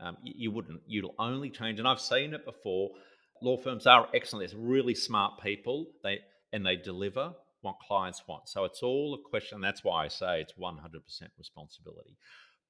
Um, 0.00 0.16
you, 0.22 0.52
wouldn't. 0.52 0.80
You'll 0.86 1.14
only 1.18 1.50
change, 1.50 1.80
and 1.80 1.88
I've 1.88 2.00
seen 2.00 2.32
it 2.32 2.44
before. 2.44 2.90
Law 3.42 3.56
firms 3.56 3.86
are 3.86 4.08
excellent. 4.14 4.50
They're 4.50 4.60
really 4.60 4.94
smart 4.94 5.40
people. 5.42 5.86
They 6.02 6.20
and 6.52 6.64
they 6.64 6.76
deliver 6.76 7.34
what 7.62 7.76
clients 7.86 8.22
want. 8.28 8.48
So 8.48 8.64
it's 8.64 8.82
all 8.82 9.14
a 9.14 9.28
question. 9.30 9.60
That's 9.60 9.82
why 9.82 10.04
I 10.04 10.08
say 10.08 10.40
it's 10.40 10.52
100% 10.52 10.78
responsibility. 11.38 12.16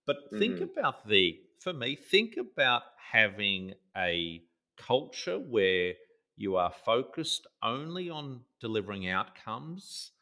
But 0.09 0.31
think 0.31 0.55
mm-hmm. 0.55 0.79
about 0.79 1.07
the, 1.07 1.39
for 1.61 1.75
me, 1.75 1.95
think 1.95 2.39
about 2.39 2.83
having 3.13 3.75
a 3.95 4.41
culture 4.79 5.39
where 5.39 5.93
you 6.35 6.57
are 6.57 6.73
focused 6.85 7.47
only 7.63 8.09
on 8.09 8.41
delivering 8.59 9.07
outcomes 9.11 10.13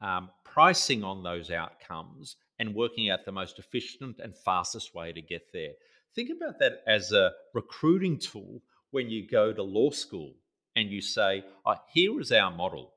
um, 0.00 0.30
pricing 0.44 1.02
on 1.02 1.24
those 1.24 1.50
outcomes 1.50 2.36
and 2.60 2.74
working 2.74 3.10
out 3.10 3.24
the 3.24 3.32
most 3.32 3.58
efficient 3.58 4.20
and 4.22 4.36
fastest 4.36 4.94
way 4.94 5.12
to 5.12 5.20
get 5.20 5.42
there. 5.52 5.72
Think 6.14 6.30
about 6.30 6.60
that 6.60 6.82
as 6.86 7.10
a 7.10 7.32
recruiting 7.52 8.20
tool 8.20 8.62
when 8.92 9.10
you 9.10 9.26
go 9.28 9.52
to 9.52 9.62
law 9.64 9.90
school 9.90 10.34
and 10.76 10.88
you 10.88 11.00
say, 11.00 11.42
oh, 11.66 11.74
here 11.92 12.20
is 12.20 12.30
our 12.30 12.52
model. 12.52 12.94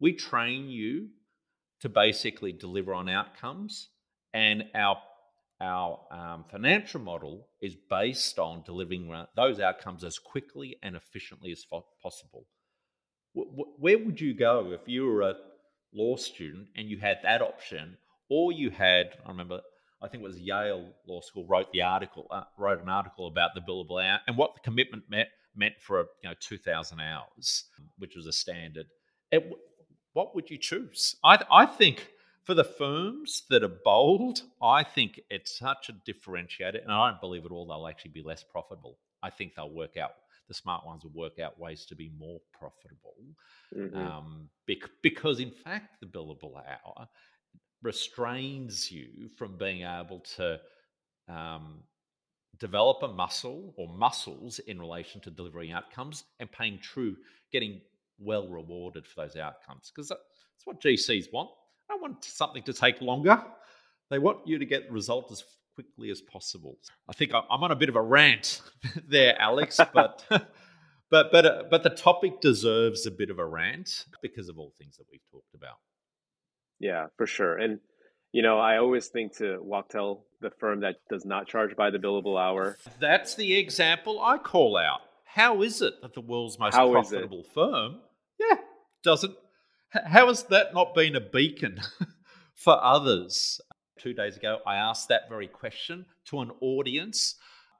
We 0.00 0.12
train 0.12 0.68
you 0.68 1.08
to 1.80 1.88
basically 1.88 2.52
deliver 2.52 2.92
on 2.92 3.08
outcomes, 3.08 3.88
and 4.34 4.64
our 4.74 4.98
our 5.60 6.00
um, 6.10 6.44
financial 6.50 7.00
model 7.00 7.48
is 7.60 7.74
based 7.90 8.38
on 8.38 8.62
delivering 8.64 9.12
those 9.36 9.58
outcomes 9.60 10.04
as 10.04 10.18
quickly 10.18 10.76
and 10.82 10.94
efficiently 10.94 11.50
as 11.50 11.64
possible. 12.02 12.46
Where 13.34 13.98
would 13.98 14.20
you 14.20 14.34
go 14.34 14.72
if 14.72 14.86
you 14.86 15.06
were 15.06 15.22
a 15.22 15.34
law 15.92 16.16
student 16.16 16.68
and 16.76 16.88
you 16.88 16.98
had 16.98 17.18
that 17.22 17.42
option, 17.42 17.96
or 18.30 18.52
you 18.52 18.70
had, 18.70 19.10
I 19.24 19.30
remember, 19.30 19.60
I 20.02 20.08
think 20.08 20.22
it 20.22 20.26
was 20.26 20.38
Yale 20.38 20.90
Law 21.06 21.20
School 21.20 21.46
wrote 21.46 21.72
the 21.72 21.82
article, 21.82 22.26
uh, 22.30 22.44
wrote 22.56 22.82
an 22.82 22.88
article 22.88 23.26
about 23.26 23.50
the 23.54 23.60
billable 23.60 24.02
hour 24.02 24.20
and 24.26 24.36
what 24.36 24.54
the 24.54 24.60
commitment 24.60 25.04
meant, 25.08 25.28
meant 25.56 25.74
for 25.80 26.06
you 26.22 26.30
know 26.30 26.36
2,000 26.40 27.00
hours, 27.00 27.64
which 27.98 28.14
was 28.14 28.26
a 28.26 28.32
standard. 28.32 28.86
It, 29.32 29.50
what 30.12 30.34
would 30.34 30.50
you 30.50 30.58
choose? 30.58 31.16
I, 31.24 31.44
I 31.50 31.66
think 31.66 32.06
for 32.48 32.54
the 32.54 32.64
firms 32.64 33.42
that 33.50 33.62
are 33.62 33.78
bold, 33.84 34.40
I 34.62 34.82
think 34.82 35.20
it's 35.28 35.58
such 35.58 35.90
a 35.90 36.10
differentiator, 36.10 36.82
and 36.82 36.90
I 36.90 37.10
don't 37.10 37.20
believe 37.20 37.44
at 37.44 37.50
all 37.50 37.66
they'll 37.66 37.86
actually 37.86 38.12
be 38.12 38.22
less 38.22 38.42
profitable. 38.42 38.96
I 39.22 39.28
think 39.28 39.52
they'll 39.54 39.70
work 39.70 39.98
out 39.98 40.12
the 40.48 40.54
smart 40.54 40.86
ones 40.86 41.04
will 41.04 41.12
work 41.12 41.38
out 41.38 41.60
ways 41.60 41.84
to 41.84 41.94
be 41.94 42.10
more 42.18 42.40
profitable. 42.58 43.16
Mm-hmm. 43.76 43.98
Um, 43.98 44.48
bec- 44.66 44.88
because, 45.02 45.40
in 45.40 45.50
fact, 45.50 46.00
the 46.00 46.06
billable 46.06 46.54
hour 46.56 47.06
restrains 47.82 48.90
you 48.90 49.28
from 49.36 49.58
being 49.58 49.82
able 49.82 50.20
to 50.36 50.58
um, 51.28 51.80
develop 52.58 53.02
a 53.02 53.08
muscle 53.08 53.74
or 53.76 53.92
muscles 53.94 54.58
in 54.60 54.78
relation 54.78 55.20
to 55.20 55.30
delivering 55.30 55.72
outcomes 55.72 56.24
and 56.40 56.50
paying 56.50 56.78
true, 56.78 57.14
getting 57.52 57.82
well 58.18 58.48
rewarded 58.48 59.06
for 59.06 59.26
those 59.26 59.36
outcomes. 59.36 59.92
Because 59.94 60.08
that's 60.08 60.64
what 60.64 60.80
GCs 60.80 61.26
want. 61.30 61.50
I 61.90 61.96
want 61.96 62.24
something 62.24 62.62
to 62.64 62.72
take 62.72 63.00
longer. 63.00 63.42
They 64.10 64.18
want 64.18 64.46
you 64.46 64.58
to 64.58 64.64
get 64.64 64.88
the 64.88 64.92
result 64.92 65.30
as 65.30 65.44
quickly 65.74 66.10
as 66.10 66.20
possible. 66.20 66.76
I 67.08 67.12
think 67.12 67.32
I'm 67.34 67.62
on 67.62 67.70
a 67.70 67.76
bit 67.76 67.88
of 67.88 67.96
a 67.96 68.02
rant 68.02 68.62
there, 69.08 69.40
Alex, 69.40 69.78
but 69.92 70.24
but 71.10 71.32
but 71.32 71.46
uh, 71.46 71.62
but 71.70 71.82
the 71.82 71.90
topic 71.90 72.40
deserves 72.40 73.06
a 73.06 73.10
bit 73.10 73.30
of 73.30 73.38
a 73.38 73.46
rant 73.46 74.06
because 74.22 74.48
of 74.48 74.58
all 74.58 74.72
things 74.78 74.96
that 74.96 75.04
we've 75.10 75.24
talked 75.30 75.54
about. 75.54 75.76
Yeah, 76.80 77.06
for 77.16 77.26
sure. 77.26 77.56
And 77.56 77.80
you 78.32 78.42
know, 78.42 78.58
I 78.58 78.78
always 78.78 79.08
think 79.08 79.36
to 79.38 79.58
Wachtell, 79.64 80.20
the 80.40 80.50
firm 80.50 80.80
that 80.80 80.96
does 81.08 81.24
not 81.24 81.46
charge 81.46 81.76
by 81.76 81.90
the 81.90 81.98
billable 81.98 82.40
hour. 82.40 82.76
That's 83.00 83.34
the 83.34 83.56
example 83.56 84.20
I 84.20 84.38
call 84.38 84.76
out. 84.76 85.00
How 85.24 85.62
is 85.62 85.82
it 85.82 85.94
that 86.02 86.14
the 86.14 86.20
world's 86.20 86.58
most 86.58 86.74
How 86.74 86.90
profitable 86.90 87.44
firm, 87.54 88.00
yeah, 88.38 88.56
doesn't? 89.04 89.34
How 89.90 90.28
has 90.28 90.44
that 90.44 90.74
not 90.74 90.94
been 90.94 91.16
a 91.16 91.20
beacon 91.20 91.80
for 92.54 92.82
others? 92.82 93.60
two 93.98 94.14
days 94.14 94.36
ago, 94.36 94.58
I 94.66 94.76
asked 94.76 95.08
that 95.08 95.28
very 95.28 95.48
question 95.48 96.06
to 96.26 96.40
an 96.40 96.52
audience, 96.60 97.36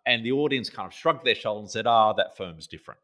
and 0.07 0.25
the 0.25 0.33
audience 0.33 0.69
kind 0.69 0.87
of 0.87 0.93
shrugged 0.93 1.25
their 1.25 1.35
shoulders 1.35 1.63
and 1.63 1.71
said, 1.71 1.87
"Ah, 1.87 2.11
oh, 2.11 2.15
that 2.17 2.37
firm's 2.37 2.67
different." 2.67 3.01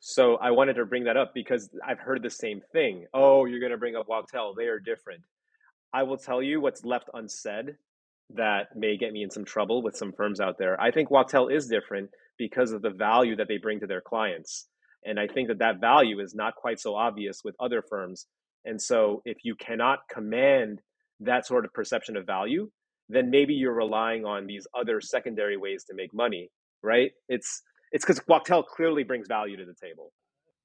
So 0.00 0.36
I 0.36 0.50
wanted 0.50 0.74
to 0.74 0.84
bring 0.84 1.04
that 1.04 1.16
up 1.16 1.34
because 1.34 1.70
I've 1.84 1.98
heard 1.98 2.22
the 2.22 2.30
same 2.30 2.60
thing. 2.72 3.06
Oh, 3.14 3.44
you're 3.44 3.60
going 3.60 3.72
to 3.72 3.78
bring 3.78 3.96
up 3.96 4.08
Wachtell; 4.08 4.56
they 4.56 4.66
are 4.66 4.78
different. 4.78 5.22
I 5.92 6.02
will 6.02 6.18
tell 6.18 6.42
you 6.42 6.60
what's 6.60 6.84
left 6.84 7.10
unsaid 7.14 7.76
that 8.30 8.74
may 8.74 8.96
get 8.96 9.12
me 9.12 9.22
in 9.22 9.30
some 9.30 9.44
trouble 9.44 9.82
with 9.82 9.96
some 9.96 10.12
firms 10.12 10.40
out 10.40 10.58
there. 10.58 10.80
I 10.80 10.90
think 10.90 11.10
Wachtell 11.10 11.52
is 11.52 11.68
different 11.68 12.10
because 12.38 12.72
of 12.72 12.82
the 12.82 12.90
value 12.90 13.36
that 13.36 13.48
they 13.48 13.58
bring 13.58 13.80
to 13.80 13.86
their 13.86 14.00
clients. 14.00 14.66
And 15.04 15.20
I 15.20 15.28
think 15.28 15.46
that 15.48 15.58
that 15.58 15.80
value 15.80 16.18
is 16.18 16.34
not 16.34 16.56
quite 16.56 16.80
so 16.80 16.96
obvious 16.96 17.44
with 17.44 17.54
other 17.60 17.82
firms. 17.82 18.26
And 18.66 18.80
so 18.80 19.22
if 19.24 19.38
you 19.44 19.54
cannot 19.54 20.00
command 20.12 20.80
that 21.20 21.46
sort 21.46 21.64
of 21.64 21.72
perception 21.72 22.16
of 22.16 22.26
value, 22.26 22.70
then 23.08 23.30
maybe 23.30 23.54
you're 23.54 23.74
relying 23.74 24.24
on 24.24 24.46
these 24.46 24.66
other 24.78 25.00
secondary 25.00 25.56
ways 25.56 25.84
to 25.84 25.94
make 25.94 26.12
money, 26.12 26.50
right? 26.82 27.12
It's 27.28 27.62
it's 27.92 28.04
because 28.04 28.20
Wachtell 28.28 28.66
clearly 28.66 29.04
brings 29.04 29.28
value 29.28 29.56
to 29.56 29.64
the 29.64 29.74
table. 29.80 30.12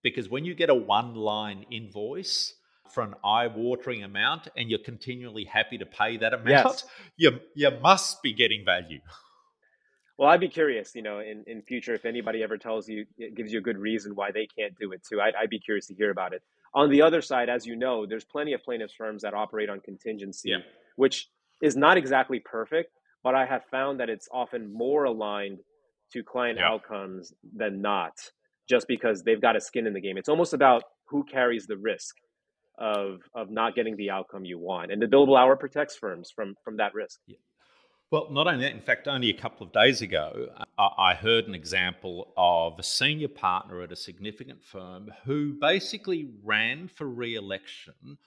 Because 0.03 0.29
when 0.29 0.43
you 0.43 0.55
get 0.55 0.69
a 0.69 0.75
one 0.75 1.13
line 1.13 1.65
invoice 1.69 2.55
for 2.89 3.03
an 3.03 3.13
eye 3.23 3.47
watering 3.47 4.03
amount 4.03 4.47
and 4.57 4.69
you're 4.69 4.79
continually 4.79 5.45
happy 5.45 5.77
to 5.77 5.85
pay 5.85 6.17
that 6.17 6.33
amount, 6.33 6.47
yes. 6.47 6.85
you, 7.17 7.39
you 7.55 7.71
must 7.81 8.21
be 8.23 8.33
getting 8.33 8.65
value. 8.65 8.99
Well, 10.17 10.29
I'd 10.29 10.39
be 10.39 10.49
curious, 10.49 10.93
you 10.93 11.01
know, 11.01 11.19
in, 11.19 11.43
in 11.47 11.61
future, 11.61 11.93
if 11.93 12.05
anybody 12.05 12.43
ever 12.43 12.57
tells 12.57 12.89
you, 12.89 13.05
it 13.17 13.35
gives 13.35 13.51
you 13.51 13.59
a 13.59 13.61
good 13.61 13.77
reason 13.77 14.13
why 14.13 14.31
they 14.31 14.47
can't 14.57 14.73
do 14.79 14.91
it 14.91 15.01
too, 15.07 15.21
I'd, 15.21 15.33
I'd 15.35 15.49
be 15.49 15.59
curious 15.59 15.87
to 15.87 15.95
hear 15.95 16.11
about 16.11 16.33
it. 16.33 16.41
On 16.73 16.89
the 16.89 17.01
other 17.01 17.21
side, 17.21 17.49
as 17.49 17.65
you 17.65 17.75
know, 17.75 18.05
there's 18.05 18.23
plenty 18.23 18.53
of 18.53 18.63
plaintiffs 18.63 18.93
firms 18.93 19.23
that 19.23 19.33
operate 19.33 19.69
on 19.69 19.79
contingency, 19.81 20.49
yeah. 20.49 20.57
which 20.95 21.29
is 21.61 21.75
not 21.75 21.97
exactly 21.97 22.39
perfect, 22.39 22.93
but 23.23 23.35
I 23.35 23.45
have 23.45 23.63
found 23.69 23.99
that 23.99 24.09
it's 24.09 24.29
often 24.31 24.71
more 24.73 25.03
aligned 25.03 25.59
to 26.13 26.23
client 26.23 26.59
yeah. 26.59 26.69
outcomes 26.69 27.33
than 27.55 27.81
not, 27.81 28.13
just 28.69 28.87
because 28.87 29.23
they've 29.23 29.41
got 29.41 29.55
a 29.55 29.61
skin 29.61 29.85
in 29.85 29.93
the 29.93 30.01
game. 30.01 30.17
It's 30.17 30.29
almost 30.29 30.53
about 30.53 30.83
who 31.05 31.23
carries 31.23 31.67
the 31.67 31.77
risk 31.77 32.15
of 32.77 33.19
of 33.35 33.51
not 33.51 33.75
getting 33.75 33.95
the 33.97 34.09
outcome 34.09 34.45
you 34.45 34.57
want, 34.57 34.91
and 34.91 35.01
the 35.01 35.07
billable 35.07 35.37
hour 35.37 35.55
protects 35.55 35.95
firms 35.95 36.31
from 36.33 36.55
from 36.63 36.77
that 36.77 36.93
risk. 36.93 37.19
Well, 38.11 38.27
not 38.29 38.45
only 38.45 38.65
that, 38.65 38.73
in 38.73 38.81
fact, 38.81 39.07
only 39.07 39.29
a 39.29 39.33
couple 39.33 39.65
of 39.65 39.71
days 39.71 40.01
ago, 40.01 40.49
I 40.77 41.13
heard 41.13 41.47
an 41.47 41.55
example 41.55 42.33
of 42.35 42.77
a 42.77 42.83
senior 42.83 43.29
partner 43.29 43.81
at 43.83 43.93
a 43.93 43.95
significant 43.95 44.61
firm 44.61 45.09
who 45.23 45.53
basically 45.53 46.29
ran 46.43 46.89
for 46.89 47.07
re 47.07 47.35
election 47.35 48.17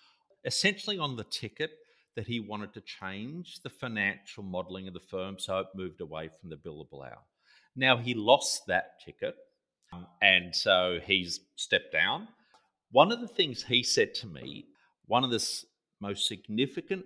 essentially 0.46 0.98
on 0.98 1.16
the 1.16 1.24
ticket 1.24 1.70
that 2.16 2.26
he 2.26 2.40
wanted 2.40 2.72
to 2.72 2.80
change 2.80 3.60
the 3.62 3.68
financial 3.68 4.42
modelling 4.42 4.88
of 4.88 4.94
the 4.94 5.00
firm 5.00 5.38
so 5.38 5.58
it 5.58 5.66
moved 5.74 6.00
away 6.00 6.30
from 6.40 6.48
the 6.48 6.56
billable 6.56 7.02
hour. 7.04 7.22
Now, 7.76 7.98
he 7.98 8.14
lost 8.14 8.66
that 8.66 9.00
ticket, 9.04 9.34
um, 9.92 10.06
and 10.22 10.56
so 10.56 10.98
he's 11.04 11.40
stepped 11.56 11.92
down. 11.92 12.28
One 12.90 13.12
of 13.12 13.20
the 13.20 13.28
things 13.28 13.64
he 13.64 13.82
said 13.82 14.14
to 14.14 14.26
me, 14.26 14.64
one 15.06 15.24
of 15.24 15.30
the 15.30 15.46
most 16.00 16.26
significant 16.26 17.04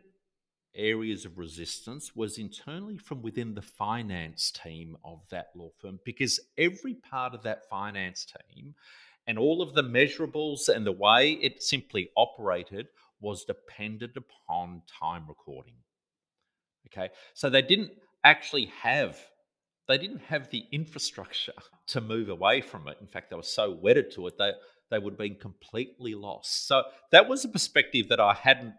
areas 0.78 1.24
of 1.24 1.38
resistance 1.38 2.14
was 2.14 2.38
internally 2.38 2.96
from 2.96 3.20
within 3.20 3.54
the 3.54 3.62
finance 3.62 4.50
team 4.50 4.96
of 5.04 5.20
that 5.30 5.48
law 5.54 5.70
firm 5.80 5.98
because 6.04 6.40
every 6.56 6.94
part 6.94 7.34
of 7.34 7.42
that 7.42 7.68
finance 7.68 8.26
team 8.50 8.74
and 9.26 9.38
all 9.38 9.60
of 9.60 9.74
the 9.74 9.82
measurables 9.82 10.68
and 10.68 10.86
the 10.86 10.92
way 10.92 11.32
it 11.32 11.62
simply 11.62 12.08
operated 12.16 12.86
was 13.20 13.44
dependent 13.44 14.16
upon 14.16 14.82
time 14.86 15.24
recording. 15.28 15.74
Okay, 16.86 17.10
so 17.34 17.50
they 17.50 17.62
didn't 17.62 17.90
actually 18.24 18.66
have 18.82 19.18
they 19.86 19.98
didn't 19.98 20.20
have 20.20 20.50
the 20.50 20.64
infrastructure 20.70 21.54
to 21.88 22.00
move 22.00 22.28
away 22.28 22.60
from 22.60 22.88
it. 22.88 22.98
In 23.00 23.06
fact, 23.06 23.30
they 23.30 23.36
were 23.36 23.42
so 23.42 23.70
wedded 23.70 24.10
to 24.12 24.26
it 24.26 24.38
they 24.38 24.52
they 24.90 24.98
would 24.98 25.14
have 25.14 25.18
been 25.18 25.34
completely 25.34 26.14
lost. 26.14 26.66
So 26.66 26.84
that 27.10 27.28
was 27.28 27.44
a 27.44 27.48
perspective 27.48 28.08
that 28.08 28.20
I 28.20 28.32
hadn't 28.32 28.74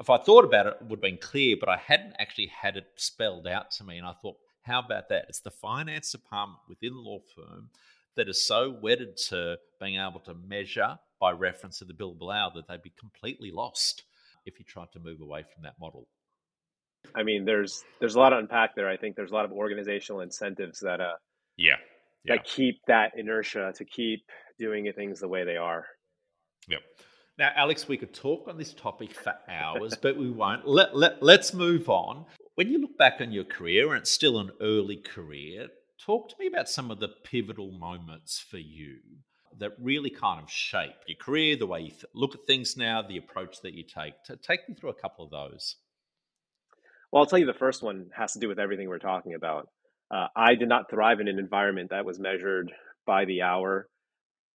if 0.00 0.08
I 0.08 0.16
thought 0.16 0.44
about 0.44 0.66
it, 0.66 0.76
it 0.80 0.86
would 0.86 0.96
have 0.96 1.02
been 1.02 1.18
clear, 1.18 1.56
but 1.60 1.68
I 1.68 1.76
hadn't 1.76 2.14
actually 2.18 2.46
had 2.46 2.76
it 2.76 2.86
spelled 2.96 3.46
out 3.46 3.70
to 3.72 3.84
me. 3.84 3.98
And 3.98 4.06
I 4.06 4.14
thought, 4.14 4.36
how 4.62 4.80
about 4.80 5.10
that? 5.10 5.26
It's 5.28 5.40
the 5.40 5.50
finance 5.50 6.10
department 6.10 6.60
within 6.68 6.94
the 6.94 7.00
law 7.00 7.20
firm 7.36 7.68
that 8.16 8.28
is 8.28 8.44
so 8.44 8.70
wedded 8.82 9.16
to 9.28 9.58
being 9.78 10.00
able 10.00 10.20
to 10.20 10.34
measure 10.34 10.98
by 11.20 11.32
reference 11.32 11.78
to 11.78 11.84
the 11.84 11.92
billable 11.92 12.34
hour 12.34 12.50
that 12.54 12.66
they'd 12.66 12.82
be 12.82 12.92
completely 12.98 13.50
lost 13.50 14.04
if 14.46 14.58
you 14.58 14.64
tried 14.64 14.90
to 14.92 14.98
move 14.98 15.20
away 15.20 15.44
from 15.54 15.62
that 15.62 15.74
model. 15.78 16.08
I 17.14 17.22
mean, 17.22 17.44
there's 17.44 17.84
there's 17.98 18.14
a 18.14 18.18
lot 18.18 18.30
to 18.30 18.38
unpack 18.38 18.74
there. 18.74 18.88
I 18.88 18.96
think 18.96 19.16
there's 19.16 19.30
a 19.30 19.34
lot 19.34 19.44
of 19.44 19.52
organizational 19.52 20.20
incentives 20.20 20.80
that 20.80 21.00
uh 21.00 21.14
yeah, 21.56 21.76
yeah. 22.24 22.36
that 22.36 22.44
keep 22.44 22.80
that 22.86 23.12
inertia 23.16 23.72
to 23.76 23.84
keep 23.84 24.24
doing 24.58 24.90
things 24.94 25.20
the 25.20 25.28
way 25.28 25.44
they 25.44 25.56
are. 25.56 25.86
Yep. 26.68 26.80
Now, 27.40 27.52
Alex, 27.56 27.88
we 27.88 27.96
could 27.96 28.12
talk 28.12 28.48
on 28.48 28.58
this 28.58 28.74
topic 28.74 29.14
for 29.14 29.32
hours, 29.48 29.96
but 30.02 30.14
we 30.14 30.30
won't. 30.30 30.68
Let, 30.68 30.94
let, 30.94 31.22
let's 31.22 31.54
move 31.54 31.88
on. 31.88 32.26
When 32.56 32.68
you 32.68 32.78
look 32.78 32.98
back 32.98 33.22
on 33.22 33.32
your 33.32 33.44
career, 33.44 33.94
and 33.94 34.02
it's 34.02 34.10
still 34.10 34.40
an 34.40 34.50
early 34.60 34.98
career, 34.98 35.68
talk 36.04 36.28
to 36.28 36.34
me 36.38 36.48
about 36.48 36.68
some 36.68 36.90
of 36.90 37.00
the 37.00 37.08
pivotal 37.24 37.72
moments 37.72 38.38
for 38.38 38.58
you 38.58 38.98
that 39.58 39.70
really 39.80 40.10
kind 40.10 40.42
of 40.42 40.50
shape 40.50 40.90
your 41.06 41.16
career, 41.16 41.56
the 41.56 41.66
way 41.66 41.80
you 41.80 41.88
th- 41.88 42.04
look 42.14 42.34
at 42.34 42.42
things 42.42 42.76
now, 42.76 43.00
the 43.00 43.16
approach 43.16 43.62
that 43.62 43.72
you 43.72 43.84
take. 43.84 44.22
To 44.24 44.36
take 44.36 44.68
me 44.68 44.74
through 44.74 44.90
a 44.90 45.00
couple 45.00 45.24
of 45.24 45.30
those. 45.30 45.76
Well, 47.10 47.22
I'll 47.22 47.26
tell 47.26 47.38
you 47.38 47.46
the 47.46 47.54
first 47.54 47.82
one 47.82 48.10
has 48.14 48.34
to 48.34 48.38
do 48.38 48.48
with 48.48 48.58
everything 48.58 48.86
we're 48.86 48.98
talking 48.98 49.32
about. 49.32 49.66
Uh, 50.10 50.26
I 50.36 50.56
did 50.56 50.68
not 50.68 50.90
thrive 50.90 51.20
in 51.20 51.28
an 51.28 51.38
environment 51.38 51.88
that 51.88 52.04
was 52.04 52.18
measured 52.18 52.70
by 53.06 53.24
the 53.24 53.40
hour 53.40 53.88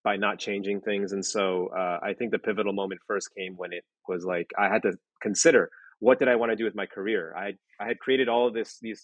by 0.05 0.17
not 0.17 0.39
changing 0.39 0.83
things. 0.83 1.13
And 1.13 1.25
so 1.25 1.71
uh, 1.77 1.99
I 2.03 2.13
think 2.13 2.31
the 2.31 2.39
pivotal 2.39 2.75
moment 2.75 3.01
first 3.09 3.31
came 3.37 3.55
when 3.57 3.73
it 3.73 3.83
was 4.07 4.25
like 4.25 4.51
I 4.57 4.69
had 4.69 4.83
to 4.83 4.93
consider 5.23 5.71
what 5.99 6.19
did 6.19 6.29
I 6.29 6.37
want 6.37 6.53
to 6.53 6.57
do 6.57 6.65
with 6.65 6.75
my 6.75 6.87
career. 6.87 7.35
I 7.37 7.55
I 7.81 7.89
had 7.89 7.99
created 7.99 8.29
all 8.29 8.47
of 8.47 8.55
this 8.55 8.79
these 8.81 9.03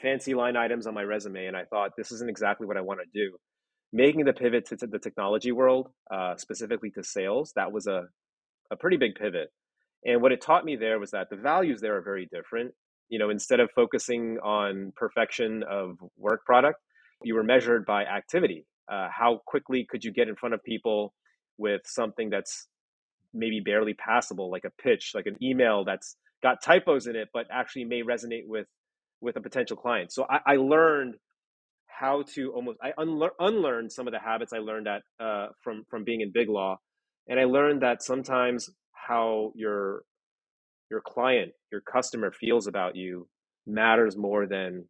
fancy 0.00 0.34
line 0.34 0.56
items 0.56 0.86
on 0.86 0.94
my 0.94 1.02
resume, 1.02 1.46
and 1.46 1.56
I 1.56 1.64
thought 1.64 1.90
this 1.96 2.12
isn't 2.12 2.30
exactly 2.30 2.66
what 2.66 2.76
I 2.76 2.82
want 2.82 3.00
to 3.00 3.20
do. 3.20 3.36
Making 3.92 4.26
the 4.26 4.32
pivot 4.32 4.66
to, 4.66 4.76
to 4.76 4.86
the 4.86 4.98
technology 4.98 5.50
world, 5.50 5.88
uh, 6.10 6.36
specifically 6.36 6.90
to 6.90 7.02
sales, 7.02 7.52
that 7.56 7.72
was 7.72 7.86
a 7.86 8.04
a 8.70 8.76
pretty 8.76 8.96
big 8.96 9.16
pivot. 9.16 9.48
And 10.04 10.22
what 10.22 10.30
it 10.30 10.40
taught 10.40 10.64
me 10.64 10.76
there 10.76 11.00
was 11.00 11.10
that 11.10 11.28
the 11.30 11.36
values 11.36 11.80
there 11.80 11.96
are 11.96 12.02
very 12.02 12.28
different. 12.32 12.72
You 13.08 13.18
know, 13.18 13.30
instead 13.30 13.58
of 13.58 13.70
focusing 13.74 14.38
on 14.44 14.92
perfection 14.94 15.64
of 15.68 15.96
work 16.16 16.44
product, 16.44 16.78
you 17.24 17.34
were 17.34 17.42
measured 17.42 17.84
by 17.86 18.04
activity 18.04 18.66
uh, 18.90 19.08
how 19.10 19.40
quickly 19.46 19.86
could 19.88 20.04
you 20.04 20.12
get 20.12 20.28
in 20.28 20.36
front 20.36 20.54
of 20.54 20.62
people 20.62 21.14
with 21.56 21.82
something 21.84 22.30
that's 22.30 22.68
maybe 23.34 23.60
barely 23.60 23.94
passable 23.94 24.50
like 24.50 24.64
a 24.64 24.82
pitch 24.82 25.12
like 25.14 25.26
an 25.26 25.36
email 25.42 25.84
that's 25.84 26.16
got 26.42 26.62
typos 26.62 27.06
in 27.06 27.14
it 27.16 27.28
but 27.32 27.46
actually 27.52 27.84
may 27.84 28.02
resonate 28.02 28.46
with 28.46 28.66
with 29.20 29.36
a 29.36 29.40
potential 29.40 29.76
client? 29.76 30.12
So 30.12 30.26
i, 30.28 30.40
I 30.46 30.56
learned 30.56 31.16
how 31.86 32.22
to 32.34 32.52
almost 32.52 32.78
i 32.82 32.92
unlear, 32.96 33.30
unlearned 33.38 33.92
some 33.92 34.06
of 34.06 34.12
the 34.12 34.20
habits 34.20 34.52
i 34.52 34.58
learned 34.58 34.88
at 34.88 35.02
uh, 35.20 35.48
from 35.62 35.84
from 35.90 36.04
being 36.04 36.20
in 36.20 36.30
big 36.32 36.48
law 36.48 36.78
and 37.28 37.40
i 37.40 37.44
learned 37.44 37.82
that 37.82 38.02
sometimes 38.02 38.70
how 38.92 39.52
your 39.54 40.02
your 40.90 41.00
client 41.00 41.52
your 41.72 41.80
customer 41.80 42.30
feels 42.30 42.66
about 42.66 42.96
you 42.96 43.28
matters 43.66 44.16
more 44.16 44.46
than 44.46 44.84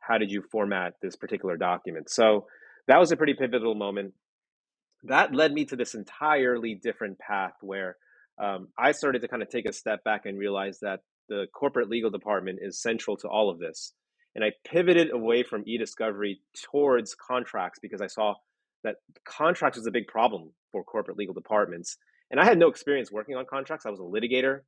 how 0.00 0.18
did 0.18 0.30
you 0.30 0.42
format 0.50 0.94
this 1.02 1.16
particular 1.16 1.56
document. 1.56 2.10
So 2.10 2.46
that 2.88 2.98
was 2.98 3.12
a 3.12 3.16
pretty 3.16 3.34
pivotal 3.34 3.74
moment. 3.74 4.14
That 5.04 5.34
led 5.34 5.52
me 5.52 5.64
to 5.66 5.76
this 5.76 5.94
entirely 5.94 6.74
different 6.74 7.18
path 7.18 7.52
where 7.60 7.96
um, 8.42 8.68
I 8.76 8.92
started 8.92 9.22
to 9.22 9.28
kind 9.28 9.42
of 9.42 9.48
take 9.48 9.68
a 9.68 9.72
step 9.72 10.02
back 10.04 10.26
and 10.26 10.38
realize 10.38 10.78
that 10.80 11.00
the 11.28 11.46
corporate 11.54 11.88
legal 11.88 12.10
department 12.10 12.58
is 12.62 12.80
central 12.80 13.16
to 13.18 13.28
all 13.28 13.50
of 13.50 13.58
this. 13.58 13.92
And 14.34 14.44
I 14.44 14.52
pivoted 14.66 15.12
away 15.12 15.42
from 15.42 15.64
e-discovery 15.66 16.40
towards 16.70 17.14
contracts 17.14 17.78
because 17.80 18.00
I 18.00 18.06
saw 18.06 18.34
that 18.84 18.96
contracts 19.26 19.78
was 19.78 19.86
a 19.86 19.90
big 19.90 20.06
problem 20.06 20.52
for 20.72 20.82
corporate 20.84 21.18
legal 21.18 21.34
departments. 21.34 21.96
And 22.30 22.40
I 22.40 22.44
had 22.44 22.58
no 22.58 22.68
experience 22.68 23.12
working 23.12 23.36
on 23.36 23.44
contracts. 23.46 23.84
I 23.86 23.90
was 23.90 24.00
a 24.00 24.02
litigator, 24.02 24.60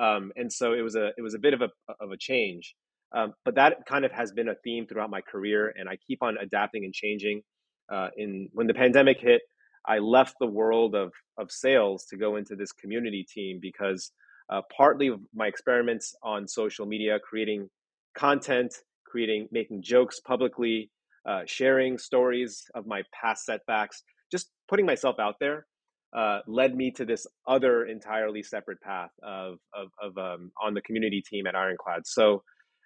um, 0.00 0.32
and 0.34 0.52
so 0.52 0.72
it 0.72 0.80
was 0.80 0.96
a 0.96 1.10
it 1.18 1.22
was 1.22 1.34
a 1.34 1.38
bit 1.38 1.54
of 1.54 1.60
a 1.60 1.68
of 2.00 2.10
a 2.10 2.16
change. 2.16 2.74
Um, 3.14 3.34
but 3.44 3.54
that 3.56 3.84
kind 3.86 4.06
of 4.06 4.12
has 4.12 4.32
been 4.32 4.48
a 4.48 4.54
theme 4.64 4.86
throughout 4.86 5.10
my 5.10 5.20
career, 5.20 5.72
and 5.78 5.88
I 5.88 5.98
keep 6.06 6.22
on 6.22 6.36
adapting 6.38 6.84
and 6.84 6.94
changing 6.94 7.42
uh, 7.90 8.08
in 8.16 8.48
when 8.52 8.66
the 8.66 8.74
pandemic 8.74 9.20
hit, 9.20 9.42
I 9.86 9.98
left 9.98 10.36
the 10.40 10.46
world 10.46 10.94
of 10.94 11.12
of 11.38 11.50
sales 11.50 12.04
to 12.06 12.16
go 12.16 12.36
into 12.36 12.54
this 12.54 12.72
community 12.72 13.24
team 13.24 13.58
because 13.60 14.12
uh, 14.50 14.62
partly 14.74 15.10
my 15.34 15.46
experiments 15.46 16.14
on 16.22 16.46
social 16.46 16.86
media, 16.86 17.18
creating 17.18 17.68
content, 18.14 18.74
creating 19.06 19.48
making 19.50 19.82
jokes 19.82 20.20
publicly, 20.20 20.90
uh, 21.26 21.42
sharing 21.46 21.98
stories 21.98 22.64
of 22.74 22.86
my 22.86 23.02
past 23.12 23.44
setbacks, 23.44 24.02
just 24.30 24.50
putting 24.68 24.86
myself 24.86 25.18
out 25.18 25.36
there. 25.40 25.66
Uh, 26.14 26.40
led 26.46 26.76
me 26.76 26.90
to 26.90 27.06
this 27.06 27.26
other 27.46 27.86
entirely 27.86 28.42
separate 28.42 28.78
path 28.82 29.10
of 29.22 29.58
of, 29.74 29.88
of 30.02 30.18
um, 30.18 30.52
on 30.62 30.74
the 30.74 30.82
community 30.82 31.22
team 31.22 31.46
at 31.46 31.54
Ironclad. 31.54 32.06
So 32.06 32.42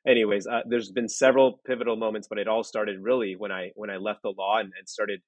anyways, 0.06 0.46
uh, 0.46 0.60
there's 0.66 0.90
been 0.90 1.08
several 1.08 1.60
pivotal 1.66 1.96
moments, 1.96 2.28
but 2.28 2.38
it 2.38 2.48
all 2.48 2.64
started 2.64 3.02
really 3.02 3.36
when 3.36 3.52
I 3.52 3.72
when 3.74 3.90
I 3.90 3.96
left 3.96 4.22
the 4.22 4.32
law 4.36 4.58
and, 4.58 4.72
and 4.78 4.88
started 4.88 5.20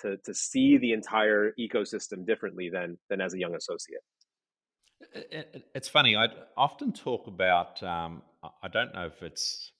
to 0.00 0.16
to 0.24 0.34
see 0.34 0.78
the 0.78 0.92
entire 0.92 1.52
ecosystem 1.58 2.26
differently 2.26 2.70
than 2.70 2.98
than 3.08 3.20
as 3.20 3.34
a 3.34 3.38
young 3.38 3.54
associate. 3.54 4.02
It's 5.74 5.88
funny. 5.88 6.16
I 6.16 6.28
often 6.56 6.92
talk 6.92 7.26
about. 7.26 7.82
Um, 7.82 8.22
I 8.62 8.68
don't 8.68 8.94
know 8.94 9.06
if 9.06 9.22
it's 9.22 9.72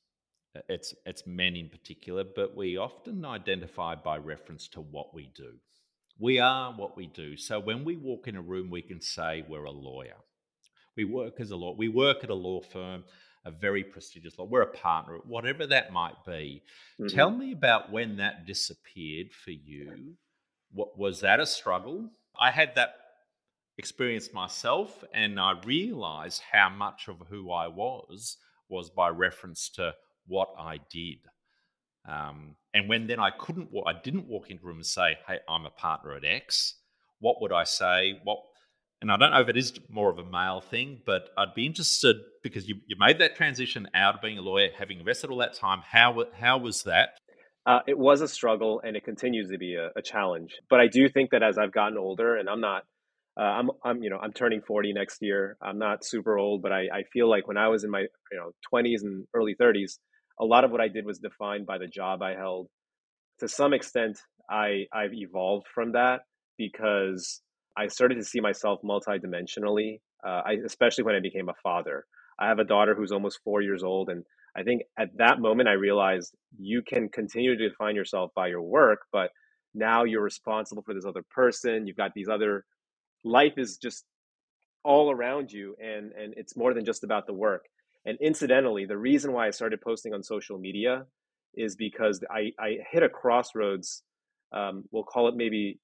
it's 0.69 0.95
it's 1.05 1.27
men 1.27 1.57
in 1.57 1.69
particular, 1.69 2.25
but 2.25 2.57
we 2.57 2.77
often 2.77 3.25
identify 3.25 3.95
by 3.95 4.16
reference 4.16 4.69
to 4.69 4.81
what 4.81 5.14
we 5.14 5.31
do. 5.35 5.53
We 6.19 6.38
are 6.38 6.73
what 6.73 6.97
we 6.97 7.07
do. 7.07 7.37
So 7.37 7.61
when 7.61 7.85
we 7.85 7.97
walk 7.97 8.27
in 8.27 8.37
a 8.37 8.42
room, 8.42 8.71
we 8.71 8.83
can 8.83 9.01
say 9.01 9.45
we're 9.47 9.64
a 9.64 9.71
lawyer. 9.71 10.16
We 10.97 11.05
work 11.05 11.40
as 11.40 11.51
a 11.51 11.57
law. 11.57 11.75
We 11.77 11.88
work 11.88 12.25
at 12.25 12.31
a 12.31 12.35
law 12.35 12.62
firm, 12.62 13.05
a 13.46 13.50
very 13.50 13.85
prestigious 13.85 14.38
law. 14.38 14.44
We're 14.44 14.62
a 14.62 14.66
partner, 14.66 15.18
whatever 15.24 15.66
that 15.68 15.92
might 15.92 16.24
be. 16.26 16.62
Mm-hmm. 17.00 17.16
Tell 17.16 17.30
me 17.30 17.52
about 17.52 17.92
when 17.92 18.16
that 18.16 18.44
disappeared 18.44 19.32
for 19.32 19.52
you. 19.52 20.16
What 20.72 20.98
was 20.98 21.20
that 21.20 21.40
a 21.40 21.46
struggle? 21.46 22.11
I 22.38 22.50
had 22.50 22.74
that 22.74 22.96
experience 23.78 24.32
myself, 24.35 25.04
and 25.14 25.38
I 25.38 25.54
realized 25.64 26.42
how 26.52 26.68
much 26.68 27.09
of 27.09 27.22
who 27.30 27.52
I 27.52 27.68
was 27.68 28.37
was 28.68 28.90
by 28.90 29.09
reference 29.11 29.68
to 29.76 29.94
what 30.26 30.48
I 30.59 30.80
did. 30.90 31.18
Um, 32.09 32.56
and 32.74 32.88
when 32.88 33.06
then 33.06 33.20
I 33.20 33.30
couldn't, 33.30 33.70
I 33.87 33.92
didn't 34.02 34.26
walk 34.26 34.50
into 34.50 34.64
a 34.64 34.66
room 34.66 34.78
and 34.78 34.87
say, 34.87 35.18
"Hey, 35.26 35.38
I'm 35.48 35.66
a 35.66 35.70
partner 35.70 36.14
at 36.14 36.24
X." 36.24 36.74
What 37.20 37.40
would 37.40 37.52
I 37.52 37.64
say? 37.64 38.20
What? 38.24 38.38
And 39.02 39.12
I 39.12 39.16
don't 39.16 39.30
know 39.30 39.40
if 39.40 39.48
it 39.48 39.56
is 39.56 39.74
more 39.90 40.11
of 40.11 40.18
a 40.18 40.24
male 40.24 40.61
thing, 40.61 41.02
but 41.04 41.28
I'd 41.37 41.54
be 41.54 41.66
interested 41.66 42.16
because 42.42 42.66
you, 42.66 42.76
you 42.87 42.96
made 42.98 43.18
that 43.18 43.37
transition 43.37 43.88
out 43.94 44.14
of 44.16 44.22
being 44.22 44.38
a 44.38 44.42
lawyer, 44.42 44.68
having 44.78 45.00
invested 45.00 45.30
all 45.30 45.38
that 45.38 45.54
time. 45.54 45.82
How 45.85 46.24
how 46.38 46.59
was 46.59 46.85
that? 46.85 47.11
Uh, 47.66 47.80
it 47.87 47.98
was 47.98 48.20
a 48.20 48.28
struggle, 48.28 48.80
and 48.82 48.96
it 48.96 49.04
continues 49.04 49.50
to 49.50 49.59
be 49.59 49.74
a, 49.74 49.90
a, 49.96 50.00
challenge. 50.00 50.54
But 50.70 50.78
I 50.78 50.87
do 50.87 51.09
think 51.09 51.30
that 51.32 51.42
as 51.42 51.59
I've 51.59 51.72
gotten 51.72 51.98
older, 51.98 52.37
and 52.37 52.48
I'm 52.48 52.61
not, 52.61 52.85
uh, 53.38 53.42
I'm 53.42 53.70
I'm 53.85 54.02
you 54.02 54.09
know 54.09 54.18
I'm 54.18 54.32
turning 54.32 54.62
40 54.62 54.92
next 54.92 55.18
year. 55.20 55.56
I'm 55.61 55.78
not 55.78 56.04
super 56.04 56.38
old, 56.38 56.62
but 56.62 56.72
I, 56.72 56.82
I 56.92 57.02
feel 57.12 57.28
like 57.28 57.46
when 57.48 57.59
I 57.59 57.68
was 57.68 57.85
in 57.85 57.90
my 57.90 58.00
you 58.00 58.38
know 58.38 58.52
20s 58.72 59.02
and 59.02 59.26
early 59.35 59.56
30s, 59.61 59.98
a 60.40 60.44
lot 60.44 60.64
of 60.64 60.70
what 60.70 60.80
I 60.80 60.88
did 60.88 61.04
was 61.04 61.18
defined 61.18 61.66
by 61.66 61.78
the 61.78 61.88
job 61.88 62.22
I 62.22 62.35
held. 62.35 62.68
To 63.40 63.48
some 63.48 63.74
extent, 63.74 64.18
I 64.48 64.87
I've 64.92 65.12
evolved 65.12 65.66
from 65.74 65.92
that 65.92 66.20
because 66.56 67.42
I 67.76 67.88
started 67.88 68.16
to 68.16 68.24
see 68.24 68.40
myself 68.40 68.80
multidimensionally. 68.82 70.00
Uh, 70.26 70.42
I, 70.44 70.52
especially 70.64 71.04
when 71.04 71.14
I 71.14 71.20
became 71.20 71.48
a 71.48 71.54
father. 71.62 72.04
I 72.38 72.48
have 72.48 72.58
a 72.58 72.64
daughter 72.64 72.94
who's 72.94 73.12
almost 73.12 73.40
four 73.44 73.62
years 73.62 73.82
old, 73.82 74.08
and 74.10 74.24
I 74.56 74.62
think 74.62 74.82
at 74.98 75.16
that 75.18 75.40
moment 75.40 75.68
I 75.68 75.72
realized 75.72 76.34
you 76.58 76.82
can 76.82 77.08
continue 77.08 77.56
to 77.56 77.68
define 77.68 77.94
yourself 77.94 78.30
by 78.34 78.48
your 78.48 78.62
work, 78.62 79.00
but 79.12 79.30
now 79.74 80.04
you're 80.04 80.22
responsible 80.22 80.82
for 80.82 80.94
this 80.94 81.04
other 81.06 81.22
person. 81.30 81.86
You've 81.86 81.96
got 81.96 82.12
these 82.14 82.28
other 82.28 82.64
life 83.24 83.54
is 83.56 83.76
just 83.76 84.04
all 84.84 85.10
around 85.10 85.52
you, 85.52 85.76
and 85.82 86.12
and 86.12 86.34
it's 86.36 86.56
more 86.56 86.74
than 86.74 86.84
just 86.84 87.04
about 87.04 87.26
the 87.26 87.34
work. 87.34 87.66
And 88.06 88.16
incidentally, 88.20 88.86
the 88.86 88.96
reason 88.96 89.32
why 89.32 89.48
I 89.48 89.50
started 89.50 89.80
posting 89.80 90.14
on 90.14 90.22
social 90.22 90.58
media 90.58 91.06
is 91.54 91.74
because 91.76 92.22
I, 92.30 92.52
I 92.58 92.78
hit 92.90 93.02
a 93.02 93.08
crossroads. 93.08 94.02
Um, 94.52 94.84
we'll 94.92 95.02
call 95.02 95.28
it 95.28 95.36
maybe 95.36 95.80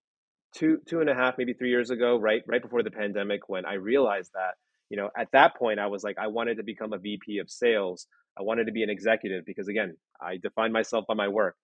two 0.54 0.78
two 0.86 1.00
and 1.00 1.10
a 1.10 1.14
half, 1.14 1.38
maybe 1.38 1.52
three 1.54 1.70
years 1.70 1.90
ago, 1.90 2.18
right 2.18 2.42
right 2.46 2.62
before 2.62 2.82
the 2.82 2.90
pandemic, 2.90 3.48
when 3.48 3.64
I 3.64 3.74
realized 3.74 4.30
that 4.34 4.54
you 4.90 4.96
know 4.96 5.10
at 5.16 5.28
that 5.32 5.56
point 5.56 5.80
I 5.80 5.86
was 5.86 6.02
like 6.04 6.18
I 6.18 6.28
wanted 6.28 6.56
to 6.56 6.62
become 6.62 6.92
a 6.92 6.98
VP 6.98 7.38
of 7.38 7.50
sales. 7.50 8.06
I 8.38 8.42
wanted 8.42 8.66
to 8.66 8.72
be 8.72 8.82
an 8.82 8.90
executive 8.90 9.44
because 9.44 9.68
again 9.68 9.96
I 10.20 10.36
defined 10.36 10.72
myself 10.72 11.04
by 11.06 11.14
my 11.14 11.28
work, 11.28 11.56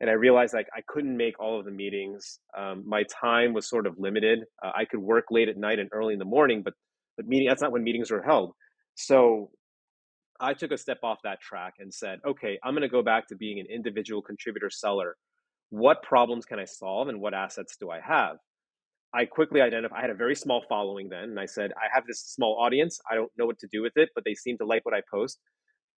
and 0.00 0.10
I 0.10 0.14
realized 0.14 0.54
like 0.54 0.68
I 0.76 0.80
couldn't 0.86 1.16
make 1.16 1.38
all 1.40 1.58
of 1.58 1.64
the 1.64 1.72
meetings. 1.72 2.38
Um, 2.56 2.84
my 2.86 3.04
time 3.04 3.52
was 3.52 3.68
sort 3.68 3.86
of 3.86 3.98
limited. 3.98 4.40
Uh, 4.62 4.72
I 4.74 4.84
could 4.84 5.00
work 5.00 5.26
late 5.30 5.48
at 5.48 5.56
night 5.56 5.78
and 5.78 5.88
early 5.92 6.12
in 6.12 6.18
the 6.18 6.24
morning, 6.24 6.62
but 6.62 6.74
but 7.16 7.26
meeting 7.26 7.48
that's 7.48 7.62
not 7.62 7.72
when 7.72 7.84
meetings 7.84 8.10
are 8.10 8.22
held. 8.22 8.52
So 8.96 9.50
I 10.40 10.54
took 10.54 10.72
a 10.72 10.78
step 10.78 10.98
off 11.02 11.18
that 11.24 11.40
track 11.40 11.74
and 11.78 11.92
said, 11.92 12.18
okay, 12.26 12.58
I'm 12.62 12.74
going 12.74 12.82
to 12.82 12.88
go 12.88 13.02
back 13.02 13.28
to 13.28 13.36
being 13.36 13.60
an 13.60 13.66
individual 13.72 14.20
contributor 14.20 14.70
seller. 14.70 15.16
What 15.74 16.04
problems 16.04 16.44
can 16.44 16.60
I 16.60 16.66
solve 16.66 17.08
and 17.08 17.20
what 17.20 17.34
assets 17.34 17.76
do 17.80 17.90
I 17.90 17.98
have? 18.00 18.36
I 19.12 19.24
quickly 19.24 19.60
identified, 19.60 19.98
I 19.98 20.02
had 20.02 20.10
a 20.10 20.14
very 20.14 20.36
small 20.36 20.62
following 20.68 21.08
then, 21.08 21.24
and 21.24 21.40
I 21.40 21.46
said, 21.46 21.72
I 21.72 21.92
have 21.92 22.06
this 22.06 22.20
small 22.20 22.60
audience. 22.64 23.00
I 23.10 23.16
don't 23.16 23.32
know 23.36 23.46
what 23.46 23.58
to 23.58 23.66
do 23.72 23.82
with 23.82 23.94
it, 23.96 24.10
but 24.14 24.22
they 24.24 24.34
seem 24.34 24.56
to 24.58 24.66
like 24.66 24.84
what 24.84 24.94
I 24.94 25.02
post. 25.12 25.40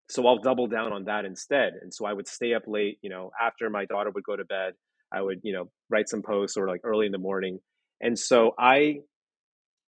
So 0.09 0.25
I'll 0.25 0.39
double 0.39 0.65
down 0.65 0.93
on 0.93 1.03
that 1.05 1.25
instead. 1.25 1.73
And 1.79 1.93
so 1.93 2.07
I 2.07 2.13
would 2.13 2.27
stay 2.27 2.55
up 2.55 2.63
late, 2.65 2.97
you 3.03 3.11
know, 3.11 3.29
after 3.39 3.69
my 3.69 3.85
daughter 3.85 4.09
would 4.09 4.23
go 4.23 4.35
to 4.35 4.45
bed. 4.45 4.73
I 5.13 5.21
would, 5.21 5.41
you 5.43 5.53
know, 5.53 5.69
write 5.91 6.09
some 6.09 6.23
posts 6.23 6.57
or 6.57 6.67
like 6.67 6.81
early 6.83 7.05
in 7.05 7.11
the 7.11 7.19
morning. 7.19 7.59
And 8.01 8.17
so 8.17 8.55
I 8.57 9.01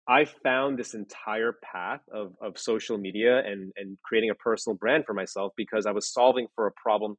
I 0.07 0.27
found 0.27 0.79
this 0.79 0.93
entire 0.93 1.55
path 1.63 2.01
of, 2.13 2.33
of 2.43 2.59
social 2.59 2.99
media 2.99 3.39
and, 3.39 3.73
and 3.77 3.97
creating 4.05 4.31
a 4.31 4.35
personal 4.35 4.77
brand 4.77 5.05
for 5.07 5.15
myself 5.15 5.53
because 5.57 5.87
I 5.87 5.93
was 5.93 6.13
solving 6.13 6.47
for 6.55 6.67
a 6.67 6.73
problem 6.73 7.17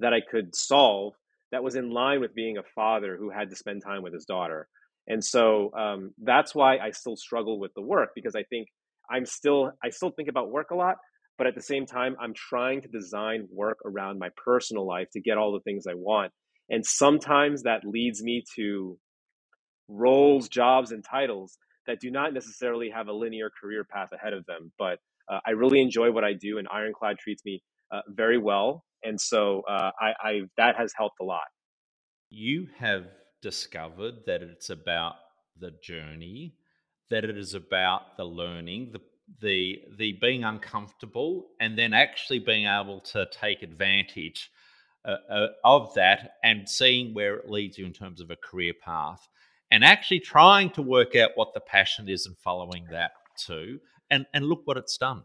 that 0.00 0.12
I 0.12 0.20
could 0.20 0.56
solve 0.56 1.14
that 1.52 1.62
was 1.62 1.76
in 1.76 1.90
line 1.90 2.20
with 2.20 2.34
being 2.34 2.58
a 2.58 2.62
father 2.74 3.16
who 3.18 3.30
had 3.30 3.50
to 3.50 3.56
spend 3.56 3.82
time 3.82 4.02
with 4.02 4.12
his 4.12 4.24
daughter. 4.24 4.68
And 5.06 5.24
so 5.24 5.72
um, 5.74 6.12
that's 6.22 6.54
why 6.54 6.78
I 6.78 6.90
still 6.90 7.16
struggle 7.16 7.58
with 7.58 7.72
the 7.74 7.82
work 7.82 8.10
because 8.14 8.36
I 8.36 8.42
think 8.44 8.68
I'm 9.10 9.24
still, 9.24 9.72
I 9.82 9.90
still 9.90 10.10
think 10.10 10.28
about 10.28 10.50
work 10.50 10.70
a 10.70 10.74
lot, 10.74 10.96
but 11.38 11.46
at 11.46 11.54
the 11.54 11.62
same 11.62 11.86
time, 11.86 12.16
I'm 12.20 12.34
trying 12.34 12.82
to 12.82 12.88
design 12.88 13.48
work 13.50 13.78
around 13.86 14.18
my 14.18 14.28
personal 14.44 14.86
life 14.86 15.08
to 15.12 15.20
get 15.20 15.38
all 15.38 15.52
the 15.52 15.60
things 15.60 15.86
I 15.88 15.94
want. 15.94 16.32
And 16.68 16.84
sometimes 16.84 17.62
that 17.62 17.84
leads 17.84 18.22
me 18.22 18.44
to 18.56 18.98
roles, 19.88 20.48
jobs, 20.48 20.92
and 20.92 21.02
titles 21.02 21.56
that 21.86 22.00
do 22.00 22.10
not 22.10 22.34
necessarily 22.34 22.90
have 22.90 23.08
a 23.08 23.12
linear 23.12 23.50
career 23.60 23.84
path 23.84 24.10
ahead 24.12 24.34
of 24.34 24.44
them. 24.44 24.72
But 24.78 24.98
uh, 25.30 25.40
I 25.46 25.52
really 25.52 25.80
enjoy 25.80 26.10
what 26.12 26.24
I 26.24 26.34
do, 26.34 26.58
and 26.58 26.68
Ironclad 26.70 27.18
treats 27.18 27.42
me 27.44 27.62
uh, 27.90 28.02
very 28.08 28.36
well, 28.38 28.84
and 29.02 29.20
so 29.20 29.62
uh, 29.62 29.90
I, 30.00 30.12
I 30.22 30.40
that 30.56 30.76
has 30.76 30.92
helped 30.96 31.20
a 31.20 31.24
lot. 31.24 31.46
You 32.30 32.68
have 32.78 33.06
discovered 33.42 34.14
that 34.26 34.42
it's 34.42 34.70
about 34.70 35.14
the 35.58 35.72
journey, 35.82 36.54
that 37.10 37.24
it 37.24 37.36
is 37.36 37.54
about 37.54 38.16
the 38.16 38.24
learning, 38.24 38.92
the 38.92 39.00
the 39.40 39.82
the 39.98 40.18
being 40.20 40.44
uncomfortable, 40.44 41.48
and 41.60 41.78
then 41.78 41.92
actually 41.92 42.38
being 42.38 42.66
able 42.66 43.00
to 43.00 43.26
take 43.32 43.62
advantage 43.62 44.50
uh, 45.04 45.16
uh, 45.30 45.46
of 45.64 45.94
that 45.94 46.32
and 46.42 46.68
seeing 46.68 47.14
where 47.14 47.36
it 47.36 47.48
leads 47.48 47.78
you 47.78 47.86
in 47.86 47.92
terms 47.92 48.20
of 48.20 48.30
a 48.30 48.36
career 48.36 48.72
path 48.84 49.28
and 49.70 49.84
actually 49.84 50.20
trying 50.20 50.70
to 50.70 50.82
work 50.82 51.14
out 51.14 51.30
what 51.34 51.54
the 51.54 51.60
passion 51.60 52.08
is 52.08 52.26
and 52.26 52.36
following 52.38 52.86
that 52.90 53.12
too. 53.36 53.78
And 54.10 54.26
and 54.32 54.46
look 54.46 54.62
what 54.64 54.76
it's 54.76 54.96
done. 54.96 55.22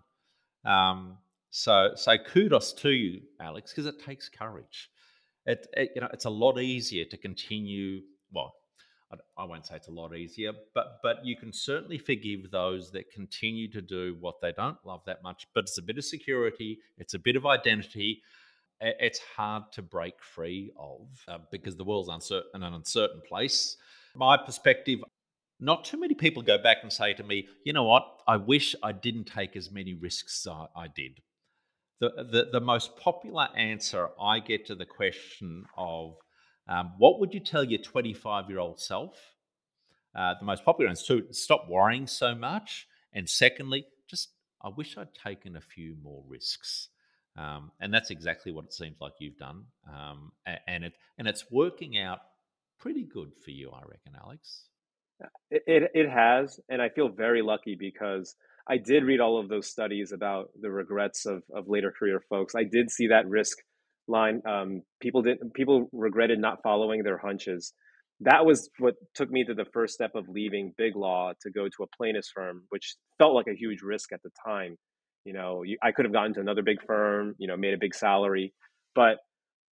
Um, 0.66 1.18
so 1.56 1.92
so 1.96 2.18
kudos 2.18 2.74
to 2.74 2.90
you, 2.90 3.22
Alex, 3.40 3.72
because 3.72 3.86
it 3.86 4.04
takes 4.04 4.30
courage. 4.30 4.90
It, 5.46 5.68
it, 5.76 5.92
you 5.96 6.02
know 6.02 6.10
it's 6.12 6.26
a 6.26 6.30
lot 6.30 6.60
easier 6.60 7.06
to 7.06 7.18
continue. 7.18 8.02
Well, 8.32 8.54
I, 9.12 9.44
I 9.44 9.46
won't 9.46 9.66
say 9.66 9.76
it's 9.76 9.88
a 9.88 9.92
lot 9.92 10.16
easier, 10.16 10.52
but 10.74 10.98
but 11.04 11.26
you 11.26 11.36
can 11.38 11.54
certainly 11.54 11.98
forgive 11.98 12.52
those 12.52 12.92
that 12.92 13.12
continue 13.12 13.70
to 13.72 13.82
do 13.82 14.18
what 14.20 14.42
they 14.42 14.52
don't 14.52 14.78
love 14.86 15.02
that 15.06 15.22
much. 15.22 15.48
But 15.54 15.66
it's 15.66 15.78
a 15.78 15.84
bit 15.84 15.98
of 15.98 16.06
security. 16.06 16.80
It's 16.98 17.14
a 17.14 17.20
bit 17.20 17.36
of 17.36 17.46
identity 17.46 18.22
it's 18.86 19.20
hard 19.38 19.64
to 19.72 19.82
break 19.82 20.16
free 20.22 20.70
of 20.78 21.08
uh, 21.30 21.38
because 21.52 21.78
the 21.78 21.86
world's 21.86 22.10
uncertain, 22.10 22.64
an 22.64 22.74
uncertain 22.74 23.22
place 23.26 23.78
my 24.16 24.38
perspective, 24.38 25.00
not 25.60 25.86
too 25.86 26.00
many 26.00 26.14
people 26.14 26.42
go 26.42 26.58
back 26.58 26.78
and 26.84 26.92
say 26.92 27.14
to 27.14 27.24
me, 27.24 27.48
you 27.64 27.74
know 27.74 27.84
what, 27.84 28.04
I 28.28 28.38
wish 28.38 28.76
I 28.84 28.92
didn't 28.92 29.26
take 29.26 29.56
as 29.56 29.72
many 29.72 29.94
risks 29.94 30.46
as 30.46 30.52
I, 30.52 30.84
I 30.84 30.88
did. 30.88 31.20
The, 32.04 32.12
the, 32.22 32.50
the, 32.52 32.60
most 32.60 32.98
popular 32.98 33.48
answer 33.56 34.10
I 34.22 34.40
get 34.40 34.66
to 34.66 34.76
the 34.76 34.86
question 34.86 35.64
of 35.78 36.18
um, 36.68 36.92
what 36.98 37.22
would 37.22 37.34
you 37.34 37.40
tell 37.40 37.64
your 37.64 37.82
25 37.82 38.50
year 38.50 38.60
old 38.60 38.82
self? 38.82 39.16
Uh, 40.14 40.34
the 40.38 40.46
most 40.46 40.66
popular 40.66 40.90
answer 40.90 41.22
to 41.22 41.34
stop 41.34 41.70
worrying 41.70 42.06
so 42.06 42.36
much. 42.36 42.88
And 43.14 43.30
secondly, 43.30 43.86
just 44.10 44.34
I 44.62 44.68
wish 44.68 44.98
I'd 44.98 45.14
taken 45.14 45.56
a 45.56 45.62
few 45.62 45.96
more 46.04 46.26
risks. 46.28 46.90
Um, 47.38 47.72
and 47.80 47.94
that's 47.94 48.12
exactly 48.12 48.52
what 48.52 48.66
it 48.66 48.74
seems 48.74 48.98
like 49.00 49.14
you've 49.20 49.38
done. 49.38 49.64
Um, 49.88 50.34
and 50.68 50.84
it 50.84 50.96
and 51.18 51.26
it's 51.26 51.50
working 51.50 51.98
out 51.98 52.20
pretty 52.80 53.06
good 53.06 53.32
for 53.46 53.52
you, 53.52 53.72
I 53.72 53.80
reckon, 53.84 54.12
Alex. 54.22 54.64
It, 55.50 55.64
it, 55.68 55.92
it 55.94 56.10
has, 56.10 56.60
and 56.68 56.82
I 56.82 56.90
feel 56.90 57.08
very 57.08 57.42
lucky 57.42 57.76
because 57.76 58.36
I 58.70 58.78
did 58.78 59.04
read 59.04 59.20
all 59.20 59.40
of 59.40 59.50
those 59.50 59.70
studies 59.70 60.12
about 60.12 60.50
the 60.60 60.72
regrets 60.72 61.26
of, 61.26 61.44
of 61.54 61.68
later 61.68 61.92
career 61.98 62.22
folks. 62.30 62.56
I 62.56 62.64
did 62.64 62.90
see 62.90 63.08
that 63.08 63.28
risk 63.28 63.58
line. 64.08 64.42
Um, 64.48 64.82
people 65.02 65.22
did 65.22 65.38
people 65.54 65.90
regretted 65.92 66.40
not 66.40 66.64
following 66.64 67.04
their 67.04 67.18
hunches. 67.18 67.74
That 68.22 68.46
was 68.46 68.70
what 68.80 68.96
took 69.16 69.30
me 69.30 69.44
to 69.44 69.54
the 69.54 69.66
first 69.74 69.94
step 69.94 70.12
of 70.16 70.30
leaving 70.30 70.74
big 70.78 70.96
law 70.96 71.34
to 71.42 71.52
go 71.52 71.66
to 71.66 71.84
a 71.84 71.98
plaintiff's 71.98 72.32
firm, 72.34 72.64
which 72.70 72.96
felt 73.18 73.34
like 73.34 73.48
a 73.48 73.56
huge 73.56 73.82
risk 73.82 74.14
at 74.14 74.22
the 74.24 74.30
time. 74.46 74.78
You 75.26 75.34
know, 75.34 75.64
you, 75.64 75.78
I 75.84 75.92
could 75.92 76.06
have 76.06 76.14
gotten 76.14 76.34
to 76.36 76.40
another 76.42 76.64
big 76.64 76.78
firm, 76.86 77.36
you 77.38 77.48
know, 77.48 77.58
made 77.58 77.74
a 77.74 77.78
big 77.80 77.96
salary, 77.96 78.54
but 78.96 79.18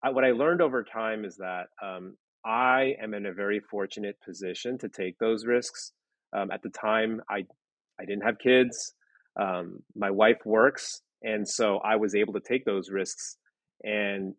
I, 0.03 0.09
what 0.09 0.25
I 0.25 0.31
learned 0.31 0.61
over 0.61 0.83
time 0.83 1.25
is 1.25 1.37
that 1.37 1.67
um, 1.81 2.15
I 2.45 2.95
am 3.01 3.13
in 3.13 3.25
a 3.25 3.33
very 3.33 3.59
fortunate 3.59 4.17
position 4.25 4.77
to 4.79 4.89
take 4.89 5.17
those 5.19 5.45
risks. 5.45 5.91
Um, 6.33 6.51
at 6.51 6.61
the 6.63 6.69
time, 6.69 7.21
I 7.29 7.45
I 7.99 8.05
didn't 8.05 8.23
have 8.23 8.39
kids. 8.39 8.93
Um, 9.39 9.79
my 9.95 10.11
wife 10.11 10.39
works, 10.45 11.01
and 11.21 11.47
so 11.47 11.77
I 11.77 11.95
was 11.95 12.15
able 12.15 12.33
to 12.33 12.41
take 12.41 12.65
those 12.65 12.89
risks 12.89 13.37
and 13.83 14.33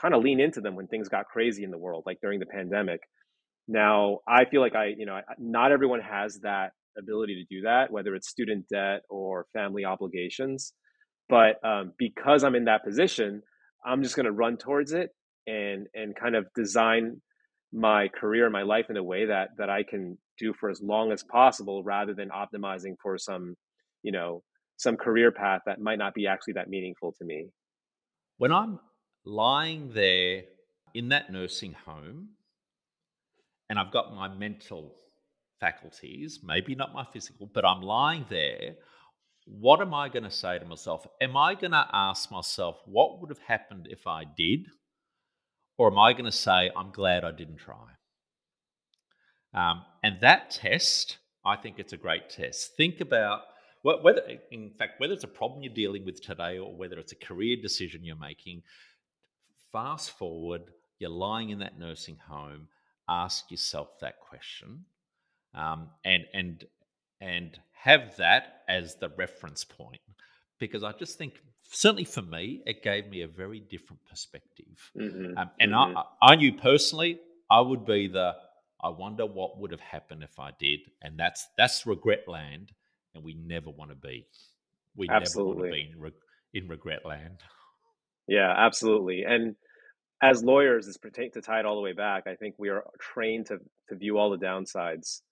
kind 0.00 0.14
of 0.14 0.22
lean 0.22 0.40
into 0.40 0.60
them 0.60 0.76
when 0.76 0.86
things 0.86 1.08
got 1.08 1.26
crazy 1.26 1.64
in 1.64 1.70
the 1.70 1.78
world, 1.78 2.04
like 2.06 2.20
during 2.20 2.38
the 2.40 2.46
pandemic. 2.46 3.00
Now, 3.66 4.18
I 4.26 4.44
feel 4.46 4.60
like 4.60 4.74
I, 4.74 4.94
you 4.96 5.04
know, 5.04 5.20
not 5.38 5.72
everyone 5.72 6.00
has 6.00 6.40
that 6.42 6.72
ability 6.98 7.34
to 7.34 7.54
do 7.54 7.62
that, 7.62 7.90
whether 7.90 8.14
it's 8.14 8.28
student 8.28 8.66
debt 8.72 9.02
or 9.10 9.46
family 9.52 9.84
obligations. 9.84 10.72
But 11.28 11.62
um, 11.62 11.92
because 11.98 12.44
I'm 12.44 12.54
in 12.54 12.64
that 12.64 12.84
position, 12.84 13.42
I'm 13.84 14.02
just 14.02 14.16
going 14.16 14.26
to 14.26 14.32
run 14.32 14.56
towards 14.56 14.92
it 14.92 15.10
and 15.46 15.86
and 15.94 16.14
kind 16.16 16.34
of 16.34 16.46
design 16.54 17.20
my 17.72 18.08
career, 18.08 18.48
my 18.50 18.62
life 18.62 18.86
in 18.90 18.96
a 18.96 19.02
way 19.02 19.26
that 19.26 19.50
that 19.58 19.68
I 19.70 19.82
can 19.82 20.18
do 20.38 20.54
for 20.58 20.70
as 20.70 20.80
long 20.82 21.12
as 21.12 21.22
possible, 21.22 21.82
rather 21.82 22.14
than 22.14 22.30
optimizing 22.30 22.94
for 23.02 23.18
some, 23.18 23.56
you 24.02 24.12
know, 24.12 24.42
some 24.76 24.96
career 24.96 25.32
path 25.32 25.62
that 25.66 25.80
might 25.80 25.98
not 25.98 26.14
be 26.14 26.26
actually 26.26 26.54
that 26.54 26.68
meaningful 26.68 27.12
to 27.18 27.24
me. 27.24 27.48
When 28.38 28.52
I'm 28.52 28.78
lying 29.24 29.90
there 29.92 30.44
in 30.94 31.08
that 31.08 31.30
nursing 31.30 31.74
home 31.84 32.28
and 33.68 33.78
I've 33.78 33.92
got 33.92 34.14
my 34.14 34.28
mental 34.28 34.94
faculties, 35.60 36.40
maybe 36.44 36.74
not 36.74 36.94
my 36.94 37.04
physical, 37.12 37.50
but 37.52 37.64
I'm 37.64 37.82
lying 37.82 38.24
there, 38.30 38.76
what 39.44 39.80
am 39.80 39.92
I 39.92 40.08
going 40.08 40.24
to 40.24 40.30
say 40.30 40.58
to 40.58 40.64
myself? 40.64 41.06
Am 41.20 41.36
I 41.36 41.54
going 41.54 41.72
to 41.72 41.86
ask 41.92 42.30
myself, 42.30 42.80
what 42.86 43.20
would 43.20 43.30
have 43.30 43.40
happened 43.40 43.88
if 43.90 44.06
I 44.06 44.24
did? 44.36 44.66
Or 45.78 45.90
am 45.90 45.98
I 45.98 46.12
going 46.12 46.24
to 46.24 46.32
say, 46.32 46.70
I'm 46.76 46.90
glad 46.90 47.24
I 47.24 47.30
didn't 47.30 47.58
try? 47.58 47.76
Um, 49.54 49.82
and 50.02 50.20
that 50.20 50.50
test, 50.50 51.18
I 51.44 51.56
think 51.56 51.78
it's 51.78 51.92
a 51.92 51.96
great 51.96 52.28
test. 52.28 52.76
Think 52.76 53.00
about 53.00 53.42
whether, 53.82 54.22
in 54.50 54.70
fact, 54.70 55.00
whether 55.00 55.14
it's 55.14 55.24
a 55.24 55.28
problem 55.28 55.62
you're 55.62 55.72
dealing 55.72 56.04
with 56.04 56.20
today 56.20 56.58
or 56.58 56.74
whether 56.74 56.98
it's 56.98 57.12
a 57.12 57.16
career 57.16 57.56
decision 57.62 58.04
you're 58.04 58.16
making, 58.16 58.62
fast 59.72 60.10
forward, 60.10 60.62
you're 60.98 61.10
lying 61.10 61.50
in 61.50 61.60
that 61.60 61.78
nursing 61.78 62.18
home, 62.28 62.68
ask 63.08 63.50
yourself 63.50 64.00
that 64.00 64.18
question, 64.20 64.84
um, 65.54 65.88
and 66.04 66.24
and 66.34 66.64
and 67.20 67.58
have 67.72 68.16
that 68.16 68.62
as 68.68 68.96
the 68.96 69.08
reference 69.10 69.64
point, 69.64 70.00
because 70.58 70.82
I 70.82 70.92
just 70.92 71.16
think 71.16 71.40
certainly 71.70 72.04
for 72.04 72.22
me, 72.22 72.62
it 72.66 72.82
gave 72.82 73.08
me 73.08 73.22
a 73.22 73.28
very 73.28 73.60
different 73.60 74.04
perspective, 74.08 74.90
mm-hmm. 74.96 75.36
um, 75.38 75.50
and 75.60 75.72
mm-hmm. 75.72 75.98
I, 75.98 76.32
I 76.32 76.36
knew 76.36 76.52
personally 76.52 77.20
I 77.50 77.60
would 77.60 77.84
be 77.84 78.08
the 78.08 78.34
I 78.82 78.90
wonder 78.90 79.26
what 79.26 79.58
would 79.58 79.72
have 79.72 79.80
happened 79.80 80.22
if 80.22 80.38
I 80.38 80.50
did, 80.58 80.80
and 81.02 81.18
that's 81.18 81.46
that's 81.56 81.86
regret 81.86 82.28
land, 82.28 82.72
and 83.14 83.24
we 83.24 83.34
never 83.34 83.70
want 83.70 83.90
to 83.90 83.96
be. 83.96 84.26
We 84.96 85.08
absolutely. 85.08 85.52
never 85.52 85.60
want 85.60 85.72
to 85.72 85.76
be 85.76 85.92
in, 85.92 86.00
re- 86.00 86.62
in 86.62 86.68
regret 86.68 87.04
land. 87.04 87.40
Yeah, 88.26 88.52
absolutely, 88.56 89.24
and 89.24 89.56
as 90.22 90.42
lawyers, 90.42 90.86
is 90.86 90.96
pertain 90.96 91.30
to 91.32 91.40
tie 91.40 91.60
it 91.60 91.66
all 91.66 91.76
the 91.76 91.82
way 91.82 91.92
back. 91.92 92.26
I 92.26 92.34
think 92.34 92.54
we 92.58 92.68
are 92.68 92.84
trained 93.00 93.46
to 93.46 93.58
to 93.88 93.96
view 93.96 94.18
all 94.18 94.30
the 94.30 94.36
downsides, 94.36 95.22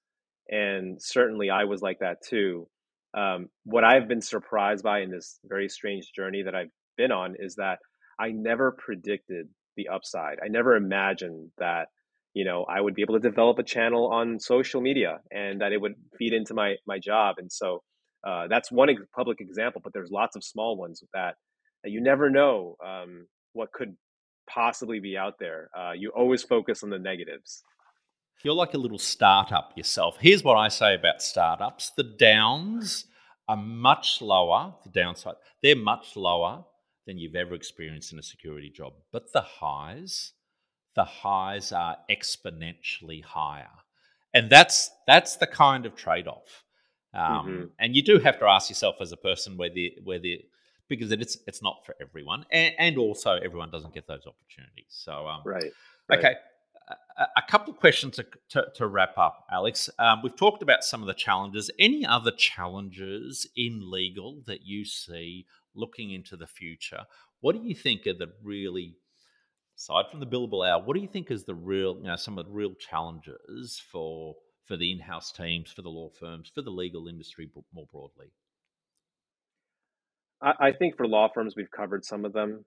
and 0.49 1.01
certainly 1.01 1.51
I 1.51 1.65
was 1.65 1.83
like 1.83 2.01
that 2.01 2.23
too. 2.23 2.69
Um, 3.17 3.49
what 3.65 3.85
I've 3.85 4.09
been 4.09 4.21
surprised 4.21 4.85
by 4.85 5.01
in 5.01 5.11
this 5.11 5.39
very 5.45 5.69
strange 5.69 6.13
journey 6.15 6.43
that 6.43 6.55
I've 6.55 6.71
been 6.97 7.13
on 7.13 7.35
is 7.39 7.57
that 7.57 7.79
I 8.21 8.31
never 8.31 8.73
predicted 8.73 9.49
the 9.77 9.89
upside. 9.89 10.39
I 10.45 10.49
never 10.49 10.77
imagined 10.77 11.51
that 11.59 11.89
you 12.35 12.45
know 12.45 12.65
I 12.65 12.81
would 12.81 12.95
be 12.95 13.03
able 13.03 13.15
to 13.15 13.21
develop 13.21 13.59
a 13.59 13.63
channel 13.63 14.09
on 14.13 14.39
social 14.39 14.81
media 14.81 15.21
and 15.31 15.61
that 15.61 15.73
it 15.73 15.81
would 15.81 15.95
feed 16.19 16.33
into 16.33 16.55
my 16.55 16.77
my 16.87 16.99
job. 16.99 17.37
And 17.39 17.51
so 17.51 17.83
uh, 18.27 18.49
that's 18.49 18.73
one 18.73 18.89
public 19.15 19.41
example, 19.41 19.81
but 19.83 19.93
there's 19.93 20.11
lots 20.11 20.35
of 20.35 20.43
small 20.43 20.77
ones 20.77 21.03
that, 21.15 21.37
that 21.85 21.91
you 21.91 22.01
never 22.01 22.29
know 22.29 22.77
um, 22.85 23.27
what 23.53 23.73
could 23.73 23.97
possibly 24.51 24.99
be 24.99 25.17
out 25.17 25.35
there. 25.39 25.71
Uh, 25.79 25.93
you 25.93 26.11
always 26.11 26.43
focus 26.43 26.83
on 26.83 26.91
the 26.91 26.99
negatives. 26.99 27.63
You're 28.43 28.55
like 28.55 28.75
a 28.75 28.79
little 28.79 28.99
startup 28.99 29.73
yourself. 29.77 30.17
Here's 30.21 30.45
what 30.45 30.57
I 30.57 30.69
say 30.69 30.95
about 30.95 31.23
startups 31.23 31.91
the 31.97 32.05
downs 32.05 33.07
are 33.49 33.57
much 33.57 34.21
lower, 34.21 34.75
the 34.83 34.91
downside, 34.91 35.35
they're 35.63 35.77
much 35.77 36.17
lower 36.17 36.65
than 37.07 37.19
you've 37.19 37.37
ever 37.37 37.55
experienced 37.55 38.13
in 38.13 38.19
a 38.19 38.23
security 38.23 38.71
job. 38.71 38.93
But 39.13 39.33
the 39.33 39.41
highs, 39.41 40.33
the 40.95 41.05
highs 41.05 41.73
are 41.73 41.97
exponentially 42.11 43.25
higher. 43.25 43.71
And 44.35 44.51
that's 44.51 44.91
that's 45.07 45.37
the 45.37 45.47
kind 45.47 45.87
of 45.87 45.95
trade-off. 45.95 46.65
Um, 47.15 47.23
mm-hmm. 47.23 47.65
And 47.79 47.97
you 47.97 48.03
do 48.03 48.19
have 48.19 48.39
to 48.41 48.47
ask 48.47 48.69
yourself 48.69 48.97
as 49.01 49.13
a 49.13 49.17
person 49.17 49.57
whether 49.57 49.89
whether 50.05 50.29
because 50.89 51.11
it's 51.11 51.39
it's 51.47 51.63
not 51.63 51.87
for 51.87 51.95
everyone, 52.01 52.45
and, 52.51 52.75
and 52.79 52.99
also 52.99 53.33
everyone 53.33 53.71
doesn't 53.71 53.95
get 53.95 54.07
those 54.07 54.27
opportunities. 54.27 54.89
So, 54.89 55.27
um, 55.27 55.41
right, 55.45 55.73
right. 56.09 56.19
okay. 56.19 56.35
A, 56.89 57.43
couple 57.49 57.73
of 57.73 57.81
questions 57.81 58.17
to, 58.17 58.27
to, 58.51 58.67
to 58.77 58.87
wrap 58.87 59.17
up, 59.17 59.47
Alex. 59.51 59.91
Um, 59.99 60.21
we've 60.23 60.37
talked 60.37 60.63
about 60.63 60.85
some 60.85 61.01
of 61.01 61.07
the 61.07 61.15
challenges. 61.15 61.71
Any 61.79 62.05
other 62.05 62.31
challenges 62.31 63.49
in 63.57 63.91
legal 63.91 64.43
that 64.47 64.67
you 64.67 64.85
see 64.85 65.47
looking 65.75 66.11
into 66.11 66.37
the 66.37 66.47
future? 66.47 67.05
What 67.41 67.57
do 67.57 67.63
you 67.67 67.75
think 67.75 68.07
are 68.07 68.13
the 68.13 68.33
really, 68.43 68.97
aside 69.77 70.05
from 70.11 70.21
the 70.21 70.27
billable 70.27 70.69
hour, 70.69 70.83
what 70.83 70.95
do 70.95 71.01
you 71.01 71.09
think 71.09 71.31
is 71.31 71.45
the 71.45 71.55
real, 71.55 71.97
you 71.97 72.05
know, 72.05 72.17
some 72.17 72.39
of 72.39 72.47
the 72.47 72.53
real 72.53 72.75
challenges 72.75 73.83
for 73.91 74.37
for 74.67 74.77
the 74.77 74.91
in-house 74.91 75.31
teams, 75.31 75.71
for 75.71 75.83
the 75.83 75.89
law 75.89 76.11
firms, 76.19 76.51
for 76.53 76.61
the 76.61 76.71
legal 76.71 77.07
industry 77.07 77.49
more 77.73 77.87
broadly? 77.93 78.33
I, 80.43 80.53
I 80.59 80.73
think 80.73 80.97
for 80.97 81.07
law 81.07 81.29
firms, 81.33 81.55
we've 81.57 81.71
covered 81.71 82.05
some 82.05 82.25
of 82.25 82.33
them. 82.33 82.65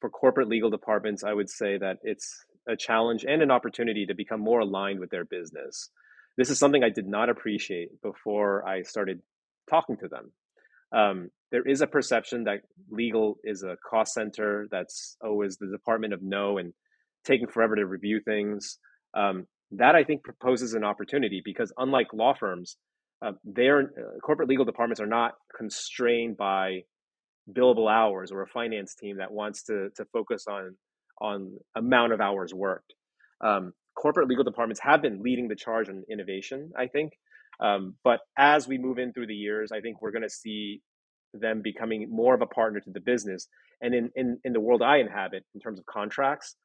For 0.00 0.10
corporate 0.10 0.48
legal 0.48 0.70
departments, 0.70 1.22
I 1.22 1.32
would 1.32 1.48
say 1.48 1.78
that 1.78 1.98
it's 2.02 2.44
a 2.68 2.76
challenge 2.76 3.24
and 3.28 3.42
an 3.42 3.50
opportunity 3.50 4.06
to 4.06 4.14
become 4.14 4.40
more 4.40 4.60
aligned 4.60 5.00
with 5.00 5.10
their 5.10 5.24
business. 5.24 5.90
This 6.36 6.50
is 6.50 6.58
something 6.58 6.82
I 6.82 6.90
did 6.90 7.06
not 7.06 7.28
appreciate 7.28 8.00
before 8.02 8.66
I 8.66 8.82
started 8.82 9.20
talking 9.68 9.96
to 9.98 10.08
them. 10.08 10.32
Um, 10.92 11.30
there 11.50 11.66
is 11.66 11.80
a 11.80 11.86
perception 11.86 12.44
that 12.44 12.60
legal 12.90 13.36
is 13.44 13.62
a 13.62 13.76
cost 13.88 14.14
center 14.14 14.68
that's 14.70 15.16
always 15.22 15.56
the 15.56 15.70
department 15.70 16.14
of 16.14 16.22
no 16.22 16.58
and 16.58 16.72
taking 17.24 17.48
forever 17.48 17.76
to 17.76 17.86
review 17.86 18.20
things. 18.24 18.78
Um, 19.14 19.46
that 19.72 19.94
I 19.94 20.04
think 20.04 20.22
proposes 20.22 20.74
an 20.74 20.84
opportunity 20.84 21.40
because 21.44 21.72
unlike 21.78 22.12
law 22.12 22.34
firms, 22.34 22.76
uh, 23.24 23.32
their 23.44 23.80
uh, 23.80 24.18
corporate 24.22 24.48
legal 24.48 24.64
departments 24.64 25.00
are 25.00 25.06
not 25.06 25.32
constrained 25.56 26.36
by 26.36 26.82
billable 27.50 27.90
hours 27.90 28.30
or 28.30 28.42
a 28.42 28.46
finance 28.46 28.94
team 28.94 29.18
that 29.18 29.32
wants 29.32 29.64
to 29.64 29.88
to 29.96 30.04
focus 30.12 30.46
on 30.48 30.76
on 31.22 31.56
amount 31.76 32.12
of 32.12 32.20
hours 32.20 32.52
worked. 32.52 32.94
Um, 33.42 33.72
corporate 33.94 34.28
legal 34.28 34.44
departments 34.44 34.80
have 34.82 35.00
been 35.00 35.22
leading 35.22 35.48
the 35.48 35.56
charge 35.56 35.88
on 35.88 36.04
innovation, 36.10 36.72
I 36.76 36.88
think. 36.88 37.12
Um, 37.60 37.94
but 38.02 38.20
as 38.36 38.66
we 38.66 38.78
move 38.78 38.98
in 38.98 39.12
through 39.12 39.28
the 39.28 39.34
years, 39.34 39.70
I 39.72 39.80
think 39.80 40.02
we're 40.02 40.10
going 40.10 40.22
to 40.22 40.30
see 40.30 40.82
them 41.32 41.62
becoming 41.62 42.08
more 42.10 42.34
of 42.34 42.42
a 42.42 42.46
partner 42.46 42.80
to 42.80 42.90
the 42.90 43.00
business. 43.00 43.46
And 43.80 43.94
in, 43.94 44.10
in, 44.16 44.38
in 44.44 44.52
the 44.52 44.60
world 44.60 44.82
I 44.82 44.98
inhabit, 44.98 45.44
in 45.54 45.60
terms 45.60 45.78
of 45.78 45.86
contracts, 45.86 46.56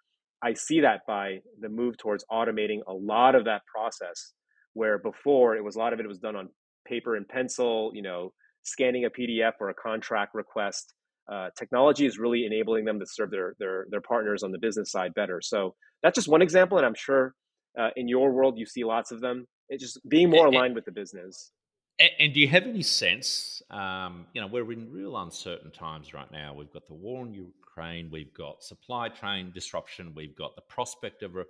I 0.44 0.54
see 0.54 0.82
that 0.82 1.02
by 1.08 1.40
the 1.60 1.70
move 1.70 1.98
towards 1.98 2.26
automating 2.32 2.80
a 2.88 2.94
lot 2.94 3.36
of 3.36 3.46
that 3.46 3.62
process, 3.66 4.34
where 4.74 4.98
before 5.00 5.56
it 5.56 5.64
was 5.64 5.76
a 5.76 5.80
lot 5.80 5.94
of 5.94 6.00
it 6.00 6.08
was 6.08 6.20
done 6.20 6.36
on 6.36 6.50
paper 6.88 7.16
and 7.16 7.28
pencil, 7.28 7.92
you 7.94 8.02
know, 8.02 8.34
scanning 8.64 9.06
a 9.06 9.10
PDF 9.10 9.54
or 9.60 9.70
a 9.70 9.74
contract 9.74 10.36
request. 10.36 10.94
Uh, 11.32 11.50
technology 11.58 12.06
is 12.06 12.18
really 12.18 12.46
enabling 12.46 12.86
them 12.86 13.00
to 13.00 13.06
serve 13.06 13.32
their, 13.32 13.54
their 13.60 13.86
their 13.90 14.02
partners 14.02 14.44
on 14.44 14.52
the 14.52 14.60
business 14.60 14.92
side 14.92 15.14
better. 15.14 15.42
So 15.42 15.76
that's 16.04 16.16
just 16.16 16.28
one 16.28 16.42
example, 16.42 16.78
and 16.78 16.86
I'm 16.86 16.96
sure 16.96 17.34
uh, 17.80 17.90
in 17.96 18.08
your 18.08 18.32
world 18.32 18.58
you 18.58 18.66
see 18.66 18.84
lots 18.84 19.12
of 19.12 19.20
them. 19.22 19.46
It's 19.70 19.84
just 19.84 20.00
being 20.08 20.30
more 20.30 20.48
aligned 20.48 20.76
with 20.76 20.86
the 20.86 20.92
business. 20.92 21.52
And, 22.00 22.10
and 22.20 22.34
do 22.34 22.40
you 22.40 22.48
have 22.48 22.64
any 22.64 22.84
sense? 22.84 23.62
Um, 23.70 24.28
you 24.34 24.42
know, 24.42 24.48
we're 24.48 24.72
in 24.72 24.92
real 24.92 25.18
uncertain 25.18 25.72
times 25.72 26.14
right 26.14 26.32
now. 26.32 26.54
We've 26.54 26.72
got 26.72 26.88
the 26.88 26.94
war 26.94 27.26
in 27.26 27.34
Ukraine, 27.34 28.10
we've 28.12 28.34
got 28.34 28.64
supply 28.64 29.10
chain 29.10 29.52
disruption, 29.54 30.14
we've 30.16 30.36
got 30.36 30.56
the 30.56 30.62
prospect 30.62 31.24
of 31.24 31.36
a 31.36 31.46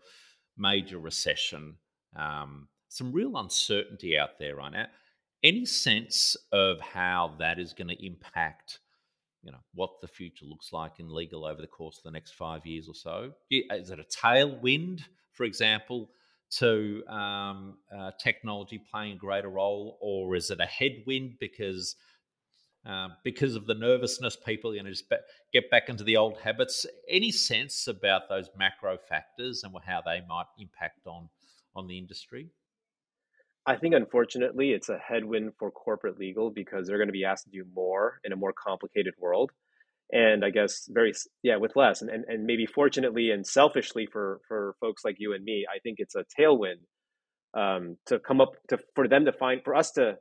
major 0.58 1.00
recession. 1.00 1.76
Um, 2.16 2.68
some 2.90 3.12
real 3.12 3.38
uncertainty 3.38 4.18
out 4.18 4.40
there 4.40 4.56
right 4.56 4.72
now. 4.72 4.88
Any 5.44 5.66
sense 5.66 6.36
of 6.52 6.80
how 6.82 7.36
that 7.40 7.60
is 7.60 7.74
going 7.74 7.90
to 7.90 8.06
impact, 8.06 8.80
you 9.44 9.52
know, 9.52 9.60
what 9.74 9.92
the 10.02 10.08
future 10.08 10.46
looks 10.46 10.74
like 10.74 11.00
in 11.00 11.14
legal 11.14 11.46
over 11.46 11.62
the 11.62 11.68
course 11.68 11.98
of 11.98 12.04
the 12.04 12.12
next 12.12 12.34
five 12.34 12.66
years 12.66 12.88
or 12.88 12.96
so? 12.96 13.32
Is 13.50 13.90
it 13.90 14.00
a 14.00 14.04
tailwind, 14.04 15.02
for 15.34 15.44
example, 15.44 16.10
to 16.50 17.04
um, 17.08 17.78
uh, 17.96 18.12
technology 18.22 18.82
playing 18.92 19.14
a 19.14 19.18
greater 19.18 19.50
role, 19.50 19.98
or 20.02 20.36
is 20.36 20.50
it 20.50 20.60
a 20.60 20.66
headwind 20.66 21.36
because 21.40 21.96
uh, 22.86 23.10
because 23.24 23.56
of 23.56 23.68
the 23.68 23.74
nervousness, 23.74 24.38
people 24.46 24.74
you 24.74 24.82
know 24.82 24.90
just 24.90 25.12
get 25.52 25.70
back 25.70 25.90
into 25.90 26.04
the 26.04 26.18
old 26.18 26.38
habits? 26.40 26.86
Any 27.10 27.32
sense 27.32 27.88
about 27.88 28.30
those 28.30 28.50
macro 28.58 28.98
factors 28.98 29.64
and 29.64 29.74
how 29.86 30.02
they 30.06 30.22
might 30.28 30.46
impact 30.58 31.06
on 31.06 31.30
on 31.76 31.88
the 31.88 31.98
industry? 31.98 32.50
I 33.68 33.76
think 33.76 33.94
unfortunately 33.94 34.72
it's 34.72 34.90
a 34.90 34.98
headwind 34.98 35.52
for 35.60 35.70
corporate 35.70 36.18
legal 36.18 36.50
because 36.50 36.88
they're 36.88 36.98
going 36.98 37.10
to 37.10 37.14
be 37.14 37.26
asked 37.26 37.46
to 37.46 37.52
do 37.52 37.66
more 37.76 38.20
in 38.24 38.32
a 38.32 38.38
more 38.38 38.54
complicated 38.54 39.14
world. 39.20 39.52
And 40.12 40.46
I 40.46 40.52
guess 40.52 40.88
very 40.90 41.14
yeah, 41.44 41.58
with 41.58 41.76
less. 41.76 42.02
And, 42.02 42.10
and 42.10 42.24
and 42.30 42.46
maybe 42.46 42.66
fortunately 42.66 43.30
and 43.32 43.46
selfishly 43.46 44.08
for 44.08 44.40
for 44.48 44.76
folks 44.80 45.04
like 45.04 45.18
you 45.20 45.34
and 45.34 45.44
me, 45.44 45.66
I 45.70 45.80
think 45.80 45.98
it's 46.00 46.16
a 46.16 46.24
tailwind 46.40 46.80
um, 47.54 47.98
to 48.06 48.20
come 48.20 48.40
up 48.40 48.54
to 48.70 48.78
for 48.96 49.08
them 49.08 49.26
to 49.26 49.34
find 49.34 49.62
for 49.64 49.76
us 49.76 49.92
to 49.92 50.18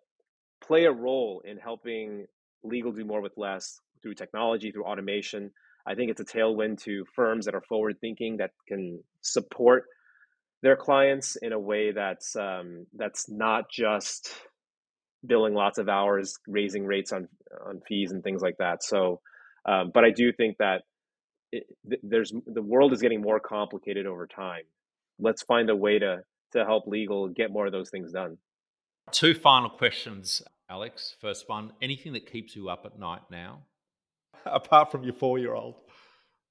play 0.67 0.85
a 0.85 0.93
role 0.93 1.43
in 1.45 1.59
helping 1.59 2.27
legal 2.65 2.93
do 2.93 3.05
more 3.05 3.21
with 3.21 3.37
less 3.37 3.81
through 4.03 4.15
technology 4.15 4.71
through 4.71 4.85
automation 4.85 5.51
i 5.87 5.95
think 5.95 6.11
it's 6.11 6.21
a 6.21 6.25
tailwind 6.25 6.81
to 6.83 7.05
firms 7.15 7.45
that 7.45 7.55
are 7.55 7.63
forward 7.63 7.97
thinking 8.01 8.39
that 8.39 8.51
can 8.67 8.99
support 9.21 9.85
their 10.63 10.77
clients 10.77 11.37
in 11.37 11.53
a 11.53 11.59
way 11.59 11.93
that's 11.93 12.37
um, 12.37 12.87
that's 12.95 13.29
not 13.29 13.71
just 13.71 14.33
billing 15.27 15.55
lots 15.55 15.79
of 15.79 15.89
hours 15.89 16.39
raising 16.47 16.87
rates 16.87 17.13
on 17.13 17.29
on 17.67 17.81
fees 17.89 18.13
and 18.13 18.23
things 18.23 18.43
like 18.43 18.57
that 18.59 18.83
so 18.83 19.21
um, 19.67 19.91
but 19.93 20.05
i 20.05 20.11
do 20.11 20.33
think 20.33 20.57
that 20.59 20.83
it, 21.53 21.65
there's 22.03 22.33
the 22.47 22.63
world 22.63 22.93
is 22.93 23.01
getting 23.01 23.21
more 23.21 23.41
complicated 23.41 24.07
over 24.07 24.27
time 24.27 24.63
let's 25.19 25.43
find 25.43 25.71
a 25.71 25.77
way 25.77 25.99
to 25.99 26.23
to 26.53 26.65
help 26.65 26.87
legal 26.87 27.29
get 27.29 27.51
more 27.51 27.67
of 27.67 27.73
those 27.73 27.91
things 27.91 28.13
done. 28.13 28.39
Two 29.11 29.35
final 29.35 29.71
questions, 29.71 30.43
Alex. 30.71 31.17
First 31.21 31.49
one 31.49 31.73
anything 31.83 32.13
that 32.15 32.31
keeps 32.31 32.57
you 32.57 32.69
up 32.69 32.85
at 32.85 32.99
night 32.99 33.23
now, 33.31 33.63
apart 34.47 34.91
from 34.91 35.05
your 35.05 35.15
four 35.15 35.39
year 35.39 35.55
old? 35.55 35.77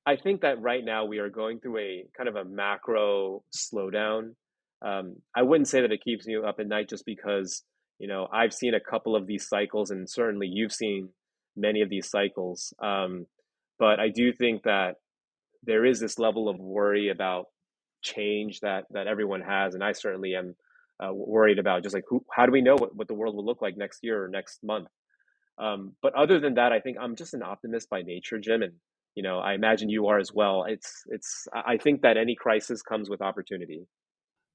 I 0.05 0.15
think 0.15 0.41
that 0.41 0.61
right 0.61 0.83
now 0.83 1.05
we 1.05 1.19
are 1.19 1.29
going 1.29 1.59
through 1.59 1.79
a 1.79 2.05
kind 2.15 2.29
of 2.29 2.35
a 2.35 2.45
macro 2.45 3.43
slowdown. 3.55 4.35
Um, 4.85 5.15
I 5.35 5.41
wouldn't 5.41 5.67
say 5.67 5.81
that 5.81 5.91
it 5.91 6.03
keeps 6.03 6.27
you 6.27 6.45
up 6.45 6.59
at 6.59 6.67
night 6.67 6.89
just 6.89 7.05
because, 7.05 7.63
you 7.97 8.07
know, 8.07 8.27
I've 8.31 8.53
seen 8.53 8.75
a 8.75 8.79
couple 8.79 9.15
of 9.15 9.25
these 9.25 9.47
cycles 9.47 9.89
and 9.89 10.09
certainly 10.09 10.47
you've 10.47 10.73
seen 10.73 11.09
many 11.55 11.81
of 11.81 11.89
these 11.89 12.09
cycles. 12.09 12.73
Um, 12.83 13.25
but 13.79 13.99
I 13.99 14.09
do 14.09 14.31
think 14.31 14.63
that 14.63 14.95
there 15.63 15.85
is 15.85 15.99
this 15.99 16.19
level 16.19 16.47
of 16.49 16.59
worry 16.59 17.09
about 17.09 17.45
change 18.03 18.59
that 18.59 18.83
that 18.91 19.07
everyone 19.07 19.41
has, 19.41 19.73
and 19.73 19.83
I 19.83 19.93
certainly 19.93 20.35
am 20.35 20.55
uh, 21.03 21.11
worried 21.11 21.59
about 21.59 21.83
just 21.83 21.95
like 21.95 22.03
who, 22.07 22.23
how 22.31 22.45
do 22.45 22.51
we 22.51 22.61
know 22.61 22.75
what, 22.75 22.95
what 22.95 23.07
the 23.07 23.13
world 23.15 23.35
will 23.35 23.45
look 23.45 23.61
like 23.61 23.75
next 23.75 23.99
year 24.03 24.23
or 24.23 24.27
next 24.27 24.63
month. 24.63 24.87
Um, 25.57 25.93
but 26.01 26.13
other 26.13 26.39
than 26.39 26.55
that, 26.55 26.71
I 26.71 26.79
think 26.79 26.97
I'm 27.01 27.15
just 27.15 27.33
an 27.33 27.41
optimist 27.41 27.89
by 27.89 28.01
nature, 28.01 28.37
Jim, 28.39 28.61
and 28.61 28.73
you 29.15 29.23
know 29.23 29.39
I 29.39 29.53
imagine 29.53 29.89
you 29.89 30.07
are 30.07 30.19
as 30.19 30.31
well. 30.33 30.65
It's 30.67 31.03
it's 31.07 31.47
I 31.53 31.77
think 31.77 32.01
that 32.01 32.17
any 32.17 32.35
crisis 32.35 32.81
comes 32.81 33.09
with 33.09 33.21
opportunity. 33.21 33.87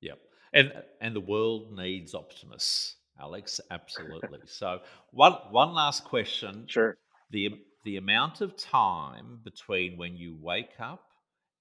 Yep, 0.00 0.18
and 0.54 0.72
and 1.00 1.16
the 1.16 1.20
world 1.20 1.76
needs 1.76 2.14
optimists, 2.14 2.96
Alex. 3.20 3.60
Absolutely. 3.70 4.40
so 4.46 4.80
one 5.10 5.32
one 5.50 5.74
last 5.74 6.04
question. 6.04 6.64
Sure. 6.68 6.96
The 7.30 7.50
the 7.84 7.96
amount 7.96 8.40
of 8.40 8.56
time 8.56 9.40
between 9.42 9.96
when 9.96 10.16
you 10.16 10.36
wake 10.40 10.78
up 10.78 11.02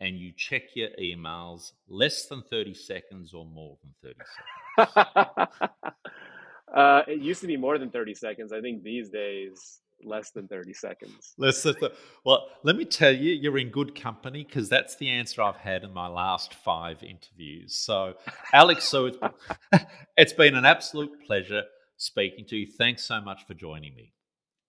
and 0.01 0.17
you 0.17 0.31
check 0.35 0.63
your 0.75 0.89
emails 0.99 1.71
less 1.87 2.25
than 2.25 2.41
30 2.49 2.73
seconds 2.73 3.33
or 3.33 3.45
more 3.45 3.77
than 3.81 3.93
30 4.03 4.19
seconds? 4.77 5.71
uh, 6.75 7.01
it 7.07 7.19
used 7.19 7.41
to 7.41 7.47
be 7.47 7.57
more 7.57 7.77
than 7.77 7.89
30 7.89 8.13
seconds. 8.13 8.53
I 8.53 8.61
think 8.61 8.83
these 8.83 9.09
days, 9.09 9.81
less 10.03 10.31
than 10.31 10.47
30 10.47 10.73
seconds. 10.73 11.33
Less 11.37 11.63
than 11.63 11.75
th- 11.75 11.91
well, 12.23 12.47
let 12.63 12.75
me 12.75 12.85
tell 12.85 13.13
you, 13.13 13.33
you're 13.33 13.57
in 13.57 13.69
good 13.69 13.99
company 13.99 14.43
because 14.43 14.69
that's 14.69 14.95
the 14.97 15.09
answer 15.09 15.41
I've 15.41 15.57
had 15.57 15.83
in 15.83 15.93
my 15.93 16.07
last 16.07 16.53
five 16.53 17.03
interviews. 17.03 17.75
So, 17.75 18.15
Alex, 18.53 18.85
so 18.85 19.05
it's 19.05 19.17
been, 19.17 19.85
it's 20.17 20.33
been 20.33 20.55
an 20.55 20.65
absolute 20.65 21.11
pleasure 21.25 21.63
speaking 21.97 22.45
to 22.47 22.57
you. 22.57 22.67
Thanks 22.67 23.03
so 23.03 23.21
much 23.21 23.45
for 23.45 23.53
joining 23.53 23.95
me. 23.95 24.13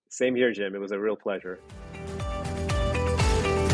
Same 0.09 0.35
here, 0.35 0.51
Jim. 0.51 0.75
It 0.75 0.79
was 0.79 0.91
a 0.91 0.99
real 0.99 1.15
pleasure. 1.15 1.59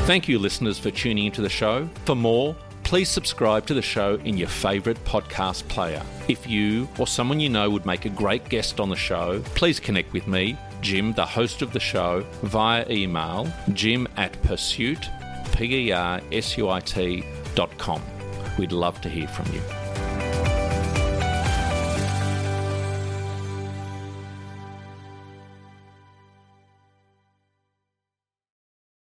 Thank 0.05 0.29
you, 0.29 0.39
listeners, 0.39 0.79
for 0.79 0.91
tuning 0.91 1.25
into 1.25 1.41
the 1.41 1.49
show. 1.49 1.89
For 2.05 2.15
more, 2.15 2.55
please 2.83 3.09
subscribe 3.09 3.65
to 3.65 3.73
the 3.73 3.81
show 3.81 4.15
in 4.23 4.37
your 4.37 4.47
favourite 4.47 5.03
podcast 5.03 5.67
player. 5.67 6.01
If 6.29 6.47
you 6.47 6.87
or 6.97 7.05
someone 7.05 7.41
you 7.41 7.49
know 7.49 7.69
would 7.69 7.85
make 7.85 8.05
a 8.05 8.09
great 8.09 8.47
guest 8.47 8.79
on 8.79 8.87
the 8.87 8.95
show, 8.95 9.41
please 9.55 9.77
connect 9.77 10.13
with 10.13 10.25
me, 10.25 10.57
Jim, 10.81 11.13
the 11.13 11.25
host 11.25 11.61
of 11.61 11.73
the 11.73 11.79
show, 11.79 12.25
via 12.43 12.85
email 12.89 13.51
jim 13.73 14.07
at 14.17 14.39
pursuit, 14.43 15.09
P-E-R-S-U-I-T 15.53 17.23
dot 17.55 17.77
com. 17.77 18.01
We'd 18.57 18.71
love 18.71 19.01
to 19.01 19.09
hear 19.09 19.27
from 19.27 19.53
you. 19.53 19.61